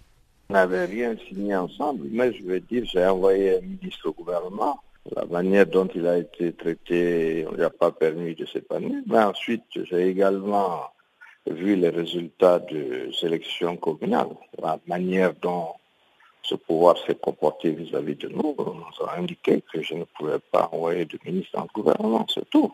On 0.51 0.55
n'avait 0.55 0.85
rien 0.85 1.17
signé 1.29 1.57
ensemble, 1.57 2.07
mais 2.11 2.33
je 2.33 2.43
veux 2.43 2.61
dire, 2.61 2.85
j'ai 2.85 3.05
envoyé 3.05 3.57
un 3.57 3.61
ministre 3.61 4.09
au 4.09 4.13
gouvernement. 4.13 4.79
La 5.17 5.25
manière 5.27 5.67
dont 5.67 5.89
il 5.95 6.07
a 6.07 6.19
été 6.19 6.53
traité, 6.53 7.45
on 7.49 7.53
ne 7.53 7.57
lui 7.57 7.65
a 7.65 7.71
pas 7.71 7.91
permis 7.91 8.35
de 8.35 8.47
s'épanouir. 8.47 9.03
Mais 9.07 9.19
ensuite, 9.19 9.65
j'ai 9.75 10.09
également 10.09 10.91
vu 11.47 11.77
les 11.77 11.91
résultats 11.91 12.59
de 12.59 13.11
élections 13.23 13.77
communales. 13.77 14.29
La 14.63 14.79
manière 14.87 15.35
dont 15.35 15.69
ce 16.43 16.55
pouvoir 16.55 16.97
s'est 16.99 17.15
comporté 17.15 17.71
vis-à-vis 17.71 18.17
de 18.17 18.29
nous 18.29 18.55
nous 18.59 19.07
a 19.07 19.17
indiqué 19.17 19.63
que 19.73 19.83
je 19.83 19.95
ne 19.95 20.05
pouvais 20.05 20.39
pas 20.53 20.69
envoyer 20.73 21.07
de 21.07 21.19
ministre 21.25 21.59
le 21.59 21.69
gouvernement, 21.75 22.27
c'est 22.33 22.49
tout. 22.51 22.73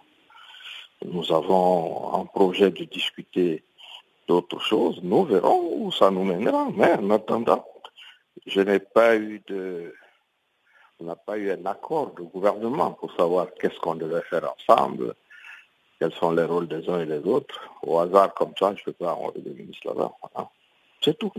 Nous 1.05 1.33
avons 1.33 2.14
un 2.21 2.27
projet 2.27 2.71
de 2.71 2.85
discuter 2.85 3.62
d'autres 4.31 4.62
choses, 4.72 5.01
nous 5.03 5.24
verrons 5.24 5.62
où 5.81 5.91
ça 5.91 6.09
nous 6.11 6.24
mènera. 6.24 6.68
Mais 6.76 6.93
en 6.93 7.11
attendant, 7.11 7.64
je 8.47 8.61
n'ai 8.61 8.78
pas 8.78 9.16
eu 9.16 9.43
de, 9.49 9.93
on 11.01 11.05
n'a 11.05 11.16
pas 11.16 11.37
eu 11.37 11.51
un 11.51 11.66
accord 11.66 12.14
de 12.14 12.22
gouvernement 12.22 12.93
pour 12.93 13.11
savoir 13.14 13.49
qu'est-ce 13.59 13.78
qu'on 13.81 13.97
devait 13.97 14.26
faire 14.31 14.47
ensemble, 14.55 15.14
quels 15.99 16.12
sont 16.12 16.31
les 16.31 16.45
rôles 16.45 16.68
des 16.68 16.89
uns 16.89 17.01
et 17.01 17.07
des 17.07 17.24
autres. 17.37 17.59
Au 17.83 17.99
hasard 17.99 18.33
comme 18.35 18.55
ça, 18.59 18.72
je 18.76 18.81
ne 18.81 18.85
peux 18.87 19.05
pas 19.05 19.14
envoyer 19.14 19.41
des 19.41 19.55
ministres 19.61 19.89
là-bas. 19.89 20.12
C'est 21.03 21.18
tout. 21.18 21.33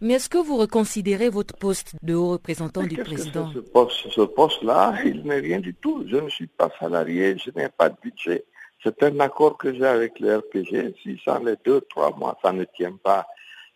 Mais 0.00 0.14
est-ce 0.14 0.28
que 0.28 0.38
vous 0.38 0.58
reconsidérez 0.58 1.30
votre 1.30 1.56
poste 1.56 1.94
de 2.02 2.14
haut 2.14 2.32
représentant 2.32 2.82
du 2.82 2.96
président? 2.96 3.50
Ce 3.52 4.20
poste-là, 4.20 4.94
il 5.04 5.22
n'est 5.22 5.40
rien 5.48 5.60
du 5.60 5.74
tout. 5.74 6.04
Je 6.06 6.16
ne 6.16 6.28
suis 6.28 6.48
pas 6.48 6.70
salarié, 6.78 7.38
je 7.38 7.50
n'ai 7.56 7.70
pas 7.70 7.88
de 7.88 7.96
budget. 8.02 8.44
C'est 8.84 9.02
un 9.02 9.18
accord 9.20 9.56
que 9.56 9.72
j'ai 9.72 9.86
avec 9.86 10.20
le 10.20 10.36
RPG. 10.36 10.94
Si 11.02 11.18
ça 11.24 11.40
les 11.42 11.56
deux, 11.64 11.80
trois 11.88 12.14
mois, 12.14 12.38
ça 12.42 12.52
ne 12.52 12.64
tient 12.64 12.96
pas 13.02 13.26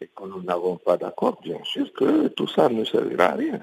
et 0.03 0.07
que 0.07 0.25
nous 0.25 0.43
n'avons 0.43 0.77
pas 0.77 0.99
d'accord, 0.99 1.41
bien 1.43 1.59
sûr 1.65 1.91
que 1.95 2.29
tout 2.29 2.47
ça 2.47 2.69
ne 2.69 2.85
servira 2.85 3.25
à 3.25 3.35
rien. 3.35 3.61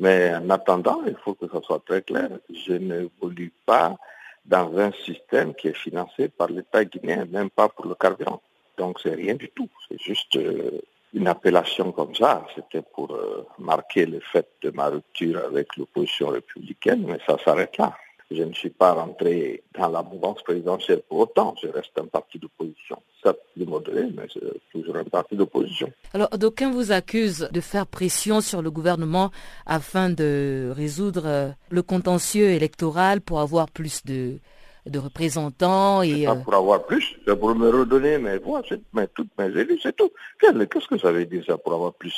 Mais 0.00 0.34
en 0.34 0.50
attendant, 0.50 1.00
il 1.06 1.16
faut 1.24 1.34
que 1.34 1.46
ça 1.48 1.60
soit 1.62 1.82
très 1.86 2.02
clair. 2.02 2.28
Je 2.52 2.72
ne 2.72 3.08
voulais 3.20 3.52
pas 3.64 3.96
dans 4.44 4.76
un 4.76 4.90
système 4.92 5.54
qui 5.54 5.68
est 5.68 5.76
financé 5.76 6.28
par 6.28 6.48
l'État 6.48 6.84
guinéen, 6.84 7.24
même 7.26 7.50
pas 7.50 7.68
pour 7.68 7.86
le 7.86 7.94
carburant. 7.94 8.42
Donc 8.76 8.98
c'est 9.00 9.14
rien 9.14 9.34
du 9.34 9.48
tout. 9.50 9.68
C'est 9.88 10.00
juste 10.00 10.34
euh, 10.36 10.80
une 11.14 11.28
appellation 11.28 11.92
comme 11.92 12.14
ça. 12.16 12.44
C'était 12.56 12.82
pour 12.82 13.14
euh, 13.14 13.46
marquer 13.58 14.06
le 14.06 14.18
fait 14.18 14.48
de 14.60 14.70
ma 14.70 14.88
rupture 14.88 15.40
avec 15.46 15.76
l'opposition 15.76 16.28
républicaine, 16.30 17.04
mais 17.06 17.20
ça 17.26 17.36
s'arrête 17.44 17.78
là. 17.78 17.94
Je 18.30 18.42
ne 18.42 18.52
suis 18.52 18.70
pas 18.70 18.92
rentré 18.92 19.62
dans 19.78 19.88
la 19.88 20.02
mouvance 20.02 20.42
présidentielle 20.42 21.02
pour 21.08 21.18
autant. 21.20 21.54
Je 21.62 21.68
reste 21.68 21.98
un 21.98 22.06
parti 22.06 22.38
d'opposition. 22.38 22.96
Certes, 23.22 23.38
plus 23.54 23.66
modéré, 23.66 24.08
mais 24.16 24.26
c'est 24.32 24.40
toujours 24.72 24.96
un 24.96 25.04
parti 25.04 25.36
d'opposition. 25.36 25.90
Alors, 26.12 26.30
d'aucuns 26.30 26.70
vous 26.70 26.92
accusent 26.92 27.48
de 27.52 27.60
faire 27.60 27.86
pression 27.86 28.40
sur 28.40 28.62
le 28.62 28.70
gouvernement 28.70 29.30
afin 29.66 30.10
de 30.10 30.72
résoudre 30.74 31.26
euh, 31.26 31.48
le 31.70 31.82
contentieux 31.82 32.50
électoral 32.50 33.20
pour 33.20 33.40
avoir 33.40 33.70
plus 33.70 34.04
de 34.04 34.38
de 34.86 34.98
représentants 34.98 36.02
et... 36.02 36.26
Pas 36.26 36.36
pour 36.36 36.54
avoir 36.54 36.84
plus, 36.84 37.16
c'est 37.26 37.38
pour 37.38 37.54
me 37.54 37.70
redonner 37.70 38.18
mes 38.18 38.38
voix, 38.38 38.62
mais 38.92 39.06
toutes 39.08 39.30
mes 39.38 39.46
élus, 39.46 39.80
c'est 39.82 39.96
tout. 39.96 40.10
Qu'est-ce 40.38 40.86
que 40.86 40.98
ça 40.98 41.12
veut 41.12 41.24
dire 41.24 41.42
ça 41.46 41.56
pour 41.56 41.72
avoir 41.72 41.94
plus? 41.94 42.14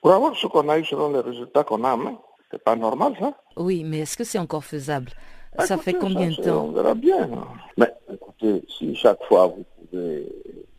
Pour 0.00 0.12
avoir 0.12 0.36
ce 0.36 0.46
qu'on 0.46 0.68
a 0.68 0.78
eu 0.78 0.84
selon 0.84 1.12
les 1.12 1.20
résultats 1.20 1.64
qu'on 1.64 1.84
a 1.84 1.94
en 1.94 1.96
main. 1.96 2.18
C'est 2.50 2.62
pas 2.62 2.76
normal 2.76 3.14
ça 3.18 3.32
Oui, 3.56 3.84
mais 3.84 4.00
est-ce 4.00 4.16
que 4.16 4.24
c'est 4.24 4.38
encore 4.38 4.64
faisable? 4.64 5.12
Ça 5.58 5.76
fait 5.76 5.94
combien 5.94 6.30
de 6.30 6.36
temps 6.36 6.66
On 6.66 6.72
verra 6.72 6.94
bien. 6.94 7.28
Mais 7.76 7.92
écoutez, 8.12 8.62
si 8.68 8.94
chaque 8.94 9.22
fois 9.24 9.48
vous 9.48 9.64
pouvez 9.90 10.26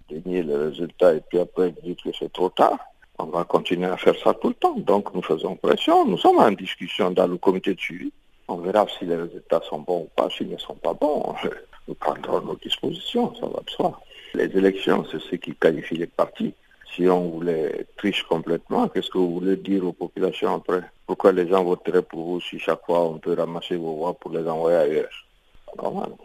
gagner 0.09 0.43
les 0.43 0.55
résultats 0.55 1.13
et 1.13 1.21
puis 1.21 1.39
après 1.39 1.69
vous 1.69 1.81
dites 1.83 2.01
que 2.01 2.09
c'est 2.17 2.31
trop 2.31 2.49
tard, 2.49 2.79
on 3.19 3.25
va 3.25 3.43
continuer 3.43 3.87
à 3.87 3.97
faire 3.97 4.15
ça 4.23 4.33
tout 4.33 4.49
le 4.49 4.55
temps. 4.55 4.75
Donc 4.77 5.13
nous 5.13 5.21
faisons 5.21 5.55
pression. 5.55 6.05
Nous 6.05 6.17
sommes 6.17 6.39
en 6.39 6.51
discussion 6.51 7.11
dans 7.11 7.27
le 7.27 7.37
comité 7.37 7.73
de 7.73 7.79
suivi. 7.79 8.11
On 8.47 8.57
verra 8.57 8.85
si 8.97 9.05
les 9.05 9.15
résultats 9.15 9.61
sont 9.69 9.79
bons 9.79 10.01
ou 10.01 10.09
pas. 10.15 10.29
S'ils 10.29 10.49
ne 10.49 10.57
sont 10.57 10.75
pas 10.75 10.93
bons, 10.93 11.35
nous 11.87 11.93
prendrons 11.93 12.41
nos 12.41 12.55
dispositions, 12.55 13.33
ça 13.35 13.45
va 13.45 13.61
de 13.65 13.69
soi. 13.69 13.99
Les 14.33 14.45
élections, 14.57 15.05
c'est 15.11 15.21
ce 15.21 15.35
qui 15.35 15.53
qualifie 15.55 15.97
les 15.97 16.07
partis. 16.07 16.53
Si 16.95 17.07
on 17.07 17.29
voulait 17.29 17.85
tricher 17.97 18.23
complètement, 18.27 18.87
qu'est-ce 18.87 19.09
que 19.09 19.17
vous 19.17 19.39
voulez 19.39 19.55
dire 19.55 19.85
aux 19.85 19.93
populations 19.93 20.55
après? 20.55 20.81
Pourquoi 21.11 21.33
les 21.33 21.45
gens 21.45 21.65
voteraient 21.65 22.03
pour 22.03 22.23
vous 22.23 22.39
si 22.39 22.57
chaque 22.57 22.85
fois 22.85 23.01
on 23.03 23.17
peut 23.19 23.33
ramasser 23.33 23.75
vos 23.75 23.97
voix 23.97 24.13
pour 24.13 24.31
les 24.31 24.47
envoyer 24.47 24.77
ailleurs? 24.77 25.27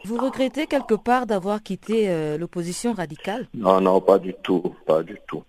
Vous 0.05 0.16
regrettez 0.16 0.68
quelque 0.68 0.95
part 0.95 1.26
d'avoir 1.26 1.61
quitté 1.61 2.09
euh, 2.09 2.39
l'opposition 2.39 2.93
radicale? 2.93 3.49
Non, 3.53 3.80
non, 3.80 4.01
pas 4.01 4.20
du 4.20 4.32
tout, 4.45 4.76
pas 4.87 5.03
du 5.03 5.18
tout, 5.26 5.43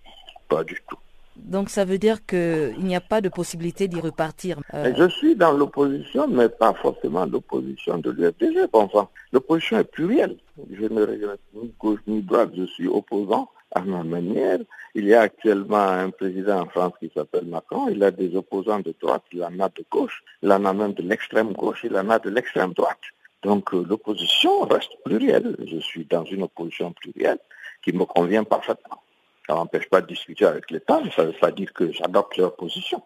pas 0.48 0.64
du 0.64 0.76
tout. 0.88 0.96
Donc 1.36 1.70
ça 1.70 1.84
veut 1.84 1.98
dire 1.98 2.26
qu'il 2.26 2.80
n'y 2.80 2.96
a 2.96 3.00
pas 3.00 3.20
de 3.20 3.28
possibilité 3.28 3.86
d'y 3.86 4.00
repartir. 4.00 4.58
Euh? 4.74 4.92
Je 4.98 5.08
suis 5.08 5.36
dans 5.36 5.52
l'opposition, 5.52 6.26
mais 6.26 6.48
pas 6.48 6.74
forcément 6.74 7.24
l'opposition 7.24 7.96
de 7.98 8.10
l'UFDG. 8.10 8.66
Enfin, 8.72 9.08
l'opposition 9.30 9.78
est 9.78 9.84
plurielle. 9.84 10.36
Je 10.68 10.82
ne 10.82 11.00
regrette 11.02 11.40
ni 11.54 11.72
gauche 11.78 12.00
ni 12.08 12.22
droite, 12.22 12.50
je 12.56 12.64
suis 12.64 12.88
opposant 12.88 13.48
à 13.74 13.80
ma 13.80 14.02
manière. 14.02 14.58
Il 14.94 15.06
y 15.06 15.14
a 15.14 15.22
actuellement 15.22 15.76
un 15.76 16.10
président 16.10 16.62
en 16.62 16.66
France 16.66 16.92
qui 17.00 17.10
s'appelle 17.14 17.46
Macron. 17.46 17.88
Il 17.88 18.02
a 18.02 18.10
des 18.10 18.34
opposants 18.36 18.80
de 18.80 18.94
droite, 19.00 19.24
il 19.32 19.42
en 19.44 19.58
a 19.60 19.68
de 19.68 19.84
gauche, 19.90 20.22
il 20.42 20.50
en 20.52 20.64
a 20.64 20.72
même 20.72 20.94
de 20.94 21.02
l'extrême 21.02 21.52
gauche, 21.52 21.80
il 21.84 21.96
en 21.96 22.08
a 22.10 22.18
de 22.18 22.30
l'extrême 22.30 22.72
droite. 22.72 23.00
Donc 23.42 23.72
euh, 23.74 23.84
l'opposition 23.88 24.62
reste 24.62 24.92
plurielle. 25.04 25.56
Je 25.66 25.78
suis 25.78 26.04
dans 26.04 26.24
une 26.24 26.42
opposition 26.42 26.92
plurielle 26.92 27.38
qui 27.82 27.92
me 27.92 28.04
convient 28.04 28.44
parfaitement. 28.44 29.02
Ça 29.46 29.54
n'empêche 29.54 29.88
pas 29.88 30.00
de 30.00 30.06
discuter 30.06 30.44
avec 30.44 30.70
l'État, 30.70 31.00
mais 31.02 31.10
ça 31.10 31.22
ne 31.22 31.28
veut 31.28 31.38
pas 31.38 31.52
dire 31.52 31.72
que 31.72 31.90
j'adopte 31.92 32.36
leur 32.36 32.54
position. 32.56 33.02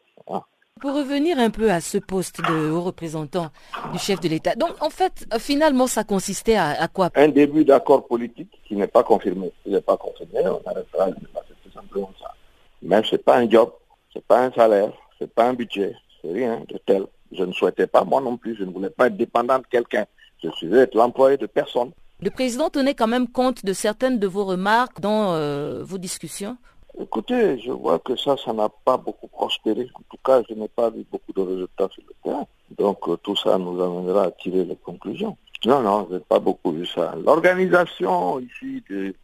Pour 0.83 0.95
revenir 0.97 1.39
un 1.39 1.51
peu 1.51 1.71
à 1.71 1.81
ce 1.81 1.97
poste 1.97 2.41
de 2.41 2.69
haut 2.71 2.81
représentant 2.81 3.51
du 3.93 4.01
chef 4.01 4.19
de 4.19 4.27
l'État, 4.27 4.57
donc 4.57 4.71
en 4.81 4.91
fait, 4.91 5.25
finalement, 5.39 5.87
ça 5.87 6.03
consistait 6.03 6.57
à, 6.57 6.89
quoi? 6.89 7.11
Un 7.15 7.29
début 7.29 7.65
d'accord 7.65 8.05
politique 8.05 8.51
qui 8.67 8.75
n'est 8.75 8.89
pas 8.89 9.05
confirmé. 9.05 9.53
S'il 9.63 9.71
n'est 9.75 9.81
pas 9.81 9.97
confirmé, 9.97 10.41
on 10.41 10.61
arrêtera 10.69 11.07
passer 11.33 11.55
tout 11.63 11.71
simplement 11.73 12.11
ça. 12.21 12.35
Mais 12.83 13.01
ce 13.05 13.13
n'est 13.13 13.19
pas 13.23 13.37
un 13.37 13.49
job, 13.49 13.71
ce 14.13 14.19
n'est 14.19 14.25
pas 14.27 14.43
un 14.47 14.51
salaire, 14.51 14.91
ce 15.21 15.23
n'est 15.23 15.31
pas 15.31 15.51
un 15.51 15.53
budget, 15.53 15.95
c'est 16.21 16.33
rien 16.33 16.61
de 16.69 16.77
tel. 16.85 17.05
Je 17.31 17.45
ne 17.45 17.53
souhaitais 17.53 17.87
pas, 17.87 18.03
moi 18.03 18.21
non 18.21 18.37
plus, 18.37 18.57
je 18.57 18.65
ne 18.65 18.73
voulais 18.73 18.91
pas 18.91 19.07
être 19.07 19.17
dépendant 19.17 19.61
de 19.61 19.67
quelqu'un. 19.71 20.07
Je 20.43 20.51
suis 20.51 20.75
être 20.75 20.97
l'employé 20.97 21.37
de 21.37 21.47
personne. 21.47 21.93
Le 22.21 22.31
président 22.31 22.71
tenait 22.71 22.95
quand 22.95 23.07
même 23.07 23.29
compte 23.29 23.65
de 23.65 23.73
certaines 23.73 24.19
de 24.19 24.27
vos 24.27 24.45
remarques 24.45 25.01
dans 25.01 25.35
euh, 25.35 25.85
vos 25.85 25.99
discussions 25.99 26.57
Écoutez, 27.01 27.59
je 27.59 27.73
vois 27.73 27.99
que 27.99 28.17
ça, 28.17 28.37
ça 28.37 28.53
n'a 28.53 28.69
pas 28.69 28.97
beaucoup 28.97 29.29
prospéré. 29.29 29.89
En 29.95 30.03
tout 30.11 30.19
cas, 30.25 30.43
je 30.49 30.55
n'ai 30.55 30.69
pas 30.69 30.91
vu 30.91 31.05
beaucoup 31.11 31.33
de 31.33 31.41
résultats 31.41 31.89
sur 31.91 32.03
le 32.07 32.15
terrain. 32.23 32.47
Donc, 32.77 33.09
euh, 33.09 33.17
tout 33.17 33.37
ça 33.37 33.57
nous 33.59 33.81
amènera 33.83 34.25
à 34.25 34.31
tirer 34.31 34.65
les 34.65 34.77
conclusions. 34.77 35.37
Non, 35.65 35.81
non, 35.81 36.07
je 36.11 36.17
n'ai 36.17 36.21
pas 36.21 36.39
beaucoup 36.39 36.73
vu 36.73 36.87
ça. 36.87 37.15
L'organisation 37.25 38.41
ici 38.41 38.83
est 38.91 39.15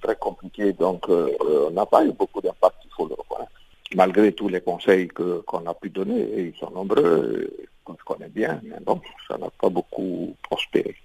très 0.00 0.16
compliquée, 0.16 0.72
donc 0.72 1.08
euh, 1.08 1.30
on 1.68 1.70
n'a 1.70 1.86
pas 1.86 2.04
eu 2.04 2.12
beaucoup 2.12 2.40
d'impact, 2.40 2.76
il 2.84 3.08
le 3.08 3.14
reconnaître. 3.14 3.52
Malgré 3.94 4.32
tous 4.32 4.48
les 4.48 4.60
conseils 4.60 5.08
qu'on 5.08 5.66
a 5.66 5.74
pu 5.74 5.90
donner, 5.90 6.20
et 6.20 6.42
ils 6.46 6.58
sont 6.58 6.70
nombreux, 6.70 7.50
qu'on 7.84 7.96
connaît 8.04 8.28
bien, 8.28 8.60
mais 8.62 8.80
bon, 8.84 9.00
ça 9.28 9.36
n'a 9.36 9.50
pas 9.60 9.68
beaucoup 9.68 10.34
prospéré 10.42 10.96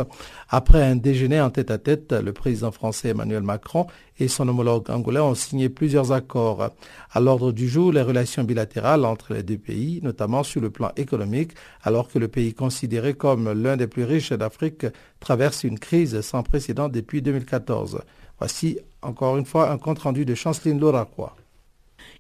Après 0.49 0.84
un 0.84 0.95
déjeuner 0.95 1.41
en 1.41 1.49
tête 1.49 1.71
à 1.71 1.78
tête, 1.78 2.13
le 2.13 2.34
président 2.34 2.71
français 2.71 3.09
Emmanuel 3.09 3.43
Macron 3.43 3.88
et 4.19 4.28
son 4.28 4.47
homologue 4.47 4.89
angolais 4.89 5.19
ont 5.19 5.36
signé 5.36 5.69
plusieurs 5.69 6.11
accords. 6.11 6.71
À 7.11 7.19
l'ordre 7.19 7.51
du 7.51 7.67
jour, 7.67 7.91
les 7.91 8.01
relations 8.01 8.43
bilatérales 8.43 9.05
entre 9.05 9.34
les 9.34 9.43
deux 9.43 9.57
pays, 9.57 9.99
notamment 10.03 10.43
sur 10.43 10.61
le 10.61 10.69
plan 10.69 10.91
économique, 10.95 11.51
alors 11.84 12.07
que 12.07 12.19
le 12.19 12.28
pays 12.28 12.53
considéré 12.53 13.13
comme 13.13 13.51
l'un 13.51 13.78
des 13.78 13.88
plus 13.88 14.03
riches 14.03 14.32
d'Afrique 14.32 14.86
traverse 15.19 15.63
une 15.63 15.80
crise 15.80 16.21
sans 16.21 16.43
précédent 16.43 16.89
depuis 16.89 17.21
2014. 17.21 18.01
Voici 18.39 18.80
encore 19.01 19.38
une 19.38 19.45
fois 19.45 19.71
un 19.71 19.78
compte 19.78 19.99
rendu 19.99 20.26
de 20.26 20.36
Chanceline 20.36 20.80
Loracroix. 20.80 21.36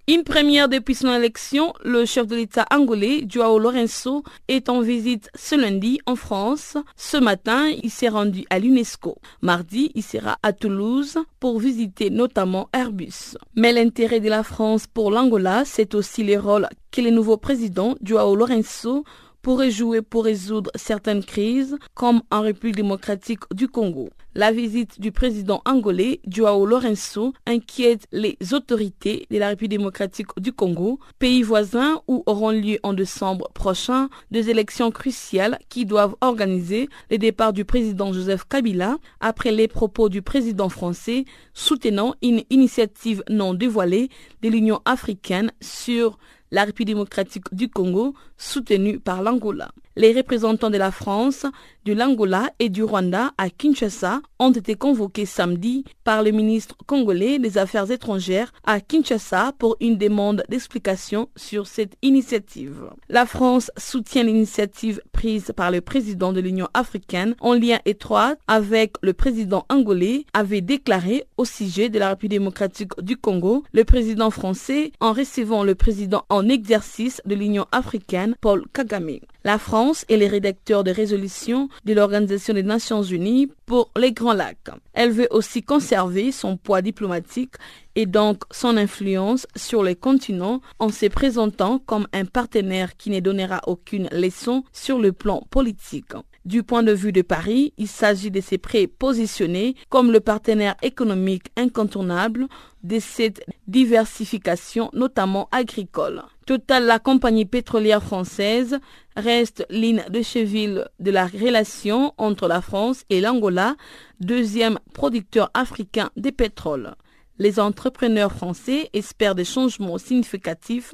Une 0.07 0.23
première 0.23 0.69
depuis 0.69 0.93
son 0.93 1.11
élection, 1.11 1.73
le 1.83 2.05
chef 2.05 2.27
de 2.27 2.35
l'État 2.35 2.67
angolais, 2.71 3.25
Joao 3.27 3.57
Lorenzo, 3.57 4.23
est 4.47 4.69
en 4.69 4.81
visite 4.81 5.31
ce 5.33 5.55
lundi 5.55 5.99
en 6.05 6.15
France. 6.15 6.77
Ce 6.95 7.17
matin, 7.17 7.71
il 7.81 7.89
s'est 7.89 8.09
rendu 8.09 8.45
à 8.51 8.59
l'UNESCO. 8.59 9.17
Mardi, 9.41 9.91
il 9.95 10.03
sera 10.03 10.37
à 10.43 10.53
Toulouse 10.53 11.17
pour 11.39 11.59
visiter 11.59 12.11
notamment 12.11 12.69
Airbus. 12.71 13.35
Mais 13.55 13.73
l'intérêt 13.73 14.19
de 14.19 14.29
la 14.29 14.43
France 14.43 14.85
pour 14.85 15.09
l'Angola, 15.09 15.63
c'est 15.65 15.95
aussi 15.95 16.23
les 16.23 16.37
rôles 16.37 16.67
que 16.91 17.01
le 17.01 17.09
nouveau 17.09 17.37
président, 17.37 17.95
Joao 18.03 18.35
Lorenzo, 18.35 19.05
pourrait 19.45 19.69
jouer 19.69 20.01
pour 20.01 20.23
résoudre 20.23 20.71
certaines 20.73 21.23
crises, 21.23 21.77
comme 21.93 22.23
en 22.31 22.41
République 22.41 22.77
démocratique 22.77 23.41
du 23.53 23.67
Congo. 23.67 24.09
La 24.33 24.51
visite 24.51 24.99
du 24.99 25.11
président 25.11 25.61
angolais 25.65 26.19
Joao 26.27 26.65
Lorenzo 26.65 27.31
inquiète 27.45 28.07
les 28.11 28.39
autorités 28.53 29.27
de 29.29 29.37
la 29.37 29.49
République 29.49 29.77
démocratique 29.77 30.29
du 30.37 30.51
Congo, 30.51 30.99
pays 31.19 31.43
voisin 31.43 32.01
où 32.07 32.23
auront 32.25 32.49
lieu 32.49 32.79
en 32.81 32.93
décembre 32.93 33.51
prochain 33.53 34.09
des 34.31 34.49
élections 34.49 34.89
cruciales 34.89 35.59
qui 35.69 35.85
doivent 35.85 36.15
organiser 36.21 36.89
le 37.11 37.19
départ 37.19 37.53
du 37.53 37.65
président 37.65 38.11
Joseph 38.11 38.45
Kabila 38.49 38.97
après 39.19 39.51
les 39.51 39.67
propos 39.67 40.09
du 40.09 40.23
président 40.23 40.69
français 40.69 41.23
soutenant 41.53 42.15
une 42.23 42.41
initiative 42.49 43.23
non 43.29 43.53
dévoilée 43.53 44.09
de 44.41 44.49
l'Union 44.49 44.81
africaine 44.85 45.51
sur 45.61 46.17
la 46.55 46.63
République 46.63 46.95
démocratique 46.95 47.53
du 47.53 47.67
Congo, 47.67 48.13
soutenue 48.37 48.99
par 48.99 49.21
l'Angola. 49.21 49.71
Les 49.97 50.13
représentants 50.13 50.69
de 50.69 50.77
la 50.77 50.91
France, 50.91 51.45
de 51.85 51.93
l'Angola 51.93 52.49
et 52.59 52.67
du 52.67 52.83
Rwanda 52.83 53.31
à 53.37 53.49
Kinshasa 53.49 54.21
ont 54.39 54.51
été 54.51 54.75
convoqués 54.75 55.25
samedi 55.25 55.85
par 56.03 56.21
le 56.21 56.31
ministre 56.31 56.75
congolais 56.85 57.39
des 57.39 57.57
Affaires 57.57 57.89
étrangères 57.89 58.51
à 58.65 58.81
Kinshasa 58.81 59.53
pour 59.57 59.77
une 59.79 59.97
demande 59.97 60.43
d'explication 60.49 61.29
sur 61.37 61.67
cette 61.67 61.95
initiative. 62.01 62.89
La 63.07 63.25
France 63.25 63.71
soutient 63.77 64.23
l'initiative 64.23 65.01
prise 65.13 65.53
par 65.55 65.71
le 65.71 65.79
président 65.79 66.33
de 66.33 66.41
l'Union 66.41 66.67
africaine 66.73 67.35
en 67.39 67.53
lien 67.53 67.79
étroit 67.85 68.35
avec 68.47 68.95
le 69.01 69.13
président 69.13 69.65
angolais, 69.69 70.25
avait 70.33 70.59
déclaré 70.59 71.23
au 71.37 71.45
sujet 71.45 71.87
de 71.87 71.99
la 71.99 72.09
République 72.09 72.39
démocratique 72.39 72.91
du 73.01 73.15
Congo, 73.15 73.63
le 73.71 73.85
président 73.85 74.29
français 74.29 74.91
en 74.99 75.13
recevant 75.13 75.63
le 75.63 75.75
président 75.75 76.25
en 76.29 76.44
exercice 76.49 77.21
de 77.25 77.35
l'Union 77.35 77.65
africaine, 77.71 78.35
Paul 78.41 78.65
Kagame. 78.73 79.19
La 79.43 79.59
France 79.59 80.05
est 80.09 80.17
les 80.17 80.27
rédacteurs 80.27 80.83
de 80.83 80.91
résolution 80.91 81.69
de 81.85 81.93
l'Organisation 81.93 82.53
des 82.53 82.63
Nations 82.63 83.03
Unies 83.03 83.51
pour 83.65 83.91
les 83.97 84.11
Grands 84.11 84.33
Lacs. 84.33 84.71
Elle 84.93 85.11
veut 85.11 85.27
aussi 85.31 85.61
conserver 85.61 86.31
son 86.31 86.57
poids 86.57 86.81
diplomatique 86.81 87.55
et 87.95 88.05
donc 88.05 88.43
son 88.51 88.77
influence 88.77 89.47
sur 89.55 89.83
les 89.83 89.95
continents 89.95 90.61
en 90.79 90.89
se 90.89 91.05
présentant 91.05 91.79
comme 91.79 92.07
un 92.13 92.25
partenaire 92.25 92.97
qui 92.97 93.09
ne 93.09 93.19
donnera 93.19 93.61
aucune 93.67 94.09
leçon 94.11 94.63
sur 94.73 94.99
le 94.99 95.11
plan 95.11 95.43
politique. 95.49 96.13
Du 96.45 96.61
point 96.61 96.83
de 96.83 96.91
vue 96.91 97.11
de 97.11 97.23
Paris, 97.23 97.73
il 97.79 97.87
s'agit 97.87 98.29
de 98.29 98.39
se 98.39 98.55
prépositionner 98.55 99.73
comme 99.89 100.11
le 100.11 100.19
partenaire 100.19 100.75
économique 100.83 101.47
incontournable 101.57 102.45
de 102.83 102.99
cette 102.99 103.43
diversification, 103.67 104.91
notamment 104.93 105.49
agricole. 105.51 106.21
Total, 106.45 106.85
la 106.85 106.99
compagnie 106.99 107.45
pétrolière 107.45 108.03
française, 108.03 108.77
reste 109.17 109.65
ligne 109.71 110.03
de 110.11 110.21
cheville 110.21 110.85
de 110.99 111.09
la 111.09 111.25
relation 111.25 112.13
entre 112.19 112.47
la 112.47 112.61
France 112.61 113.05
et 113.09 113.21
l'Angola, 113.21 113.75
deuxième 114.19 114.77
producteur 114.93 115.49
africain 115.55 116.11
de 116.15 116.29
pétrole. 116.29 116.93
Les 117.37 117.59
entrepreneurs 117.59 118.31
français 118.31 118.89
espèrent 118.93 119.35
des 119.35 119.43
changements 119.43 119.97
significatifs 119.97 120.93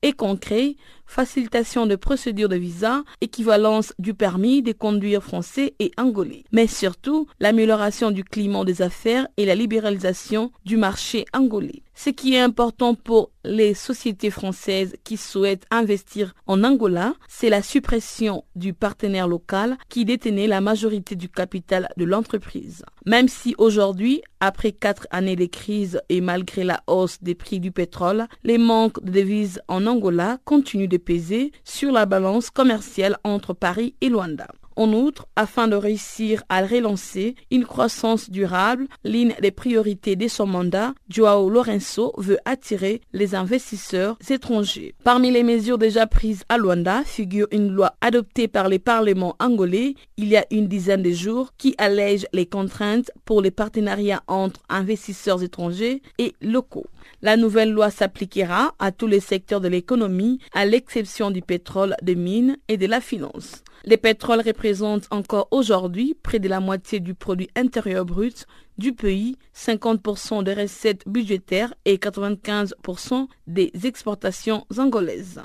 et 0.00 0.12
concrets, 0.12 0.76
facilitation 1.12 1.86
de 1.86 1.94
procédures 1.94 2.48
de 2.48 2.56
visa, 2.56 3.04
équivalence 3.20 3.92
du 3.98 4.14
permis 4.14 4.62
de 4.62 4.72
conduire 4.72 5.22
français 5.22 5.74
et 5.78 5.92
angolais, 5.98 6.44
mais 6.52 6.66
surtout 6.66 7.26
l'amélioration 7.38 8.10
du 8.10 8.24
climat 8.24 8.64
des 8.64 8.80
affaires 8.80 9.28
et 9.36 9.44
la 9.44 9.54
libéralisation 9.54 10.50
du 10.64 10.76
marché 10.76 11.26
angolais. 11.34 11.82
Ce 11.94 12.10
qui 12.10 12.34
est 12.34 12.40
important 12.40 12.94
pour 12.94 13.30
les 13.44 13.74
sociétés 13.74 14.30
françaises 14.30 14.96
qui 15.04 15.16
souhaitent 15.16 15.66
investir 15.70 16.34
en 16.46 16.64
Angola, 16.64 17.14
c'est 17.28 17.50
la 17.50 17.62
suppression 17.62 18.44
du 18.56 18.72
partenaire 18.72 19.28
local 19.28 19.76
qui 19.88 20.04
détenait 20.04 20.46
la 20.46 20.60
majorité 20.60 21.16
du 21.16 21.28
capital 21.28 21.88
de 21.96 22.04
l'entreprise. 22.04 22.84
Même 23.04 23.28
si 23.28 23.54
aujourd'hui, 23.58 24.22
après 24.40 24.72
quatre 24.72 25.06
années 25.10 25.36
de 25.36 25.46
crise 25.46 26.00
et 26.08 26.20
malgré 26.20 26.64
la 26.64 26.82
hausse 26.86 27.22
des 27.22 27.34
prix 27.34 27.60
du 27.60 27.72
pétrole, 27.72 28.26
les 28.42 28.58
manques 28.58 29.02
de 29.04 29.12
devises 29.12 29.60
en 29.68 29.86
Angola 29.86 30.38
continuent 30.44 30.88
de 30.88 30.96
peser 31.04 31.52
sur 31.64 31.92
la 31.92 32.06
balance 32.06 32.50
commerciale 32.50 33.18
entre 33.24 33.54
Paris 33.54 33.94
et 34.00 34.08
Luanda. 34.08 34.48
En 34.76 34.92
outre, 34.92 35.26
afin 35.36 35.68
de 35.68 35.76
réussir 35.76 36.42
à 36.48 36.62
relancer 36.62 37.34
une 37.50 37.64
croissance 37.64 38.30
durable, 38.30 38.86
l'une 39.04 39.34
des 39.40 39.50
priorités 39.50 40.16
de 40.16 40.28
son 40.28 40.46
mandat, 40.46 40.94
Joao 41.08 41.50
Lorenzo 41.50 42.12
veut 42.18 42.38
attirer 42.44 43.00
les 43.12 43.34
investisseurs 43.34 44.16
étrangers. 44.30 44.94
Parmi 45.04 45.30
les 45.30 45.42
mesures 45.42 45.78
déjà 45.78 46.06
prises 46.06 46.44
à 46.48 46.58
Luanda 46.58 47.02
figure 47.04 47.48
une 47.52 47.72
loi 47.72 47.94
adoptée 48.00 48.48
par 48.48 48.68
les 48.68 48.78
parlements 48.78 49.36
angolais 49.38 49.94
il 50.16 50.28
y 50.28 50.36
a 50.36 50.46
une 50.50 50.68
dizaine 50.68 51.02
de 51.02 51.10
jours 51.10 51.50
qui 51.58 51.74
allège 51.78 52.26
les 52.32 52.46
contraintes 52.46 53.10
pour 53.24 53.42
les 53.42 53.50
partenariats 53.50 54.22
entre 54.26 54.60
investisseurs 54.68 55.42
étrangers 55.42 56.02
et 56.18 56.34
locaux. 56.40 56.86
La 57.20 57.36
nouvelle 57.36 57.72
loi 57.72 57.90
s'appliquera 57.90 58.74
à 58.78 58.92
tous 58.92 59.06
les 59.06 59.20
secteurs 59.20 59.60
de 59.60 59.68
l'économie, 59.68 60.38
à 60.52 60.64
l'exception 60.64 61.30
du 61.30 61.42
pétrole, 61.42 61.96
des 62.02 62.14
mines 62.14 62.56
et 62.68 62.76
de 62.76 62.86
la 62.86 63.00
finance. 63.00 63.62
Les 63.84 63.96
pétroles 63.96 64.42
représentent 64.62 65.08
encore 65.10 65.48
aujourd'hui 65.50 66.14
près 66.22 66.38
de 66.38 66.48
la 66.48 66.60
moitié 66.60 67.00
du 67.00 67.14
produit 67.14 67.50
intérieur 67.56 68.04
brut 68.04 68.46
du 68.78 68.92
pays, 68.92 69.36
50% 69.56 70.44
des 70.44 70.54
recettes 70.54 71.02
budgétaires 71.04 71.74
et 71.84 71.96
95% 71.96 73.26
des 73.48 73.72
exportations 73.82 74.64
angolaises. 74.78 75.42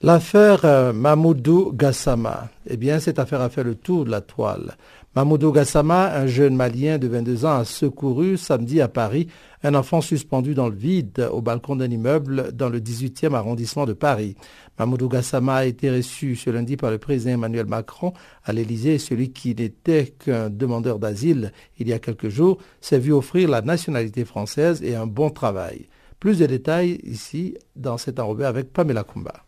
L'affaire 0.00 0.64
euh, 0.64 0.92
Mamoudou 0.94 1.72
Gassama, 1.74 2.48
eh 2.66 2.78
bien, 2.78 3.00
cette 3.00 3.18
affaire 3.18 3.42
a 3.42 3.50
fait 3.50 3.62
le 3.62 3.74
tour 3.74 4.06
de 4.06 4.10
la 4.10 4.22
toile. 4.22 4.76
Mamoudou 5.14 5.52
Gassama, 5.52 6.16
un 6.16 6.26
jeune 6.26 6.56
malien 6.56 6.96
de 6.96 7.06
22 7.06 7.44
ans, 7.44 7.58
a 7.58 7.64
secouru 7.66 8.38
samedi 8.38 8.80
à 8.80 8.88
Paris 8.88 9.28
un 9.62 9.74
enfant 9.74 10.00
suspendu 10.00 10.54
dans 10.54 10.70
le 10.70 10.74
vide 10.74 11.28
au 11.30 11.42
balcon 11.42 11.76
d'un 11.76 11.90
immeuble 11.90 12.50
dans 12.52 12.70
le 12.70 12.80
18e 12.80 13.34
arrondissement 13.34 13.84
de 13.84 13.92
Paris. 13.92 14.36
Mamoudou 14.78 15.10
Gassama 15.10 15.56
a 15.56 15.64
été 15.66 15.90
reçu 15.90 16.34
ce 16.34 16.48
lundi 16.48 16.78
par 16.78 16.90
le 16.90 16.96
président 16.96 17.32
Emmanuel 17.32 17.66
Macron 17.66 18.14
à 18.42 18.54
l'Élysée. 18.54 18.96
Celui 18.96 19.32
qui 19.32 19.54
n'était 19.54 20.14
qu'un 20.18 20.48
demandeur 20.48 20.98
d'asile 20.98 21.52
il 21.78 21.88
y 21.88 21.92
a 21.92 21.98
quelques 21.98 22.30
jours 22.30 22.56
s'est 22.80 22.98
vu 22.98 23.12
offrir 23.12 23.50
la 23.50 23.60
nationalité 23.60 24.24
française 24.24 24.82
et 24.82 24.94
un 24.94 25.06
bon 25.06 25.28
travail. 25.28 25.88
Plus 26.20 26.38
de 26.38 26.46
détails 26.46 26.98
ici 27.02 27.58
dans 27.76 27.98
cet 27.98 28.18
enrobé 28.18 28.46
avec 28.46 28.72
Pamela 28.72 29.04
Kumba. 29.04 29.44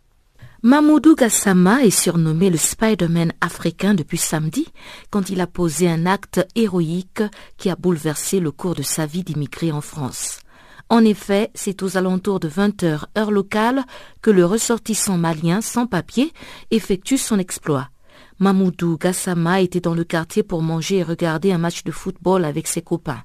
Mamoudou 0.67 1.15
Gassama 1.15 1.85
est 1.85 1.91
surnommé 1.91 2.49
le 2.49 2.57
Spider-Man 2.57 3.35
africain 3.43 3.93
depuis 3.93 4.17
samedi 4.17 4.67
quand 5.11 5.29
il 5.29 5.43
a 5.43 5.47
posé 5.47 5.91
un 5.91 6.07
acte 6.07 6.41
héroïque 6.55 7.23
qui 7.59 7.69
a 7.69 7.77
bouleversé 7.77 8.41
le 8.41 8.51
cours 8.51 8.75
de 8.75 8.81
sa 8.81 9.05
vie 9.05 9.23
d'immigré 9.23 9.73
en 9.73 9.83
France. 9.83 10.41
En 10.89 11.05
effet, 11.05 11.51
c'est 11.53 11.83
aux 11.83 11.99
alentours 11.99 12.41
de 12.41 12.49
20 12.49 12.83
heures 12.83 13.09
heure 13.19 13.31
locale 13.31 13.85
que 14.23 14.31
le 14.31 14.47
ressortissant 14.47 15.19
malien 15.19 15.61
sans 15.61 15.87
papier 15.87 16.33
effectue 16.71 17.19
son 17.19 17.39
exploit. 17.39 17.91
Mamoudou 18.39 18.97
Gassama 18.97 19.61
était 19.61 19.81
dans 19.81 19.95
le 19.95 20.05
quartier 20.05 20.43
pour 20.43 20.63
manger 20.63 20.97
et 20.97 21.03
regarder 21.03 21.53
un 21.53 21.59
match 21.59 21.85
de 21.85 21.93
football 21.93 22.43
avec 22.43 22.69
ses 22.69 22.81
copains. 22.81 23.23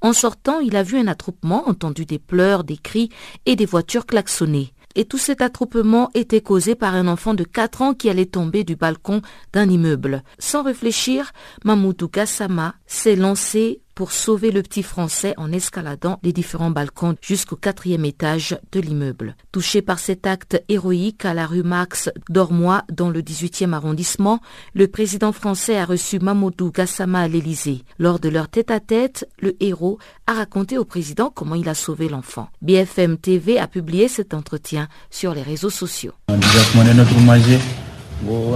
En 0.00 0.12
sortant, 0.12 0.58
il 0.58 0.74
a 0.74 0.82
vu 0.82 0.98
un 0.98 1.06
attroupement, 1.06 1.68
entendu 1.68 2.04
des 2.04 2.18
pleurs, 2.18 2.64
des 2.64 2.78
cris 2.78 3.10
et 3.46 3.54
des 3.54 3.64
voitures 3.64 4.06
klaxonnées 4.06 4.72
et 4.94 5.04
tout 5.04 5.18
cet 5.18 5.40
attroupement 5.40 6.10
était 6.14 6.40
causé 6.40 6.74
par 6.74 6.94
un 6.94 7.06
enfant 7.06 7.34
de 7.34 7.44
4 7.44 7.82
ans 7.82 7.94
qui 7.94 8.10
allait 8.10 8.26
tomber 8.26 8.64
du 8.64 8.76
balcon 8.76 9.22
d'un 9.52 9.68
immeuble. 9.68 10.22
Sans 10.38 10.62
réfléchir, 10.62 11.32
Mamoudou 11.64 12.08
Gassama 12.08 12.74
s'est 12.86 13.16
lancé 13.16 13.82
pour 14.00 14.12
sauver 14.12 14.50
le 14.50 14.62
petit 14.62 14.82
Français 14.82 15.34
en 15.36 15.52
escaladant 15.52 16.18
les 16.22 16.32
différents 16.32 16.70
balcons 16.70 17.16
jusqu'au 17.20 17.56
quatrième 17.56 18.06
étage 18.06 18.58
de 18.72 18.80
l'immeuble. 18.80 19.36
Touché 19.52 19.82
par 19.82 19.98
cet 19.98 20.26
acte 20.26 20.64
héroïque 20.70 21.26
à 21.26 21.34
la 21.34 21.46
rue 21.46 21.62
Max 21.62 22.08
d'Ormois 22.30 22.84
dans 22.90 23.10
le 23.10 23.20
18e 23.20 23.74
arrondissement, 23.74 24.40
le 24.72 24.88
président 24.88 25.32
français 25.32 25.76
a 25.76 25.84
reçu 25.84 26.18
Mamoudou 26.18 26.72
Gassama 26.72 27.20
à 27.20 27.28
l'Élysée. 27.28 27.84
Lors 27.98 28.20
de 28.20 28.30
leur 28.30 28.48
tête-à-tête, 28.48 29.28
le 29.38 29.54
héros 29.60 29.98
a 30.26 30.32
raconté 30.32 30.78
au 30.78 30.86
président 30.86 31.28
comment 31.28 31.54
il 31.54 31.68
a 31.68 31.74
sauvé 31.74 32.08
l'enfant. 32.08 32.48
BFM 32.62 33.18
TV 33.18 33.58
a 33.58 33.66
publié 33.66 34.08
cet 34.08 34.32
entretien 34.32 34.88
sur 35.10 35.34
les 35.34 35.42
réseaux 35.42 35.68
sociaux. 35.68 36.14
on 36.26 36.40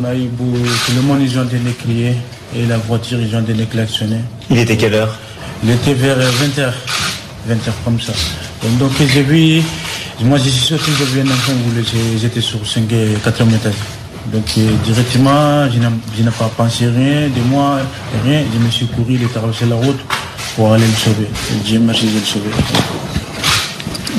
a 0.04 0.14
eu 0.14 0.26
tout 0.26 0.92
le 0.96 1.02
monde, 1.02 1.20
ils 1.20 1.38
ont 1.38 1.46
crier 1.80 2.14
et 2.56 2.64
la 2.64 2.78
voiture, 2.78 3.20
ils 3.20 3.36
ont 3.36 3.44
klaxonner. 3.70 4.20
Il 4.48 4.58
était 4.58 4.78
quelle 4.78 4.94
heure? 4.94 5.18
Il 5.64 5.70
était 5.70 5.94
vers 5.94 6.18
20h, 6.18 6.72
20h 7.48 7.72
comme 7.84 8.00
ça. 8.00 8.12
Donc 8.78 8.92
j'ai 8.98 9.22
vu, 9.22 9.62
moi 10.20 10.38
je 10.38 10.50
suis 10.50 10.66
sorti, 10.66 10.90
j'ai 10.98 11.04
vu 11.06 11.20
un 11.20 11.32
enfant 11.32 11.52
où 11.52 12.18
j'étais 12.18 12.40
sur 12.40 12.66
5 12.66 12.92
et 12.92 13.14
4 13.24 13.42
étage. 13.42 13.72
Donc 14.26 14.44
directement, 14.84 15.68
je 15.70 15.78
n'ai 16.22 16.30
pas 16.30 16.50
pensé 16.56 16.86
rien 16.86 17.28
de 17.28 17.40
moi, 17.48 17.78
rien. 18.24 18.42
Je 18.52 18.58
me 18.58 18.70
suis 18.70 18.86
couru, 18.86 19.14
il 19.14 19.22
est 19.22 19.32
traversé 19.32 19.66
la 19.66 19.76
route 19.76 20.00
pour 20.56 20.72
aller 20.72 20.86
le 20.86 20.92
sauver. 20.92 21.28
Dieu 21.64 21.80
merci 21.80 22.06
de 22.06 22.18
le 22.18 22.24
sauver. 22.24 22.50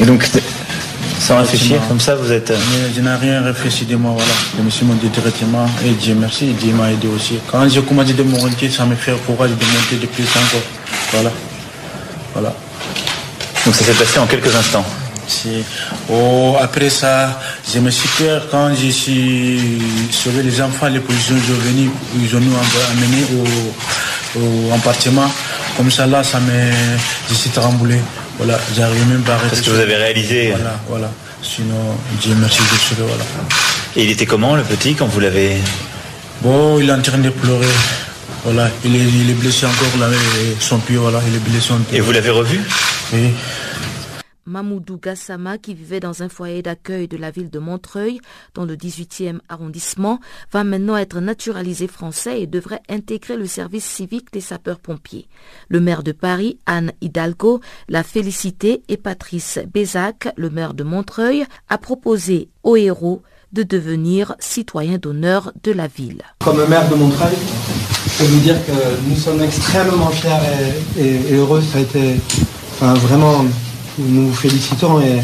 Et 0.02 0.06
donc, 0.06 0.28
sans 1.20 1.38
réfléchir, 1.40 1.80
comme 1.88 2.00
ça, 2.00 2.16
vous 2.16 2.32
êtes... 2.32 2.52
Euh, 2.52 2.58
je 2.96 3.02
n'ai 3.02 3.16
rien 3.16 3.42
réfléchi 3.42 3.86
de 3.86 3.96
moi, 3.96 4.12
voilà. 4.16 4.34
Je 4.58 4.64
me 4.64 4.70
suis 4.70 4.86
monté 4.86 5.08
directement 5.08 5.66
et 5.86 5.92
Dieu 5.92 6.16
merci, 6.16 6.48
Dieu 6.54 6.74
m'a 6.74 6.92
aidé 6.92 7.08
aussi. 7.08 7.40
Quand 7.52 7.68
j'ai 7.68 7.82
commencé 7.82 8.14
de 8.14 8.24
monter, 8.24 8.70
ça 8.70 8.86
me 8.86 8.96
fait 8.96 9.14
courage 9.26 9.52
de 9.52 9.56
monter 9.56 9.96
de 10.02 10.06
plus 10.08 10.24
encore. 10.24 10.62
Voilà. 11.12 11.32
Voilà. 12.34 12.54
Donc 13.66 13.74
ça 13.76 13.84
s'est 13.84 13.94
passé 13.94 14.20
en 14.20 14.28
quelques 14.28 14.56
instants 14.56 14.86
oh, 16.10 16.56
après 16.62 16.90
ça, 16.90 17.40
je 17.72 17.80
me 17.80 17.90
suis 17.90 18.10
peur 18.10 18.48
quand 18.52 18.74
j'ai 18.76 18.92
suis 18.92 19.82
sauvé 20.12 20.44
les 20.44 20.62
enfants, 20.62 20.88
les 20.88 21.00
policiers 21.00 21.36
sont 21.38 21.54
venus, 21.54 21.90
ils 22.16 22.36
ont 22.36 22.40
nous 22.40 22.54
amenés 22.92 23.26
au, 23.34 24.40
au 24.40 24.74
appartement. 24.74 25.30
Comme 25.78 25.92
ça 25.92 26.06
là, 26.06 26.24
ça 26.24 26.40
me, 26.40 26.72
je 27.30 27.34
suis 27.34 27.50
tremblé. 27.50 28.00
Voilà, 28.38 28.60
j'arrive 28.76 29.08
même 29.08 29.22
pas 29.22 29.36
à 29.36 29.38
Parce 29.38 29.62
que 29.62 29.70
vous 29.70 29.80
avez 29.80 29.96
réalisé. 29.96 30.52
Voilà, 30.52 30.80
voilà. 30.88 31.12
Sinon, 31.42 31.98
Dieu 32.22 32.36
merci 32.40 32.60
de 32.60 32.78
sauver, 32.78 33.08
voilà. 33.08 33.24
Et 33.96 34.04
il 34.04 34.12
était 34.12 34.26
comment 34.26 34.56
le 34.56 34.64
petit 34.64 34.96
quand 34.96 35.06
vous 35.06 35.20
l'avez? 35.20 35.58
Bon, 36.42 36.80
il 36.80 36.90
est 36.90 36.94
en 36.94 37.02
train 37.02 37.18
de 37.18 37.30
pleurer. 37.30 37.66
Voilà, 38.44 38.70
il 38.84 38.96
est, 38.96 39.34
blessé 39.34 39.66
encore 39.66 40.00
là, 40.00 40.08
son 40.60 40.78
pied, 40.78 40.98
voilà, 40.98 41.20
il 41.28 41.36
est 41.36 41.40
blessé 41.40 41.74
Et 41.92 42.00
vous 42.00 42.12
l'avez 42.12 42.30
revu? 42.30 42.62
Oui. 43.14 43.32
Mamoudou 44.46 44.98
Gassama, 44.98 45.58
qui 45.58 45.74
vivait 45.74 46.00
dans 46.00 46.24
un 46.24 46.30
foyer 46.30 46.62
d'accueil 46.62 47.08
de 47.08 47.18
la 47.18 47.32
ville 47.32 47.50
de 47.50 47.60
Montreuil, 47.60 48.20
dans 48.54 48.66
le 48.66 48.76
18e 48.76 49.40
arrondissement, 49.50 50.20
va 50.52 50.64
maintenant 50.64 50.98
être 50.98 51.20
naturalisé 51.20 51.88
français 51.88 52.42
et 52.42 52.48
devrait 52.48 52.82
intégrer 52.90 53.38
le 53.38 53.48
service 53.48 53.86
civique 53.86 54.32
des 54.32 54.42
sapeurs-pompiers. 54.42 55.28
Le 55.70 55.80
maire 55.80 56.04
de 56.04 56.12
Paris, 56.12 56.58
Anne 56.66 56.92
Hidalgo, 57.02 57.62
l'a 57.90 58.04
félicité 58.04 58.84
et 58.88 58.98
Patrice 58.98 59.60
Bézac, 59.74 60.30
le 60.38 60.50
maire 60.50 60.74
de 60.74 60.84
Montreuil, 60.84 61.46
a 61.70 61.78
proposé 61.78 62.50
au 62.64 62.76
héros 62.76 63.22
de 63.54 63.64
devenir 63.64 64.36
citoyen 64.40 64.98
d'honneur 64.98 65.52
de 65.64 65.72
la 65.72 65.88
ville. 65.88 66.22
Comme 66.44 66.68
maire 66.68 66.90
de 66.90 66.96
Montreuil, 66.96 67.36
je 68.06 68.18
peux 68.18 68.26
vous 68.26 68.40
dire 68.40 68.58
que 68.66 69.10
nous 69.10 69.16
sommes 69.16 69.42
extrêmement 69.42 70.10
fiers 70.10 70.30
et, 71.00 71.34
heureux. 71.34 71.62
Ça 71.62 71.78
a 71.78 71.82
été 71.82 72.16
vraiment, 72.80 73.46
nous 74.00 74.28
vous 74.28 74.34
félicitons 74.34 75.00
et 75.00 75.22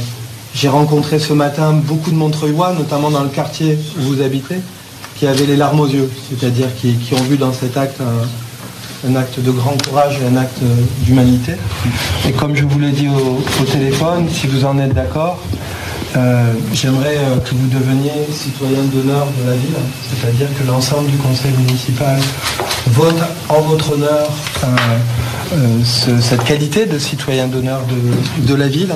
j'ai 0.53 0.67
rencontré 0.67 1.19
ce 1.19 1.33
matin 1.33 1.73
beaucoup 1.73 2.11
de 2.11 2.15
Montreuillois, 2.15 2.73
notamment 2.73 3.09
dans 3.09 3.23
le 3.23 3.29
quartier 3.29 3.77
où 3.97 4.01
vous 4.01 4.21
habitez, 4.21 4.57
qui 5.15 5.27
avaient 5.27 5.45
les 5.45 5.55
larmes 5.55 5.79
aux 5.79 5.87
yeux, 5.87 6.09
c'est-à-dire 6.29 6.67
qui, 6.75 6.97
ont 7.13 7.23
vu 7.23 7.37
dans 7.37 7.53
cet 7.53 7.77
acte 7.77 7.99
un, 9.07 9.15
acte 9.15 9.39
de 9.39 9.51
grand 9.51 9.75
courage 9.83 10.19
et 10.21 10.25
un 10.25 10.37
acte 10.37 10.59
d'humanité. 10.99 11.53
Et 12.27 12.31
comme 12.31 12.55
je 12.55 12.65
vous 12.65 12.79
l'ai 12.79 12.91
dit 12.91 13.07
au 13.07 13.65
téléphone, 13.65 14.27
si 14.29 14.47
vous 14.47 14.65
en 14.65 14.77
êtes 14.79 14.93
d'accord, 14.93 15.39
euh, 16.15 16.53
j'aimerais 16.73 17.17
euh, 17.17 17.37
que 17.37 17.55
vous 17.55 17.67
deveniez 17.67 18.11
citoyen 18.33 18.83
d'honneur 18.83 19.27
de 19.39 19.49
la 19.49 19.55
ville, 19.55 19.75
c'est-à-dire 20.09 20.47
que 20.59 20.67
l'ensemble 20.67 21.09
du 21.09 21.15
conseil 21.17 21.51
municipal 21.53 22.19
vote 22.87 23.15
en 23.47 23.61
votre 23.61 23.93
honneur 23.93 24.29
euh, 24.63 25.57
cette 25.83 26.43
qualité 26.43 26.85
de 26.85 26.99
citoyen 26.99 27.47
d'honneur 27.47 27.81
de, 28.45 28.55
la 28.55 28.67
ville. 28.67 28.93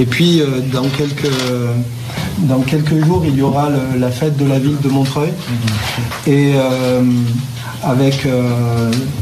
Et 0.00 0.06
puis 0.06 0.42
dans, 0.72 0.88
quelques, 0.88 1.28
jours, 3.04 3.24
il 3.26 3.36
y 3.36 3.42
aura 3.42 3.68
la 3.98 4.10
fête 4.10 4.36
de 4.36 4.46
la 4.46 4.58
ville 4.58 4.76
de 4.82 4.88
Montreuil. 4.88 5.32
Et 6.26 6.52
avec, 7.82 8.26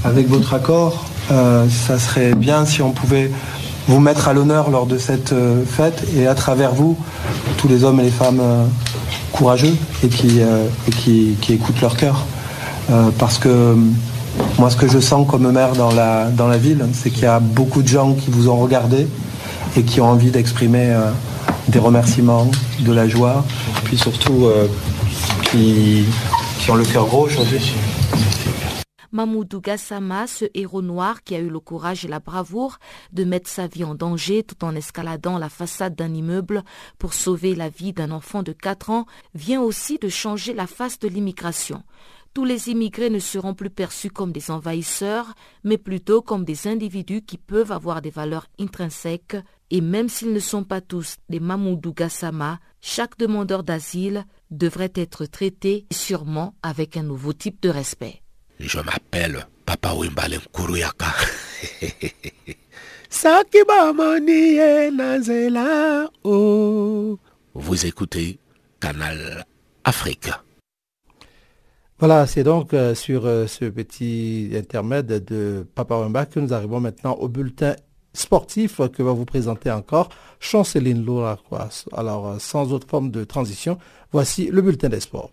avec 0.04 0.28
votre 0.28 0.54
accord, 0.54 1.04
ça 1.28 2.00
serait 2.00 2.34
bien 2.34 2.66
si 2.66 2.82
on 2.82 2.90
pouvait 2.90 3.30
vous 3.88 4.00
mettre 4.00 4.28
à 4.28 4.32
l'honneur 4.32 4.70
lors 4.70 4.86
de 4.86 4.98
cette 4.98 5.32
euh, 5.32 5.64
fête 5.64 6.04
et 6.16 6.26
à 6.26 6.34
travers 6.34 6.72
vous, 6.72 6.96
tous 7.58 7.68
les 7.68 7.84
hommes 7.84 8.00
et 8.00 8.04
les 8.04 8.10
femmes 8.10 8.40
euh, 8.40 8.64
courageux 9.32 9.74
et 10.04 10.08
qui, 10.08 10.40
euh, 10.40 10.66
qui, 11.00 11.36
écoutent 11.50 11.80
leur 11.80 11.96
cœur. 11.96 12.24
parce 13.18 13.38
que 13.38 13.76
moi, 14.58 14.70
ce 14.70 14.76
que 14.76 14.88
je 14.88 14.98
sens 14.98 15.26
comme 15.28 15.50
maire 15.50 15.72
dans 15.72 15.92
la, 15.92 16.26
dans 16.26 16.48
la 16.48 16.58
ville, 16.58 16.84
c'est 16.92 17.10
qu'il 17.10 17.24
y 17.24 17.26
a 17.26 17.40
beaucoup 17.40 17.82
de 17.82 17.88
gens 17.88 18.14
qui 18.14 18.30
vous 18.30 18.48
ont 18.48 18.56
regardé 18.56 19.06
et 19.76 19.82
qui 19.82 20.00
ont 20.00 20.10
envie 20.10 20.30
d'exprimer 20.30 20.94
des 21.68 21.78
remerciements, 21.78 22.50
de 22.80 22.92
la 22.92 23.08
joie, 23.08 23.44
puis 23.84 23.96
surtout 23.96 24.50
qui, 25.50 26.04
qui 26.58 26.70
ont 26.70 26.74
le 26.74 26.84
cœur 26.84 27.06
gros 27.06 27.26
aujourd'hui. 27.26 27.74
Mamoudou 29.12 29.60
Gassama, 29.60 30.26
ce 30.26 30.46
héros 30.54 30.80
noir 30.80 31.22
qui 31.22 31.34
a 31.34 31.38
eu 31.38 31.50
le 31.50 31.60
courage 31.60 32.06
et 32.06 32.08
la 32.08 32.18
bravoure 32.18 32.78
de 33.12 33.24
mettre 33.24 33.50
sa 33.50 33.66
vie 33.66 33.84
en 33.84 33.94
danger 33.94 34.42
tout 34.42 34.64
en 34.64 34.74
escaladant 34.74 35.36
la 35.36 35.50
façade 35.50 35.94
d'un 35.94 36.14
immeuble 36.14 36.64
pour 36.98 37.12
sauver 37.12 37.54
la 37.54 37.68
vie 37.68 37.92
d'un 37.92 38.10
enfant 38.10 38.42
de 38.42 38.52
4 38.52 38.88
ans, 38.88 39.06
vient 39.34 39.60
aussi 39.60 39.98
de 39.98 40.08
changer 40.08 40.54
la 40.54 40.66
face 40.66 40.98
de 40.98 41.08
l'immigration. 41.08 41.82
Tous 42.32 42.46
les 42.46 42.70
immigrés 42.70 43.10
ne 43.10 43.18
seront 43.18 43.52
plus 43.52 43.68
perçus 43.68 44.08
comme 44.08 44.32
des 44.32 44.50
envahisseurs, 44.50 45.34
mais 45.64 45.76
plutôt 45.76 46.22
comme 46.22 46.46
des 46.46 46.66
individus 46.66 47.20
qui 47.20 47.36
peuvent 47.36 47.72
avoir 47.72 48.00
des 48.00 48.08
valeurs 48.08 48.46
intrinsèques, 48.58 49.36
et 49.68 49.82
même 49.82 50.08
s'ils 50.08 50.32
ne 50.32 50.38
sont 50.38 50.64
pas 50.64 50.80
tous 50.80 51.16
des 51.28 51.40
Mamoudou 51.40 51.92
Gassama, 51.92 52.60
chaque 52.80 53.18
demandeur 53.18 53.62
d'asile 53.62 54.24
devrait 54.50 54.92
être 54.94 55.26
traité 55.26 55.86
sûrement 55.92 56.54
avec 56.62 56.96
un 56.96 57.02
nouveau 57.02 57.34
type 57.34 57.60
de 57.60 57.68
respect. 57.68 58.22
Je 58.64 58.78
m'appelle 58.78 59.44
Papa 59.66 59.92
Wimbale 59.92 60.36
Nkuruyaka. 60.36 61.06
Oh. 66.24 67.18
Vous 67.54 67.86
écoutez 67.86 68.38
Canal 68.80 69.44
Afrique. 69.84 70.30
Voilà, 71.98 72.26
c'est 72.26 72.42
donc 72.44 72.72
euh, 72.72 72.94
sur 72.94 73.26
euh, 73.26 73.46
ce 73.46 73.64
petit 73.66 74.50
intermède 74.54 75.24
de 75.24 75.66
Papa 75.74 75.96
Wimba 75.96 76.26
que 76.26 76.40
nous 76.40 76.52
arrivons 76.54 76.80
maintenant 76.80 77.14
au 77.14 77.28
bulletin 77.28 77.74
sportif 78.12 78.80
que 78.92 79.02
va 79.02 79.12
vous 79.12 79.24
présenter 79.24 79.70
encore 79.70 80.08
Chanceline 80.40 81.04
Loura. 81.04 81.38
Alors, 81.92 82.28
euh, 82.28 82.38
sans 82.38 82.72
autre 82.72 82.88
forme 82.88 83.10
de 83.10 83.24
transition, 83.24 83.78
voici 84.12 84.46
le 84.46 84.62
bulletin 84.62 84.88
des 84.88 85.00
sports. 85.00 85.30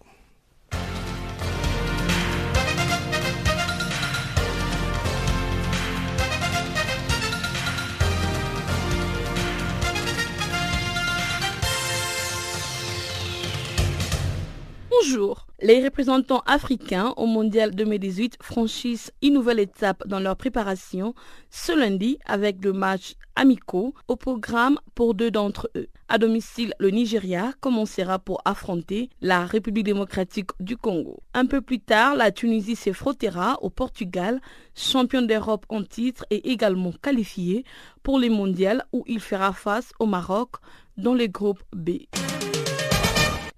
Bonjour. 15.02 15.48
Les 15.62 15.84
représentants 15.84 16.42
africains 16.46 17.14
au 17.16 17.26
Mondial 17.26 17.74
2018 17.74 18.38
franchissent 18.42 19.12
une 19.22 19.34
nouvelle 19.34 19.60
étape 19.60 20.06
dans 20.08 20.20
leur 20.20 20.36
préparation 20.36 21.14
ce 21.50 21.72
lundi 21.72 22.18
avec 22.26 22.64
le 22.64 22.74
match 22.74 23.14
amicaux 23.36 23.94
au 24.08 24.16
programme 24.16 24.78
pour 24.96 25.14
deux 25.14 25.32
d'entre 25.32 25.70
eux. 25.76 25.88
À 26.10 26.18
domicile, 26.18 26.74
le 26.80 26.90
Nigeria 26.90 27.54
commencera 27.62 28.20
pour 28.20 28.42
affronter 28.46 29.10
la 29.22 29.46
République 29.46 29.86
démocratique 29.86 30.50
du 30.60 30.76
Congo. 30.76 31.22
Un 31.34 31.46
peu 31.46 31.62
plus 31.62 31.80
tard, 31.80 32.16
la 32.16 32.32
Tunisie 32.32 32.76
se 32.76 32.92
frottera 32.92 33.58
au 33.62 33.70
Portugal, 33.70 34.42
champion 34.76 35.22
d'Europe 35.22 35.66
en 35.70 35.84
titre 35.84 36.26
et 36.30 36.52
également 36.52 36.92
qualifié 37.02 37.64
pour 38.04 38.20
les 38.20 38.30
mondiales 38.30 38.84
où 38.92 39.04
il 39.08 39.20
fera 39.22 39.54
face 39.54 39.92
au 40.00 40.06
Maroc 40.06 40.56
dans 40.98 41.14
le 41.14 41.28
groupe 41.28 41.64
B. 41.74 41.92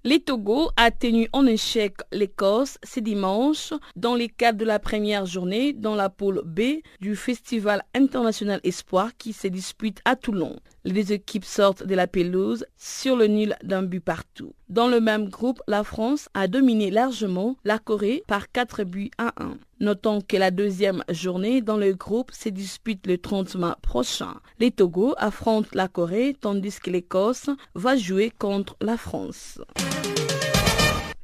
Les 0.04 0.18
Togo 0.18 0.70
a 0.76 0.90
tenu 0.90 1.28
en 1.32 1.46
échec 1.46 1.94
l'Écosse 2.10 2.76
ce 2.82 2.98
dimanche 2.98 3.72
dans 3.94 4.16
les 4.16 4.28
cadre 4.28 4.58
de 4.58 4.64
la 4.64 4.80
première 4.80 5.26
journée 5.26 5.72
dans 5.72 5.94
la 5.94 6.10
poule 6.10 6.42
B 6.44 6.82
du 7.00 7.14
Festival 7.14 7.84
international 7.94 8.58
Espoir 8.64 9.16
qui 9.16 9.32
se 9.32 9.46
dispute 9.46 10.00
à 10.04 10.16
Toulon. 10.16 10.56
Les 10.84 10.92
deux 10.92 11.12
équipes 11.12 11.44
sortent 11.44 11.86
de 11.86 11.94
la 11.94 12.06
pelouse 12.06 12.66
sur 12.76 13.16
le 13.16 13.26
nul 13.26 13.54
d'un 13.62 13.82
but 13.82 14.00
partout. 14.00 14.52
Dans 14.68 14.88
le 14.88 15.00
même 15.00 15.28
groupe, 15.28 15.62
la 15.68 15.84
France 15.84 16.28
a 16.34 16.48
dominé 16.48 16.90
largement 16.90 17.56
la 17.64 17.78
Corée 17.78 18.24
par 18.26 18.50
4 18.50 18.84
buts 18.84 19.10
à 19.18 19.32
1. 19.40 19.58
Notons 19.80 20.20
que 20.20 20.36
la 20.36 20.50
deuxième 20.50 21.04
journée 21.08 21.60
dans 21.60 21.76
le 21.76 21.92
groupe 21.92 22.32
se 22.32 22.48
dispute 22.48 23.06
le 23.06 23.18
30 23.18 23.54
mai 23.56 23.72
prochain. 23.82 24.34
Les 24.58 24.70
Togo 24.70 25.14
affrontent 25.18 25.70
la 25.74 25.88
Corée 25.88 26.36
tandis 26.40 26.78
que 26.80 26.90
l'Écosse 26.90 27.50
va 27.74 27.96
jouer 27.96 28.32
contre 28.36 28.76
la 28.80 28.96
France. 28.96 29.60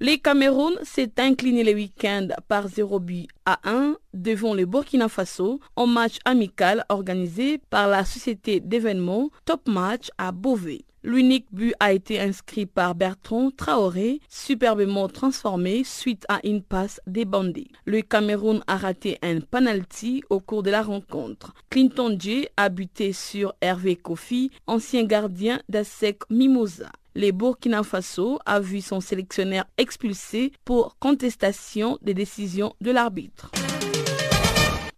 Les 0.00 0.20
Cameroun 0.20 0.74
s'est 0.84 1.10
incliné 1.18 1.64
le 1.64 1.72
week-end 1.72 2.28
par 2.46 2.68
0 2.68 3.00
but 3.00 3.26
à 3.44 3.58
1 3.64 3.96
devant 4.14 4.54
le 4.54 4.64
Burkina 4.64 5.08
Faso 5.08 5.58
en 5.74 5.88
match 5.88 6.18
amical 6.24 6.84
organisé 6.88 7.58
par 7.68 7.88
la 7.88 8.04
société 8.04 8.60
d'événements 8.60 9.30
Top 9.44 9.66
Match 9.66 10.08
à 10.16 10.30
Beauvais. 10.30 10.84
L'unique 11.02 11.46
but 11.50 11.74
a 11.80 11.92
été 11.92 12.20
inscrit 12.20 12.66
par 12.66 12.94
Bertrand 12.94 13.50
Traoré, 13.50 14.20
superbement 14.28 15.08
transformé 15.08 15.82
suite 15.82 16.24
à 16.28 16.38
une 16.44 16.62
passe 16.62 17.00
des 17.08 17.24
bandits. 17.24 17.72
Le 17.84 18.02
Cameroun 18.02 18.62
a 18.68 18.76
raté 18.76 19.18
un 19.22 19.40
penalty 19.40 20.22
au 20.30 20.38
cours 20.38 20.62
de 20.62 20.70
la 20.70 20.82
rencontre. 20.82 21.54
Clinton 21.70 22.16
J 22.16 22.46
a 22.56 22.68
buté 22.68 23.12
sur 23.12 23.52
Hervé 23.60 23.96
Kofi, 23.96 24.52
ancien 24.68 25.02
gardien 25.02 25.60
d'ASEC 25.68 26.18
Mimosa 26.30 26.92
le 27.14 27.30
Burkina 27.30 27.82
Faso 27.82 28.38
a 28.46 28.60
vu 28.60 28.80
son 28.80 29.00
sélectionneur 29.00 29.64
expulsé 29.76 30.52
pour 30.64 30.96
contestation 30.98 31.98
des 32.02 32.14
décisions 32.14 32.74
de 32.80 32.90
l'arbitre. 32.90 33.50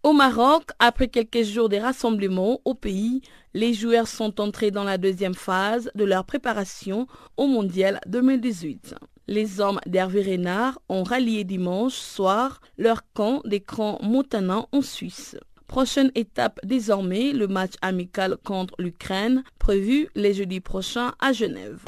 Au 0.03 0.13
Maroc, 0.13 0.69
après 0.79 1.09
quelques 1.09 1.43
jours 1.43 1.69
de 1.69 1.77
rassemblements 1.77 2.59
au 2.65 2.73
pays, 2.73 3.21
les 3.53 3.73
joueurs 3.73 4.07
sont 4.07 4.41
entrés 4.41 4.71
dans 4.71 4.83
la 4.83 4.97
deuxième 4.97 5.35
phase 5.35 5.91
de 5.93 6.03
leur 6.03 6.25
préparation 6.25 7.05
au 7.37 7.45
Mondial 7.45 7.99
2018. 8.07 8.95
Les 9.27 9.61
hommes 9.61 9.79
d'Hervé 9.85 10.23
Renard 10.23 10.81
ont 10.89 11.03
rallié 11.03 11.43
dimanche 11.43 11.93
soir 11.93 12.61
leur 12.77 13.01
camp 13.13 13.41
d'écran 13.45 13.99
montanant 14.01 14.67
en 14.71 14.81
Suisse. 14.81 15.37
Prochaine 15.71 16.11
étape 16.15 16.59
désormais, 16.65 17.31
le 17.31 17.47
match 17.47 17.75
amical 17.81 18.35
contre 18.43 18.75
l'Ukraine, 18.77 19.41
prévu 19.57 20.09
les 20.15 20.33
jeudis 20.33 20.59
prochains 20.59 21.13
à 21.21 21.31
Genève. 21.31 21.79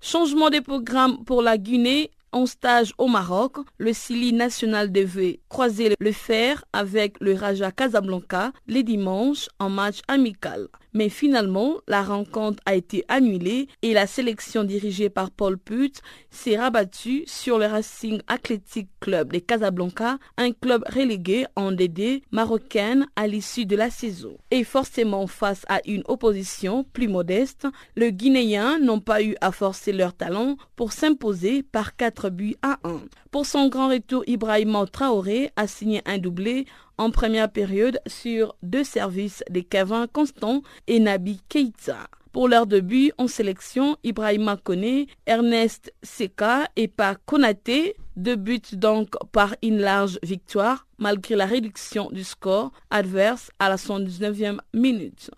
Changement 0.00 0.48
de 0.48 0.60
programme 0.60 1.22
pour 1.26 1.42
la 1.42 1.58
Guinée 1.58 2.10
en 2.32 2.46
stage 2.46 2.94
au 2.96 3.08
Maroc, 3.08 3.58
le 3.76 3.92
Sili 3.92 4.32
national 4.32 4.90
devait 4.90 5.40
croiser 5.50 5.94
le 6.00 6.12
fer 6.12 6.64
avec 6.72 7.20
le 7.20 7.34
Raja 7.34 7.72
Casablanca 7.72 8.52
les 8.66 8.84
dimanches 8.84 9.50
en 9.58 9.68
match 9.68 9.98
amical. 10.08 10.68
Mais 10.92 11.08
finalement, 11.08 11.76
la 11.86 12.02
rencontre 12.02 12.62
a 12.66 12.74
été 12.74 13.04
annulée 13.08 13.68
et 13.82 13.92
la 13.92 14.06
sélection 14.06 14.64
dirigée 14.64 15.10
par 15.10 15.30
Paul 15.30 15.58
Put 15.58 15.92
s'est 16.30 16.56
rabattue 16.56 17.24
sur 17.26 17.58
le 17.58 17.66
Racing 17.66 18.20
Athletic 18.26 18.88
Club 19.00 19.32
de 19.32 19.38
Casablanca, 19.38 20.18
un 20.36 20.52
club 20.52 20.84
relégué 20.88 21.46
en 21.56 21.72
DD 21.72 22.22
marocaine 22.32 23.06
à 23.16 23.26
l'issue 23.26 23.66
de 23.66 23.76
la 23.76 23.90
saison. 23.90 24.36
Et 24.50 24.64
forcément 24.64 25.26
face 25.26 25.64
à 25.68 25.80
une 25.86 26.02
opposition 26.08 26.84
plus 26.84 27.08
modeste, 27.08 27.66
les 27.96 28.12
Guinéens 28.12 28.78
n'ont 28.78 29.00
pas 29.00 29.22
eu 29.22 29.36
à 29.40 29.52
forcer 29.52 29.92
leur 29.92 30.14
talent 30.14 30.56
pour 30.76 30.92
s'imposer 30.92 31.62
par 31.62 31.96
4 31.96 32.30
buts 32.30 32.56
à 32.62 32.78
1. 32.84 33.00
Pour 33.30 33.46
son 33.46 33.68
grand 33.68 33.88
retour, 33.88 34.24
Ibrahima 34.26 34.86
Traoré 34.86 35.50
a 35.56 35.66
signé 35.66 36.02
un 36.04 36.18
doublé 36.18 36.66
en 37.00 37.10
première 37.10 37.50
période 37.50 37.98
sur 38.06 38.54
deux 38.62 38.84
services 38.84 39.42
de 39.48 39.60
Kevin 39.60 40.06
Constant 40.12 40.62
et 40.86 41.00
Nabi 41.00 41.40
Keita. 41.48 42.08
Pour 42.30 42.46
leur 42.46 42.66
début 42.66 43.10
en 43.16 43.26
sélection, 43.26 43.96
Ibrahima 44.04 44.58
Kone, 44.58 45.06
Ernest 45.26 45.92
Seka 46.02 46.68
et 46.76 46.88
pas 46.88 47.14
Konaté, 47.14 47.96
buts 48.16 48.60
donc 48.74 49.14
par 49.32 49.54
une 49.62 49.78
large 49.78 50.18
victoire 50.22 50.86
malgré 50.98 51.36
la 51.36 51.46
réduction 51.46 52.10
du 52.10 52.22
score 52.22 52.70
adverse 52.90 53.50
à 53.58 53.70
la 53.70 53.76
119e 53.76 54.58
minute. 54.74 55.30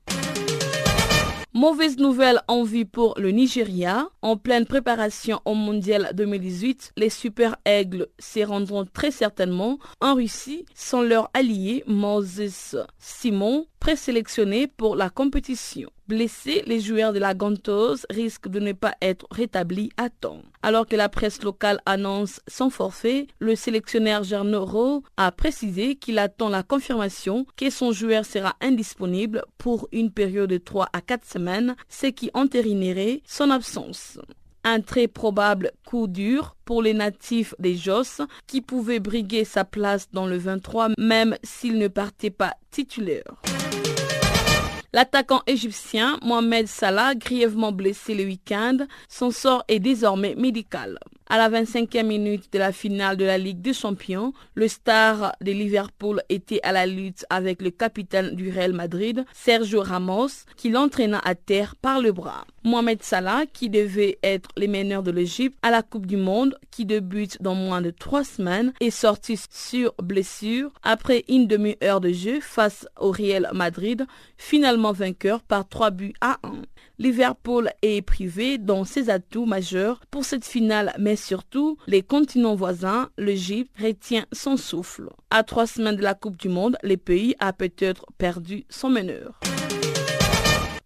Mauvaise 1.55 1.99
nouvelle 1.99 2.41
en 2.49 2.63
vue 2.63 2.87
pour 2.87 3.15
le 3.19 3.31
Nigeria. 3.31 4.09
En 4.23 4.39
pleine 4.39 4.65
préparation 4.65 5.43
au 5.45 5.53
Mondial 5.53 6.11
2018, 6.15 6.93
les 6.97 7.11
Super 7.11 7.57
Aigles 7.67 8.09
s'y 8.19 8.43
rendront 8.43 8.87
très 8.87 9.11
certainement 9.11 9.79
en 10.01 10.15
Russie 10.15 10.65
sans 10.75 11.03
leur 11.03 11.31
allié 11.35 11.85
Moses 11.87 12.79
Simon, 12.99 13.67
présélectionné 13.83 14.68
pour 14.68 14.95
la 14.95 15.11
compétition. 15.11 15.91
Blessés, 16.07 16.62
les 16.66 16.78
joueurs 16.78 17.12
de 17.12 17.18
la 17.18 17.35
Gantos 17.35 18.07
risquent 18.11 18.47
de 18.47 18.61
ne 18.61 18.70
pas 18.70 18.95
être 19.03 19.26
rétablis 19.33 19.91
à 19.97 20.09
temps. 20.09 20.43
Alors 20.62 20.87
que 20.87 20.95
la 20.95 21.09
presse 21.09 21.43
locale 21.43 21.80
annonce 21.85 22.41
son 22.47 22.70
forfait, 22.70 23.26
le 23.41 23.57
sélectionneur 23.57 24.22
Gernoro 24.22 25.03
a 25.16 25.33
précisé 25.33 25.97
qu'il 25.97 26.20
attend 26.20 26.49
la 26.49 26.62
confirmation 26.62 27.45
que 27.57 27.70
son 27.70 27.91
joueur 27.91 28.24
sera 28.24 28.55
indisponible 28.61 29.43
pour 29.59 29.89
une 29.91 30.12
période 30.12 30.51
de 30.51 30.59
3 30.59 30.87
à 30.93 31.01
4 31.01 31.26
semaines, 31.26 31.74
ce 31.89 32.07
qui 32.07 32.30
entérinerait 32.35 33.20
son 33.26 33.51
absence 33.51 34.16
un 34.64 34.80
très 34.80 35.09
probable 35.09 35.72
coup 35.85 36.07
dur 36.07 36.55
pour 36.64 36.83
les 36.83 36.95
natifs 36.95 37.53
des 37.59 37.74
Jos 37.74 38.22
qui 38.47 38.61
pouvaient 38.61 39.01
briguer 39.01 39.45
sa 39.45 39.64
place 39.64 40.09
dans 40.12 40.28
le 40.28 40.37
23 40.37 40.91
même 40.99 41.37
s'il 41.43 41.78
ne 41.78 41.89
partait 41.89 42.30
pas 42.30 42.55
titulaire. 42.70 43.43
L'attaquant 44.95 45.40
égyptien 45.47 46.18
Mohamed 46.22 46.66
Salah, 46.68 47.14
grièvement 47.14 47.72
blessé 47.72 48.14
le 48.14 48.24
week-end, 48.24 48.76
son 49.09 49.30
sort 49.30 49.64
est 49.68 49.78
désormais 49.78 50.34
médical. 50.34 50.99
À 51.35 51.39
la 51.39 51.49
25e 51.49 52.05
minute 52.05 52.53
de 52.53 52.59
la 52.59 52.72
finale 52.72 53.16
de 53.16 53.24
la 53.24 53.39
Ligue 53.39 53.62
des 53.62 53.72
Champions, 53.72 54.35
le 54.55 54.68
star 54.68 55.35
de 55.41 55.51
Liverpool 55.51 56.20
était 56.28 56.61
à 56.62 56.72
la 56.72 56.85
lutte 56.85 57.24
avec 57.30 57.62
le 57.62 57.70
capitaine 57.70 58.37
du 58.37 58.51
Real 58.51 58.74
Madrid, 58.74 59.24
Sergio 59.33 59.80
Ramos, 59.80 60.45
qui 60.59 60.68
l'entraîna 60.68 61.22
à 61.24 61.35
terre 61.35 61.74
par 61.76 62.03
le 62.03 62.12
bras. 62.12 62.45
Mohamed 62.64 63.03
Salah, 63.03 63.47
qui 63.51 63.70
devait 63.70 64.18
être 64.22 64.51
le 64.59 64.66
meneur 64.66 65.03
de 65.03 65.11
l'Égypte 65.11 65.57
à 65.62 65.70
la 65.70 65.83
Coupe 65.83 66.05
du 66.05 66.18
Monde, 66.18 66.55
qui 66.70 66.85
débute 66.85 67.41
dans 67.41 67.55
moins 67.55 67.80
de 67.80 67.89
trois 67.89 68.24
semaines, 68.24 68.74
est 68.80 68.91
sorti 68.91 69.41
sur 69.51 69.95
blessure 70.03 70.70
après 70.83 71.24
une 71.28 71.47
demi-heure 71.47 72.03
de 72.03 72.12
jeu 72.12 72.41
face 72.43 72.87
au 73.01 73.11
Real 73.11 73.49
Madrid, 73.55 74.05
finalement 74.37 74.93
vainqueur 74.93 75.41
par 75.43 75.66
trois 75.66 75.91
buts 75.91 76.12
à 76.20 76.37
1. 76.43 76.61
Liverpool 77.03 77.69
est 77.83 78.01
privé 78.01 78.59
dans 78.59 78.85
ses 78.85 79.11
atouts 79.11 79.45
majeurs 79.45 79.99
pour 80.13 80.25
cette 80.25 80.45
finale, 80.45 80.95
mais 81.01 81.17
surtout, 81.17 81.77
les 81.89 82.01
continents 82.01 82.55
voisins, 82.55 83.11
l'Égypte 83.19 83.73
retient 83.83 84.25
son 84.31 84.57
souffle. 84.57 85.09
À 85.29 85.43
trois 85.43 85.67
semaines 85.67 85.97
de 85.97 86.03
la 86.03 86.15
Coupe 86.15 86.37
du 86.37 86.49
Monde, 86.49 86.77
le 86.85 86.97
pays 86.97 87.35
a 87.41 87.53
peut-être 87.53 88.07
perdu 88.19 88.67
son 88.69 88.89
meneur. 88.89 89.41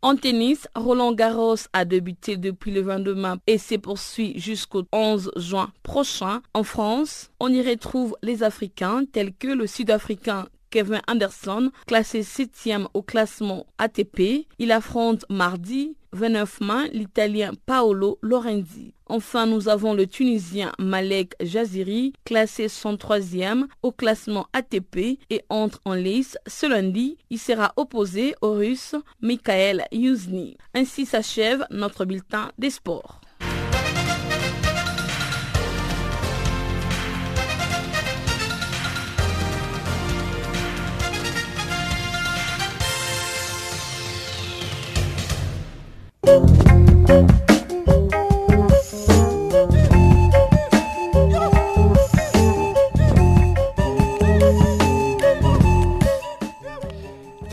En 0.00 0.16
tennis, 0.16 0.68
Roland 0.74 1.12
Garros 1.12 1.56
a 1.72 1.84
débuté 1.84 2.38
depuis 2.38 2.70
le 2.70 2.80
22 2.80 3.14
mai 3.14 3.34
et 3.46 3.58
se 3.58 3.74
poursuit 3.74 4.38
jusqu'au 4.38 4.84
11 4.92 5.32
juin 5.36 5.72
prochain. 5.82 6.40
En 6.54 6.62
France, 6.62 7.30
on 7.40 7.48
y 7.48 7.60
retrouve 7.60 8.16
les 8.22 8.42
Africains 8.42 9.02
tels 9.12 9.34
que 9.34 9.48
le 9.48 9.66
Sud-Africain 9.66 10.46
Kevin 10.70 11.00
Anderson, 11.06 11.70
classé 11.86 12.22
7e 12.22 12.86
au 12.94 13.02
classement 13.02 13.66
ATP. 13.78 14.46
Il 14.58 14.72
affronte 14.72 15.24
mardi 15.30 15.96
29 16.12 16.60
mai 16.60 16.90
l'Italien 16.92 17.52
Paolo 17.66 18.18
Lorenzi. 18.22 18.94
Enfin, 19.06 19.46
nous 19.46 19.68
avons 19.68 19.94
le 19.94 20.06
Tunisien 20.06 20.72
Malek 20.78 21.34
Jaziri, 21.40 22.12
classé 22.24 22.66
103e 22.66 23.66
au 23.82 23.92
classement 23.92 24.46
ATP 24.52 25.18
et 25.30 25.44
entre 25.48 25.80
en 25.84 25.94
lice 25.94 26.36
ce 26.46 26.66
lundi. 26.66 27.16
Il 27.30 27.38
sera 27.38 27.72
opposé 27.76 28.34
au 28.40 28.54
Russe 28.54 28.96
Mikhail 29.22 29.84
Yuzny. 29.92 30.56
Ainsi 30.74 31.06
s'achève 31.06 31.66
notre 31.70 32.04
bulletin 32.04 32.50
des 32.58 32.70
sports. 32.70 33.20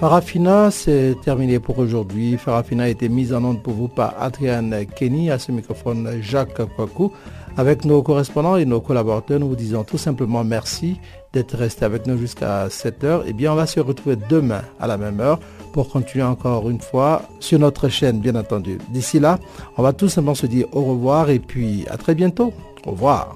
Farafina, 0.04 0.70
c'est 0.70 1.16
terminé 1.24 1.60
pour 1.60 1.80
aujourd'hui. 1.80 2.36
Farafina 2.36 2.84
a 2.84 2.88
été 2.90 3.08
mise 3.08 3.34
en 3.34 3.42
onde 3.46 3.64
pour 3.64 3.74
vous 3.74 3.88
par 3.88 4.22
Adrienne 4.22 4.86
Kenny, 4.98 5.32
à 5.32 5.40
ce 5.40 5.54
microphone 5.54 6.18
Jacques 6.22 6.62
Kwaku. 6.76 7.10
Avec 7.56 7.86
nos 7.86 8.04
correspondants 8.04 8.58
et 8.58 8.66
nos 8.66 8.82
collaborateurs, 8.82 9.40
nous 9.40 9.48
vous 9.48 9.56
disons 9.56 9.86
tout 9.86 9.98
simplement 9.98 10.44
merci 10.44 11.00
d'être 11.32 11.56
resté 11.56 11.86
avec 11.86 12.06
nous 12.06 12.18
jusqu'à 12.18 12.70
7 12.70 13.04
heures. 13.06 13.26
Et 13.26 13.30
eh 13.30 13.34
bien, 13.34 13.54
on 13.54 13.56
va 13.56 13.66
se 13.66 13.80
retrouver 13.80 14.18
demain 14.30 14.64
à 14.78 14.88
la 14.88 14.98
même 14.98 15.22
heure 15.22 15.40
pour 15.74 15.90
continuer 15.90 16.24
encore 16.24 16.70
une 16.70 16.80
fois 16.80 17.24
sur 17.42 17.60
notre 17.60 17.90
chaîne, 17.90 18.20
bien 18.20 18.36
entendu. 18.36 18.78
D'ici 18.90 19.20
là, 19.20 19.40
on 19.78 19.84
va 19.84 19.92
tout 19.92 20.08
simplement 20.08 20.36
se 20.36 20.46
dire 20.46 20.68
au 20.72 20.84
revoir 20.84 21.30
et 21.30 21.40
puis 21.40 21.86
à 21.90 21.98
très 21.98 22.16
bientôt. 22.16 22.54
Au 22.86 22.92
revoir. 22.92 23.36